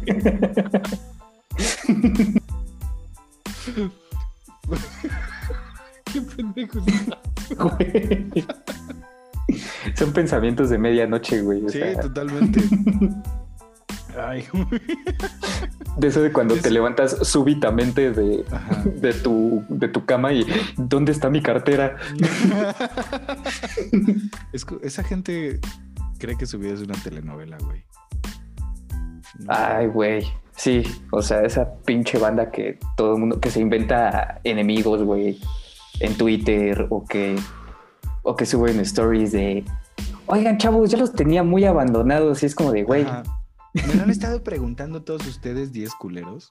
Qué 6.11 6.21
pendejo 6.21 6.79
güey. 7.57 8.45
Son 9.95 10.13
pensamientos 10.13 10.69
de 10.69 10.77
medianoche, 10.77 11.41
güey. 11.41 11.67
sí, 11.69 11.79
totalmente. 12.01 12.61
Ay, 14.15 14.45
de 15.97 16.07
eso 16.07 16.21
de 16.21 16.31
cuando 16.31 16.55
te 16.55 16.69
levantas 16.69 17.17
súbitamente 17.27 18.11
de, 18.11 18.45
de, 18.85 19.13
tu, 19.13 19.65
de 19.69 19.87
tu 19.87 20.05
cama 20.05 20.31
y 20.33 20.45
¿dónde 20.77 21.11
está 21.11 21.31
mi 21.31 21.41
cartera? 21.41 21.97
esa 24.83 25.03
gente 25.03 25.59
cree 26.19 26.37
que 26.37 26.45
su 26.45 26.59
vida 26.59 26.73
es 26.73 26.81
una 26.81 26.93
telenovela, 26.95 27.57
güey. 27.57 27.83
Ay, 29.47 29.87
güey. 29.87 30.23
Sí, 30.55 30.83
o 31.11 31.23
sea, 31.23 31.41
esa 31.41 31.73
pinche 31.85 32.19
banda 32.19 32.51
que 32.51 32.77
todo 32.95 33.15
el 33.15 33.19
mundo, 33.19 33.39
que 33.39 33.49
se 33.49 33.59
inventa 33.59 34.39
enemigos, 34.43 35.01
güey, 35.01 35.39
en 35.99 36.15
Twitter 36.15 36.85
o 36.89 37.03
que 37.03 37.35
o 38.21 38.35
que 38.35 38.45
suben 38.45 38.79
stories 38.79 39.31
de, 39.33 39.65
oigan, 40.27 40.57
chavos, 40.57 40.91
yo 40.91 40.97
los 40.97 41.13
tenía 41.13 41.43
muy 41.43 41.65
abandonados 41.65 42.43
y 42.43 42.45
es 42.45 42.55
como 42.55 42.71
de, 42.71 42.83
güey. 42.83 43.05
Me 43.73 43.95
lo 43.95 44.03
han 44.03 44.09
estado 44.11 44.43
preguntando 44.43 45.01
todos 45.01 45.25
ustedes 45.25 45.71
10 45.71 45.95
culeros. 45.95 46.49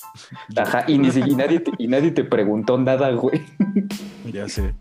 Ajá, 0.56 0.84
y, 0.88 0.98
ni, 0.98 1.08
y, 1.08 1.34
nadie 1.36 1.60
te, 1.60 1.70
y 1.78 1.86
nadie 1.86 2.10
te 2.10 2.24
preguntó 2.24 2.78
nada, 2.78 3.10
güey. 3.12 3.42
Ya 4.32 4.48
sé. 4.48 4.74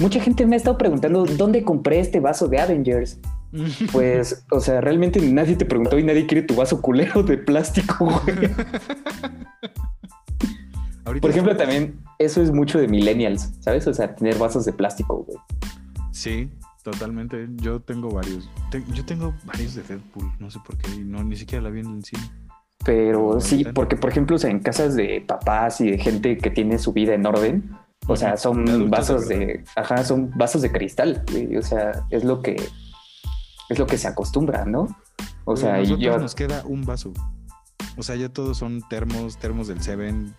Mucha 0.00 0.20
gente 0.20 0.46
me 0.46 0.54
ha 0.54 0.58
estado 0.58 0.78
preguntando 0.78 1.24
dónde 1.24 1.64
compré 1.64 1.98
este 1.98 2.20
vaso 2.20 2.46
de 2.46 2.60
Avengers. 2.60 3.18
Pues, 3.90 4.44
o 4.52 4.60
sea, 4.60 4.80
realmente 4.80 5.20
nadie 5.20 5.56
te 5.56 5.64
preguntó 5.64 5.98
y 5.98 6.04
nadie 6.04 6.26
quiere 6.26 6.42
tu 6.42 6.54
vaso 6.54 6.80
culero 6.80 7.24
de 7.24 7.36
plástico, 7.36 8.04
güey. 8.04 8.48
Por 11.20 11.30
ejemplo, 11.30 11.56
también 11.56 11.98
eso 12.18 12.42
es 12.42 12.52
mucho 12.52 12.78
de 12.78 12.86
millennials, 12.86 13.54
¿sabes? 13.60 13.86
O 13.86 13.94
sea, 13.94 14.14
tener 14.14 14.36
vasos 14.36 14.64
de 14.66 14.72
plástico, 14.72 15.24
güey. 15.24 15.38
Sí, 16.12 16.50
totalmente. 16.90 17.48
Yo 17.56 17.80
tengo 17.80 18.10
varios. 18.10 18.48
yo 18.92 19.04
tengo 19.04 19.34
varios 19.44 19.74
de 19.74 19.82
Deadpool, 19.82 20.30
no 20.38 20.50
sé 20.50 20.58
por 20.64 20.76
qué, 20.76 20.90
no, 20.98 21.22
ni 21.24 21.36
siquiera 21.36 21.62
la 21.62 21.70
vi 21.70 21.80
en 21.80 21.96
el 21.96 22.04
cine. 22.04 22.22
Pero 22.84 23.40
sí, 23.40 23.64
porque 23.74 23.96
por 23.96 24.10
ejemplo, 24.10 24.36
o 24.36 24.38
sea, 24.38 24.50
en 24.50 24.60
casas 24.60 24.94
de 24.94 25.22
papás 25.26 25.80
y 25.80 25.90
de 25.90 25.98
gente 25.98 26.38
que 26.38 26.50
tiene 26.50 26.78
su 26.78 26.92
vida 26.92 27.14
en 27.14 27.26
orden, 27.26 27.76
o 28.06 28.16
sea, 28.16 28.36
son 28.36 28.88
vasos 28.88 29.28
de, 29.28 29.64
ajá, 29.76 30.04
son 30.04 30.30
vasos 30.36 30.62
de 30.62 30.72
cristal, 30.72 31.24
o 31.56 31.62
sea, 31.62 32.06
es 32.10 32.24
lo 32.24 32.40
que 32.40 32.56
es 33.68 33.78
lo 33.78 33.86
que 33.86 33.98
se 33.98 34.08
acostumbra, 34.08 34.64
¿no? 34.64 34.88
O 35.44 35.56
sea, 35.56 35.82
y 35.82 35.96
yo 35.98 36.18
nos 36.18 36.34
queda 36.34 36.62
un 36.64 36.84
vaso. 36.84 37.12
O 37.96 38.02
sea, 38.02 38.16
ya 38.16 38.28
todos 38.28 38.56
son 38.56 38.80
termos, 38.88 39.38
termos 39.38 39.68
del 39.68 39.82
Seven, 39.82 40.34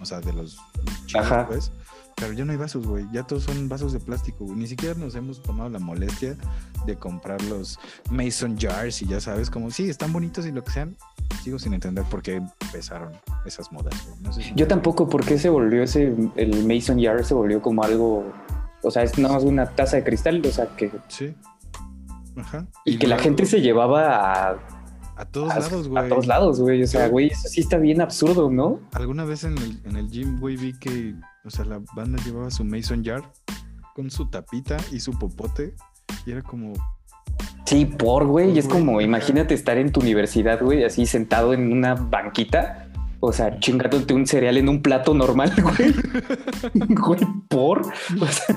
o 0.00 0.04
sea, 0.04 0.20
de 0.20 0.32
los 0.32 0.58
chicos, 1.06 1.46
pues. 1.48 1.72
Pero 2.16 2.32
ya 2.32 2.44
no 2.44 2.52
hay 2.52 2.58
vasos, 2.58 2.86
güey. 2.86 3.06
Ya 3.12 3.24
todos 3.24 3.44
son 3.44 3.68
vasos 3.68 3.92
de 3.92 4.00
plástico, 4.00 4.44
güey. 4.44 4.56
Ni 4.56 4.66
siquiera 4.66 4.94
nos 4.94 5.14
hemos 5.14 5.42
tomado 5.42 5.68
la 5.68 5.78
molestia 5.78 6.36
de 6.86 6.96
comprar 6.96 7.42
los 7.42 7.78
Mason 8.10 8.56
Jars 8.58 9.02
y 9.02 9.06
ya 9.06 9.20
sabes, 9.20 9.50
como 9.50 9.70
sí, 9.70 9.88
están 9.88 10.12
bonitos 10.12 10.46
y 10.46 10.52
lo 10.52 10.62
que 10.62 10.72
sean. 10.72 10.96
Sigo 11.42 11.58
sin 11.58 11.74
entender 11.74 12.04
por 12.04 12.22
qué 12.22 12.36
empezaron 12.36 13.12
esas 13.44 13.70
modas. 13.72 13.94
Yo 14.54 14.66
tampoco, 14.66 15.08
¿por 15.08 15.24
qué 15.24 15.38
se 15.38 15.48
volvió 15.48 15.82
ese, 15.82 16.14
el 16.36 16.66
Mason 16.66 17.02
Jar 17.02 17.24
se 17.24 17.34
volvió 17.34 17.60
como 17.60 17.82
algo, 17.82 18.32
o 18.82 18.90
sea, 18.90 19.02
es 19.02 19.18
nada 19.18 19.34
más 19.34 19.44
una 19.44 19.66
taza 19.66 19.96
de 19.96 20.04
cristal, 20.04 20.42
o 20.44 20.50
sea, 20.50 20.68
que... 20.76 20.90
Sí. 21.08 21.34
Ajá. 22.36 22.66
Y, 22.84 22.98
que 22.98 23.06
la 23.06 23.18
gente 23.18 23.46
se 23.46 23.60
llevaba 23.60 24.50
a 24.50 24.58
a 25.16 25.24
todos 25.26 25.48
lados, 25.48 25.88
güey. 25.88 26.04
A 26.04 26.08
todos 26.08 26.26
lados, 26.26 26.60
güey. 26.60 26.82
O 26.82 26.86
sea, 26.86 27.08
güey, 27.08 27.28
eso 27.28 27.48
sí 27.48 27.60
está 27.60 27.78
bien 27.78 28.00
absurdo, 28.00 28.50
¿no? 28.50 28.80
Alguna 28.92 29.24
vez 29.24 29.44
en 29.44 29.56
el, 29.58 29.80
en 29.84 29.96
el 29.96 30.10
gym, 30.10 30.40
güey, 30.40 30.56
vi 30.56 30.72
que 30.72 31.14
o 31.44 31.50
sea, 31.50 31.64
la 31.64 31.80
banda 31.94 32.22
llevaba 32.24 32.50
su 32.50 32.64
Mason 32.64 33.04
Jar 33.04 33.22
con 33.94 34.10
su 34.10 34.26
tapita 34.26 34.76
y 34.90 35.00
su 35.00 35.18
popote. 35.18 35.74
Y 36.26 36.32
era 36.32 36.42
como. 36.42 36.72
Sí, 37.66 37.84
por, 37.84 38.26
güey. 38.26 38.52
Y 38.52 38.58
es 38.58 38.68
como, 38.68 39.00
imagínate 39.00 39.54
estar 39.54 39.78
en 39.78 39.92
tu 39.92 40.00
universidad, 40.00 40.60
güey, 40.62 40.84
así 40.84 41.06
sentado 41.06 41.52
en 41.54 41.72
una 41.72 41.94
banquita. 41.94 42.88
O 43.20 43.32
sea, 43.32 43.58
chingándote 43.58 44.12
un 44.12 44.26
cereal 44.26 44.58
en 44.58 44.68
un 44.68 44.82
plato 44.82 45.14
normal, 45.14 45.52
güey. 45.62 45.94
güey, 46.88 47.20
por. 47.48 47.86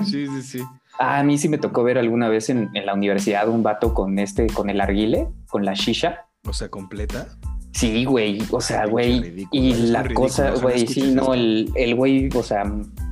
sí, 0.04 0.26
sí, 0.26 0.42
sí. 0.42 0.62
a 0.98 1.22
mí 1.22 1.38
sí 1.38 1.48
me 1.48 1.58
tocó 1.58 1.82
ver 1.84 1.96
alguna 1.96 2.28
vez 2.28 2.50
en, 2.50 2.70
en, 2.74 2.84
la 2.84 2.94
universidad 2.94 3.48
un 3.48 3.62
vato 3.62 3.94
con 3.94 4.18
este, 4.18 4.46
con 4.48 4.68
el 4.68 4.80
arguile, 4.80 5.28
con 5.48 5.64
la 5.64 5.74
shisha. 5.74 6.26
O 6.46 6.52
sea, 6.52 6.68
completa. 6.68 7.28
Sí, 7.72 8.04
güey, 8.04 8.38
o 8.50 8.60
sea, 8.60 8.86
güey, 8.86 9.46
y 9.52 9.72
la 9.74 10.12
cosa, 10.14 10.52
güey, 10.60 10.86
sí, 10.86 11.12
no, 11.12 11.34
el, 11.34 11.70
el 11.76 11.94
güey, 11.94 12.28
o 12.34 12.42
sea, 12.42 12.64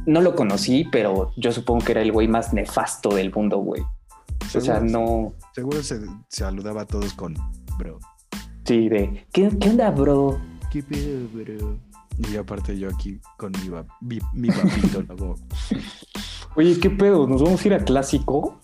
no 0.06 0.20
lo 0.20 0.34
conocí, 0.34 0.84
pero 0.90 1.30
yo 1.36 1.52
supongo 1.52 1.84
que 1.84 1.92
era 1.92 2.02
el 2.02 2.10
güey 2.10 2.26
más 2.26 2.52
nefasto 2.52 3.10
del 3.14 3.32
mundo, 3.32 3.58
güey. 3.58 3.82
O 4.54 4.60
sea, 4.60 4.80
no... 4.80 5.34
Seguro 5.54 5.82
se 5.82 6.00
saludaba 6.28 6.82
a 6.82 6.86
todos 6.86 7.12
con, 7.14 7.34
bro. 7.78 7.98
Sí, 8.64 8.88
de, 8.88 9.26
¿qué, 9.32 9.50
qué 9.60 9.68
onda, 9.70 9.90
bro? 9.90 10.40
¿Qué 10.72 10.82
pedo, 10.82 11.28
bro? 11.32 11.78
Y 12.32 12.36
aparte 12.36 12.76
yo 12.78 12.88
aquí 12.88 13.20
con 13.36 13.52
mi, 13.62 13.68
va- 13.68 13.86
mi, 14.00 14.18
mi 14.32 14.48
papito, 14.48 15.02
luego, 15.06 15.36
Oye, 16.56 16.78
¿qué 16.80 16.88
pedo? 16.90 17.26
¿Nos 17.26 17.42
vamos 17.42 17.62
a 17.62 17.68
ir 17.68 17.74
a 17.74 17.84
clásico? 17.84 18.58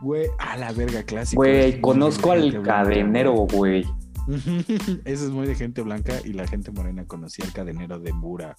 güey, 0.00 0.26
a 0.38 0.56
la 0.56 0.72
verga 0.72 1.02
clásico. 1.04 1.40
Güey, 1.42 1.80
conozco 1.80 2.30
al 2.32 2.62
cadenero, 2.62 3.32
güey. 3.34 3.84
Eso 5.04 5.24
es 5.24 5.30
muy 5.30 5.46
de 5.46 5.54
gente 5.54 5.80
blanca 5.82 6.14
y 6.24 6.32
la 6.34 6.46
gente 6.46 6.70
morena 6.70 7.04
conocía 7.06 7.44
al 7.46 7.52
cadenero 7.52 7.98
de 7.98 8.12
Bura. 8.12 8.54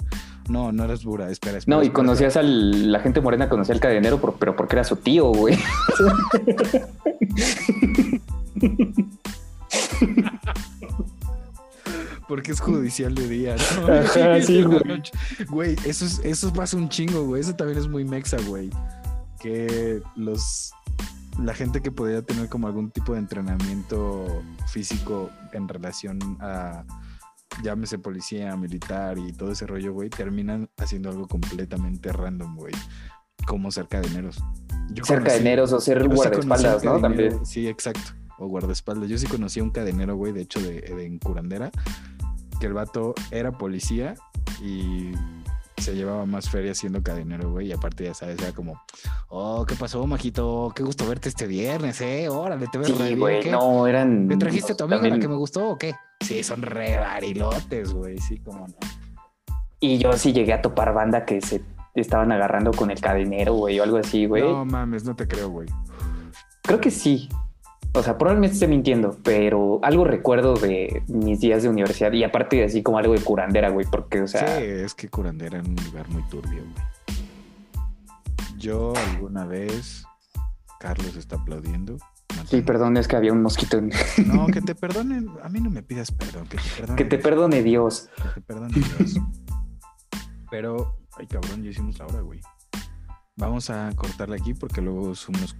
No, 0.49 0.71
no 0.71 0.83
eres 0.85 1.03
Bura, 1.03 1.29
espera, 1.29 1.57
espera. 1.59 1.77
No, 1.77 1.83
y 1.83 1.87
espera. 1.87 1.95
conocías 1.95 2.37
al. 2.37 2.91
La 2.91 2.99
gente 3.01 3.21
morena 3.21 3.49
conocía 3.49 3.75
al 3.75 3.81
cadenero, 3.81 4.19
por- 4.19 4.35
pero 4.35 4.55
porque 4.55 4.75
era 4.77 4.83
su 4.83 4.95
tío, 4.95 5.25
güey. 5.27 5.57
Porque 12.27 12.51
es 12.51 12.59
judicial 12.59 13.15
de 13.15 13.27
día, 13.27 13.55
¿no? 13.55 13.91
Ajá, 13.93 14.39
sí, 14.45 14.61
güey. 14.61 14.79
Güey, 15.49 15.75
eso, 15.85 16.05
es, 16.05 16.19
eso 16.23 16.53
pasa 16.53 16.77
un 16.77 16.87
chingo, 16.89 17.23
güey. 17.25 17.41
Eso 17.41 17.55
también 17.55 17.79
es 17.79 17.87
muy 17.87 18.05
mexa, 18.05 18.37
güey. 18.47 18.69
Que 19.39 20.01
los... 20.15 20.71
La 21.43 21.53
gente 21.53 21.81
que 21.81 21.91
podría 21.91 22.21
tener 22.21 22.49
como 22.49 22.67
algún 22.67 22.91
tipo 22.91 23.13
de 23.13 23.19
entrenamiento 23.19 24.43
físico 24.67 25.29
en 25.53 25.67
relación 25.67 26.19
a, 26.41 26.83
llámese 27.63 27.97
policía, 27.97 28.55
militar 28.57 29.17
y 29.17 29.31
todo 29.33 29.51
ese 29.51 29.65
rollo, 29.65 29.93
güey, 29.93 30.09
terminan 30.09 30.69
haciendo 30.77 31.09
algo 31.09 31.27
completamente 31.27 32.11
random, 32.11 32.55
güey. 32.55 32.73
Como 33.47 33.71
ser 33.71 33.87
cadeneros. 33.87 34.43
Yo 34.91 35.05
Ser 35.05 35.19
conocí- 35.21 35.25
cadeneros 35.27 35.71
o 35.73 35.79
ser 35.79 36.03
yo 36.03 36.09
sí 36.09 36.15
guardaespaldas, 36.15 36.83
¿no? 36.83 36.99
También. 36.99 37.45
Sí, 37.45 37.67
exacto. 37.67 38.11
O 38.37 38.47
guardaespaldas. 38.47 39.09
Yo 39.09 39.17
sí 39.17 39.27
conocí 39.27 39.59
a 39.59 39.63
un 39.63 39.69
cadenero, 39.71 40.15
güey, 40.15 40.33
de 40.33 40.41
hecho, 40.41 40.59
de, 40.61 40.81
de 40.81 41.05
en 41.05 41.19
curandera, 41.19 41.71
que 42.59 42.67
el 42.67 42.73
vato 42.73 43.13
era 43.31 43.51
policía 43.57 44.15
y 44.61 45.11
se 45.79 45.95
llevaba 45.95 46.25
más 46.25 46.49
feria 46.49 46.73
siendo 46.73 47.01
cadenero, 47.03 47.51
güey. 47.51 47.67
Y 47.67 47.71
aparte, 47.71 48.03
ya 48.05 48.13
sabes, 48.13 48.39
era 48.39 48.51
como, 48.51 48.81
oh, 49.29 49.65
¿qué 49.65 49.75
pasó, 49.75 50.05
majito? 50.07 50.71
Qué 50.75 50.83
gusto 50.83 51.07
verte 51.07 51.29
este 51.29 51.47
viernes, 51.47 51.99
¿eh? 52.01 52.29
Órale, 52.29 52.67
te 52.67 52.77
re 52.77 52.85
Sí, 52.85 53.15
güey, 53.15 53.49
no, 53.49 53.87
eran. 53.87 54.27
¿Me 54.27 54.37
trajiste 54.37 54.73
a 54.73 54.77
tu 54.77 54.83
amiga 54.85 54.97
la 54.97 55.01
también- 55.03 55.21
que 55.21 55.27
me 55.27 55.35
gustó 55.35 55.69
o 55.69 55.77
qué? 55.77 55.93
Sí, 56.21 56.43
son 56.43 56.61
re 56.61 56.97
varilotes, 56.97 57.93
güey, 57.93 58.17
sí, 58.17 58.39
como 58.39 58.67
no. 58.67 58.75
Y 59.79 59.97
yo 59.97 60.13
sí 60.13 60.33
llegué 60.33 60.53
a 60.53 60.61
topar 60.61 60.93
banda 60.93 61.25
que 61.25 61.39
se 61.41 61.61
estaban 61.95 62.31
agarrando 62.31 62.71
con 62.71 62.91
el 62.91 62.99
cadenero, 62.99 63.53
güey, 63.53 63.79
o 63.79 63.83
algo 63.83 63.97
así, 63.97 64.25
güey. 64.25 64.43
No 64.43 64.65
mames, 64.65 65.05
no 65.05 65.15
te 65.15 65.27
creo, 65.27 65.49
güey. 65.49 65.67
Creo 66.63 66.79
que 66.81 66.91
sí. 66.91 67.29
O 67.93 68.03
sea, 68.03 68.17
probablemente 68.17 68.53
esté 68.53 68.67
mintiendo, 68.67 69.17
pero 69.23 69.79
algo 69.83 70.03
recuerdo 70.03 70.53
de 70.53 71.01
mis 71.07 71.39
días 71.39 71.63
de 71.63 71.69
universidad 71.69 72.11
y 72.13 72.23
aparte 72.23 72.57
de 72.57 72.65
así 72.65 72.83
como 72.83 72.99
algo 72.99 73.13
de 73.13 73.21
curandera, 73.21 73.69
güey, 73.69 73.87
porque, 73.89 74.21
o 74.21 74.27
sea, 74.27 74.57
sí, 74.59 74.63
es 74.63 74.93
que 74.93 75.09
curandera 75.09 75.57
en 75.59 75.69
un 75.69 75.75
lugar 75.85 76.07
muy 76.09 76.21
turbio, 76.29 76.61
güey. 76.63 77.17
Yo 78.57 78.93
alguna 79.13 79.45
vez, 79.45 80.03
Carlos 80.79 81.15
está 81.15 81.37
aplaudiendo. 81.37 81.97
sí, 82.45 82.61
perdón, 82.61 82.97
es 82.97 83.07
que 83.07 83.15
había 83.15 83.31
un 83.33 83.41
mosquito. 83.41 83.77
en- 83.77 83.91
No, 84.27 84.47
que 84.47 84.61
te 84.61 84.75
perdonen. 84.75 85.27
A 85.43 85.49
mí 85.49 85.59
no 85.59 85.69
me 85.69 85.81
pidas 85.81 86.11
perdón, 86.11 86.47
que 86.47 86.57
te 86.57 86.63
perdone. 86.77 86.95
que 86.97 87.05
te 87.05 87.17
perdone 87.17 87.63
Dios. 87.63 88.09
Que 88.17 88.29
te 88.35 88.41
perdone 88.41 88.73
Dios. 88.75 89.15
Pero, 90.51 90.97
ay 91.17 91.25
cabrón, 91.27 91.63
ya 91.63 91.69
hicimos 91.71 91.97
la 91.99 92.05
hora, 92.05 92.21
güey. 92.21 92.39
Vamos 93.37 93.69
a 93.69 93.89
cortarle 93.95 94.35
aquí 94.35 94.53
porque 94.53 94.81
luego 94.81 95.15
Zoom 95.15 95.39
nos 95.39 95.55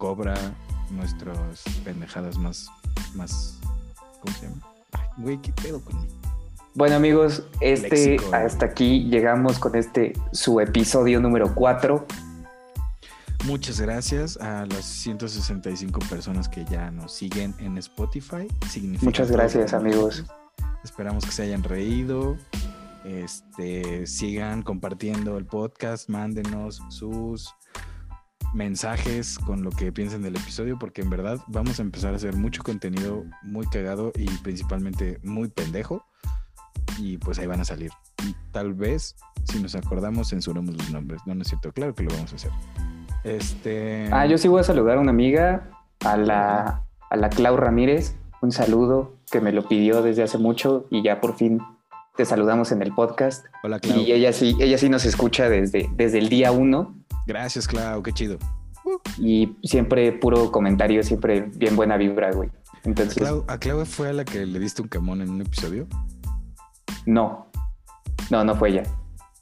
cobra 0.00 0.34
nuestras 0.90 1.62
pendejadas 1.84 2.38
más, 2.38 2.68
más, 3.14 3.60
¿cómo 4.20 4.34
se 4.34 4.46
llama? 4.46 4.66
Ay, 4.92 5.08
güey, 5.18 5.42
¿qué 5.42 5.52
pedo 5.52 5.84
conmigo? 5.84 6.12
Bueno, 6.74 6.96
amigos, 6.96 7.44
este 7.60 8.16
Léxico. 8.16 8.34
hasta 8.34 8.64
aquí 8.64 9.04
llegamos 9.10 9.58
con 9.58 9.76
este 9.76 10.14
su 10.32 10.58
episodio 10.58 11.20
número 11.20 11.54
4. 11.54 12.06
Muchas 13.44 13.78
gracias 13.78 14.38
a 14.38 14.64
las 14.64 14.86
165 14.86 16.00
personas 16.08 16.48
que 16.48 16.64
ya 16.64 16.90
nos 16.90 17.12
siguen 17.12 17.54
en 17.58 17.76
Spotify. 17.76 18.48
Significa 18.70 19.04
Muchas 19.04 19.30
gracias, 19.30 19.74
amigos. 19.74 20.24
Esperamos 20.82 21.26
que 21.26 21.32
se 21.32 21.42
hayan 21.42 21.62
reído. 21.62 22.38
Este, 23.04 24.06
sigan 24.06 24.62
compartiendo 24.62 25.36
el 25.36 25.44
podcast, 25.44 26.08
mándenos 26.08 26.82
sus 26.88 27.54
mensajes 28.52 29.38
con 29.38 29.62
lo 29.62 29.70
que 29.70 29.92
piensen 29.92 30.22
del 30.22 30.36
episodio, 30.36 30.78
porque 30.78 31.02
en 31.02 31.10
verdad 31.10 31.38
vamos 31.46 31.78
a 31.78 31.82
empezar 31.82 32.12
a 32.12 32.16
hacer 32.16 32.36
mucho 32.36 32.62
contenido 32.62 33.24
muy 33.42 33.66
cagado 33.66 34.12
y 34.16 34.26
principalmente 34.38 35.18
muy 35.22 35.48
pendejo. 35.48 36.04
Y 36.98 37.18
pues 37.18 37.38
ahí 37.38 37.46
van 37.46 37.60
a 37.60 37.64
salir. 37.64 37.90
Y 38.26 38.34
tal 38.52 38.74
vez, 38.74 39.16
si 39.44 39.62
nos 39.62 39.74
acordamos, 39.74 40.30
censuremos 40.30 40.76
los 40.76 40.90
nombres. 40.90 41.22
No, 41.26 41.34
no 41.34 41.42
es 41.42 41.48
cierto, 41.48 41.72
claro 41.72 41.94
que 41.94 42.02
lo 42.02 42.10
vamos 42.10 42.32
a 42.32 42.36
hacer. 42.36 42.50
Este. 43.24 44.08
Ah, 44.12 44.26
yo 44.26 44.38
sí 44.38 44.48
voy 44.48 44.60
a 44.60 44.64
saludar 44.64 44.98
a 44.98 45.00
una 45.00 45.10
amiga, 45.10 45.70
a 46.04 46.16
la, 46.16 46.84
a 47.08 47.16
la 47.16 47.28
Clau 47.28 47.56
Ramírez. 47.56 48.16
Un 48.42 48.52
saludo 48.52 49.14
que 49.30 49.40
me 49.40 49.52
lo 49.52 49.68
pidió 49.68 50.02
desde 50.02 50.22
hace 50.22 50.38
mucho 50.38 50.86
y 50.90 51.02
ya 51.02 51.20
por 51.20 51.36
fin 51.36 51.60
te 52.16 52.24
saludamos 52.24 52.72
en 52.72 52.82
el 52.82 52.92
podcast. 52.94 53.46
Hola, 53.62 53.78
Clau. 53.78 53.98
Y 53.98 54.12
ella 54.12 54.32
sí, 54.32 54.56
ella 54.60 54.78
sí 54.78 54.88
nos 54.88 55.04
escucha 55.04 55.48
desde, 55.48 55.88
desde 55.94 56.18
el 56.18 56.28
día 56.28 56.52
uno 56.52 56.99
Gracias, 57.30 57.68
Clau, 57.68 58.02
qué 58.02 58.12
chido. 58.12 58.38
y 59.18 59.56
siempre 59.62 60.10
puro 60.10 60.50
comentario, 60.50 61.00
siempre 61.04 61.42
bien 61.54 61.76
buena 61.76 61.96
vibra, 61.96 62.32
güey. 62.32 62.48
¿A 62.48 62.78
Entonces, 62.82 63.14
Clau, 63.14 63.44
a 63.46 63.56
Clau 63.58 63.86
fue 63.86 64.08
a 64.08 64.12
la 64.12 64.24
que 64.24 64.44
le 64.44 64.58
diste 64.58 64.82
un 64.82 64.88
camón 64.88 65.22
en 65.22 65.30
un 65.30 65.40
episodio? 65.42 65.86
no, 67.06 67.48
no, 68.30 68.42
no 68.44 68.56
fue 68.56 68.70
ella. 68.70 68.82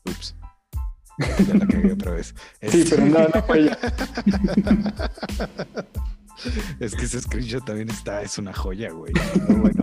Ups. 0.05 0.35
Ya 1.47 1.55
la 1.55 1.67
cagué 1.67 1.93
otra 1.95 2.13
vez. 2.13 2.35
Sí, 2.61 2.83
Este- 2.83 2.97
pero 2.97 3.07
no, 3.09 3.21
no 3.35 3.43
fue 3.43 3.59
ella. 3.61 3.79
es 6.81 6.95
que 6.95 7.05
ese 7.07 7.21
screenshot 7.23 7.65
también 7.65 7.89
está, 7.89 8.21
es 8.23 8.37
una 8.39 8.53
joya, 8.53 8.91
güey. 8.93 9.13
Pero 9.15 9.61
bueno. 9.61 9.83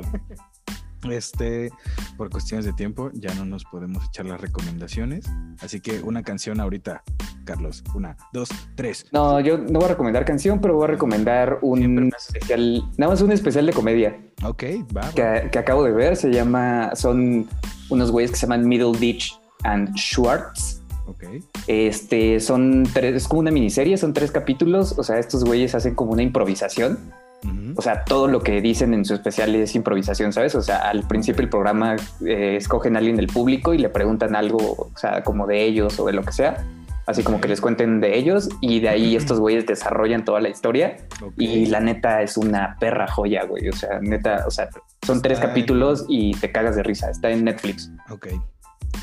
Este, 1.12 1.70
por 2.18 2.30
cuestiones 2.30 2.66
de 2.66 2.74
tiempo, 2.74 3.10
ya 3.14 3.34
no 3.36 3.46
nos 3.46 3.64
podemos 3.66 4.04
echar 4.06 4.26
las 4.26 4.40
recomendaciones. 4.42 5.26
Así 5.62 5.80
que 5.80 6.02
una 6.02 6.24
canción 6.24 6.60
ahorita, 6.60 7.04
Carlos. 7.46 7.84
Una, 7.94 8.18
dos, 8.34 8.50
tres. 8.76 9.06
No, 9.12 9.40
yo 9.40 9.58
no 9.58 9.80
voy 9.80 9.86
a 9.86 9.90
recomendar 9.90 10.26
canción, 10.26 10.60
pero 10.62 10.76
voy 10.76 10.86
a 10.86 10.88
recomendar 10.88 11.60
un 11.62 12.12
especial, 12.18 12.84
nada 12.98 13.12
más 13.12 13.22
un 13.22 13.32
especial 13.32 13.66
de 13.66 13.74
comedia 13.74 14.20
Ok, 14.44 14.64
va. 14.96 15.02
va. 15.02 15.12
que, 15.12 15.50
que 15.52 15.60
acabo 15.60 15.84
de 15.84 15.92
ver. 15.92 16.16
Se 16.16 16.32
llama, 16.32 16.92
son 16.96 17.48
unos 17.90 18.12
güeyes 18.12 18.32
que 18.32 18.38
se 18.38 18.46
llaman 18.48 18.68
Middle 18.68 18.98
Ditch 18.98 19.40
and 19.64 19.96
Schwartz. 19.96 20.82
Ok. 21.08 21.24
Este, 21.68 22.40
son 22.40 22.84
tres, 22.94 23.16
es 23.16 23.28
como 23.28 23.42
una 23.42 23.52
miniserie, 23.52 23.98
son 23.98 24.14
tres 24.14 24.32
capítulos. 24.32 24.98
O 24.98 25.04
sea, 25.04 25.20
estos 25.20 25.44
güeyes 25.44 25.76
hacen 25.76 25.94
como 25.96 26.12
una 26.14 26.24
improvisación. 26.24 26.98
O 27.76 27.82
sea, 27.82 28.04
todo 28.06 28.28
lo 28.28 28.42
que 28.42 28.62
dicen 28.62 28.94
en 28.94 29.06
su 29.06 29.14
especial 29.14 29.54
es 29.56 29.76
improvisación, 29.76 30.34
¿sabes? 30.34 30.56
O 30.56 30.62
sea, 30.62 30.90
al 30.90 31.08
principio 31.08 31.42
del 31.42 31.50
programa 31.50 31.96
eh, 32.26 32.56
escogen 32.58 32.96
a 32.96 33.00
alguien 33.00 33.18
del 33.18 33.28
público 33.28 33.74
y 33.74 33.78
le 33.78 33.90
preguntan 33.90 34.36
algo, 34.36 34.58
o 34.58 34.92
sea, 34.98 35.24
como 35.24 35.46
de 35.46 35.64
ellos 35.64 36.00
o 36.00 36.06
de 36.06 36.14
lo 36.14 36.24
que 36.24 36.32
sea. 36.32 36.66
Así 37.06 37.22
como 37.22 37.40
que 37.40 37.48
les 37.48 37.62
cuenten 37.62 38.02
de 38.02 38.18
ellos 38.18 38.50
y 38.62 38.80
de 38.80 38.90
ahí 38.90 39.16
estos 39.16 39.40
güeyes 39.40 39.68
desarrollan 39.68 40.26
toda 40.26 40.42
la 40.42 40.50
historia 40.50 40.98
y 41.38 41.68
la 41.68 41.80
neta 41.80 42.24
es 42.24 42.36
una 42.36 42.78
perra 42.80 43.08
joya, 43.08 43.46
güey. 43.46 43.70
O 43.70 43.74
sea, 43.74 44.00
neta, 44.02 44.44
o 44.48 44.50
sea, 44.50 44.70
son 45.06 45.22
tres 45.22 45.40
en- 45.40 45.46
capítulos 45.48 46.06
y 46.10 46.32
te 46.34 46.52
cagas 46.52 46.76
de 46.76 46.82
risa. 46.82 47.12
Está 47.12 47.30
en 47.30 47.44
Netflix. 47.44 47.92
Ok. 48.10 48.28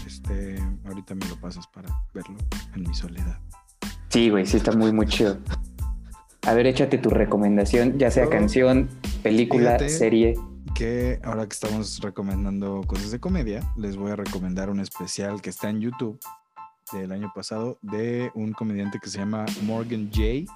Este, 0.04 0.56
ahorita 0.86 1.14
me 1.14 1.26
lo 1.28 1.36
pasas 1.36 1.66
para 1.68 1.88
verlo 2.12 2.36
en 2.74 2.82
mi 2.82 2.94
soledad. 2.94 3.38
Sí, 4.08 4.30
güey, 4.30 4.46
sí 4.46 4.56
está 4.56 4.72
muy, 4.72 4.90
muy 4.92 5.06
chido. 5.06 5.38
A 6.44 6.54
ver, 6.54 6.66
échate 6.66 6.98
tu 6.98 7.08
recomendación, 7.10 7.98
ya 7.98 8.10
sea 8.10 8.28
canción, 8.28 8.88
película, 9.22 9.70
Fíjate. 9.78 9.88
serie. 9.90 10.34
que 10.74 11.20
ahora 11.22 11.46
que 11.46 11.52
estamos 11.52 12.00
recomendando 12.00 12.80
cosas 12.86 13.10
de 13.10 13.20
comedia, 13.20 13.60
les 13.76 13.96
voy 13.96 14.10
a 14.10 14.16
recomendar 14.16 14.70
un 14.70 14.80
especial 14.80 15.40
que 15.42 15.50
está 15.50 15.68
en 15.70 15.80
YouTube 15.80 16.18
del 16.92 17.12
año 17.12 17.30
pasado 17.34 17.78
de 17.82 18.30
un 18.34 18.52
comediante 18.52 18.98
que 18.98 19.08
se 19.10 19.18
llama 19.18 19.44
Morgan 19.62 20.10
Jay. 20.12 20.46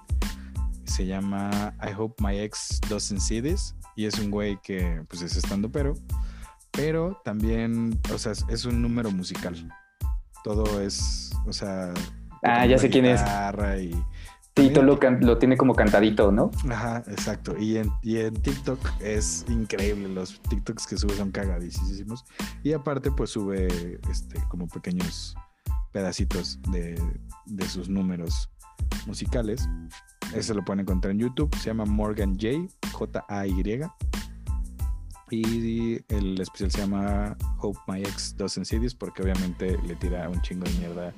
Se 0.84 1.04
llama 1.06 1.74
I 1.82 1.92
Hope 1.96 2.22
My 2.24 2.38
Ex 2.38 2.80
Doesn't 2.88 3.20
See 3.20 3.42
This. 3.42 3.74
Y 3.94 4.06
es 4.06 4.18
un 4.18 4.30
güey 4.30 4.58
que 4.62 5.02
pues 5.08 5.20
es 5.22 5.36
estando 5.36 5.70
pero, 5.70 5.94
pero 6.70 7.20
también, 7.24 7.98
o 8.12 8.18
sea, 8.18 8.32
es- 8.32 8.64
un 8.64 8.80
número 8.82 9.10
musical. 9.10 9.54
Todo 10.42 10.80
es, 10.80 11.30
o 11.46 11.52
sea... 11.52 11.92
Ah, 12.42 12.64
ya 12.66 12.78
sé 12.78 12.88
quién 12.90 13.04
es. 13.06 13.20
Y, 13.80 13.90
Sí, 14.56 14.70
lo, 14.70 14.98
lo 15.20 15.38
tiene 15.38 15.56
como 15.58 15.74
cantadito, 15.74 16.32
¿no? 16.32 16.50
Ajá, 16.70 17.02
exacto. 17.08 17.54
Y 17.58 17.76
en, 17.76 17.90
y 18.02 18.16
en 18.16 18.32
TikTok 18.32 18.78
es 19.00 19.44
increíble. 19.48 20.08
Los 20.08 20.40
TikToks 20.48 20.86
que 20.86 20.96
sube 20.96 21.14
son 21.14 21.30
cagadísimos. 21.30 22.24
Y 22.62 22.72
aparte, 22.72 23.10
pues 23.10 23.30
sube 23.30 24.00
este, 24.10 24.42
como 24.48 24.66
pequeños 24.66 25.34
pedacitos 25.92 26.58
de, 26.70 26.98
de 27.44 27.68
sus 27.68 27.90
números 27.90 28.50
musicales. 29.06 29.68
Ese 30.34 30.54
lo 30.54 30.64
pueden 30.64 30.80
encontrar 30.80 31.12
en 31.12 31.18
YouTube. 31.18 31.54
Se 31.56 31.66
llama 31.66 31.84
Morgan 31.84 32.38
J. 32.40 32.66
J-A-Y. 32.92 33.82
Y 35.30 36.00
el 36.08 36.40
especial 36.40 36.70
se 36.70 36.78
llama 36.78 37.36
Hope 37.60 37.78
My 37.88 38.00
Ex 38.00 38.36
Does 38.36 38.56
Insidious 38.58 38.94
porque 38.94 39.22
obviamente 39.22 39.76
le 39.86 39.96
tira 39.96 40.28
un 40.28 40.40
chingo 40.42 40.64
de 40.64 40.72
mierda 40.78 41.12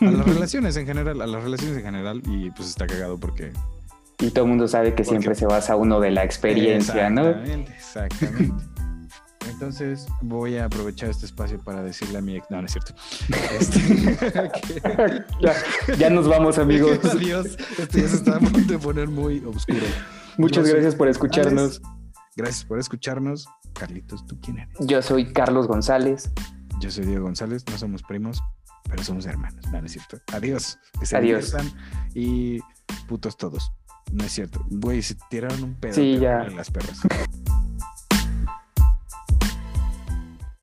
a 0.00 0.04
las 0.04 0.26
relaciones 0.34 0.76
en 0.76 0.86
general, 0.86 1.20
a 1.20 1.26
las 1.26 1.42
relaciones 1.42 1.76
en 1.76 1.82
general 1.82 2.22
y 2.26 2.50
pues 2.50 2.68
está 2.68 2.86
cagado 2.86 3.18
porque... 3.18 3.52
Y 4.20 4.30
todo 4.30 4.44
el 4.44 4.50
mundo 4.50 4.66
sabe 4.66 4.94
que 4.94 5.04
siempre 5.04 5.34
se 5.34 5.46
basa 5.46 5.76
uno 5.76 6.00
de 6.00 6.10
la 6.10 6.24
experiencia, 6.24 7.08
¿no? 7.08 7.28
Exactamente, 7.28 7.72
exactamente. 7.72 8.64
Entonces 9.48 10.06
voy 10.22 10.56
a 10.56 10.66
aprovechar 10.66 11.10
este 11.10 11.26
espacio 11.26 11.58
para 11.58 11.82
decirle 11.82 12.18
a 12.18 12.20
mi 12.20 12.36
ex... 12.36 12.50
No, 12.50 12.60
no 12.60 12.66
es 12.66 12.72
cierto. 12.72 12.94
Este, 13.58 13.80
ya, 15.40 15.54
ya 15.96 16.10
nos 16.10 16.28
vamos, 16.28 16.58
amigos. 16.58 16.98
Adiós. 17.04 17.56
Esto 17.78 17.98
ya 17.98 18.08
se 18.08 18.16
está 18.16 18.36
a 18.36 18.40
punto 18.40 18.72
de 18.72 18.78
poner 18.78 19.08
muy 19.08 19.38
oscuro. 19.44 19.86
Muchas 20.36 20.66
Yo 20.66 20.72
gracias 20.72 20.92
soy 20.92 20.98
por 20.98 21.08
escucharnos. 21.08 21.80
Alex. 21.84 21.97
Gracias 22.38 22.64
por 22.64 22.78
escucharnos. 22.78 23.48
Carlitos, 23.72 24.24
¿tú 24.24 24.38
quién 24.40 24.58
eres? 24.60 24.76
Yo 24.78 25.02
soy 25.02 25.32
Carlos 25.32 25.66
González. 25.66 26.30
Yo 26.78 26.88
soy 26.88 27.04
Diego 27.04 27.24
González. 27.24 27.64
No 27.68 27.76
somos 27.76 28.04
primos, 28.04 28.40
pero 28.88 29.02
somos 29.02 29.26
hermanos. 29.26 29.66
No, 29.72 29.80
no 29.80 29.86
es 29.86 29.92
cierto. 29.92 30.18
Adiós. 30.32 30.78
Que 31.00 31.04
se 31.06 31.16
Adiós. 31.16 31.52
Y 32.14 32.60
putos 33.08 33.36
todos. 33.36 33.72
No 34.12 34.22
es 34.22 34.30
cierto. 34.30 34.64
Güey, 34.70 35.02
se 35.02 35.16
tiraron 35.28 35.64
un 35.64 35.74
pedo 35.74 35.94
Sí, 35.94 36.16
ya. 36.20 36.44
en 36.44 36.54
las 36.54 36.70
perras. 36.70 37.00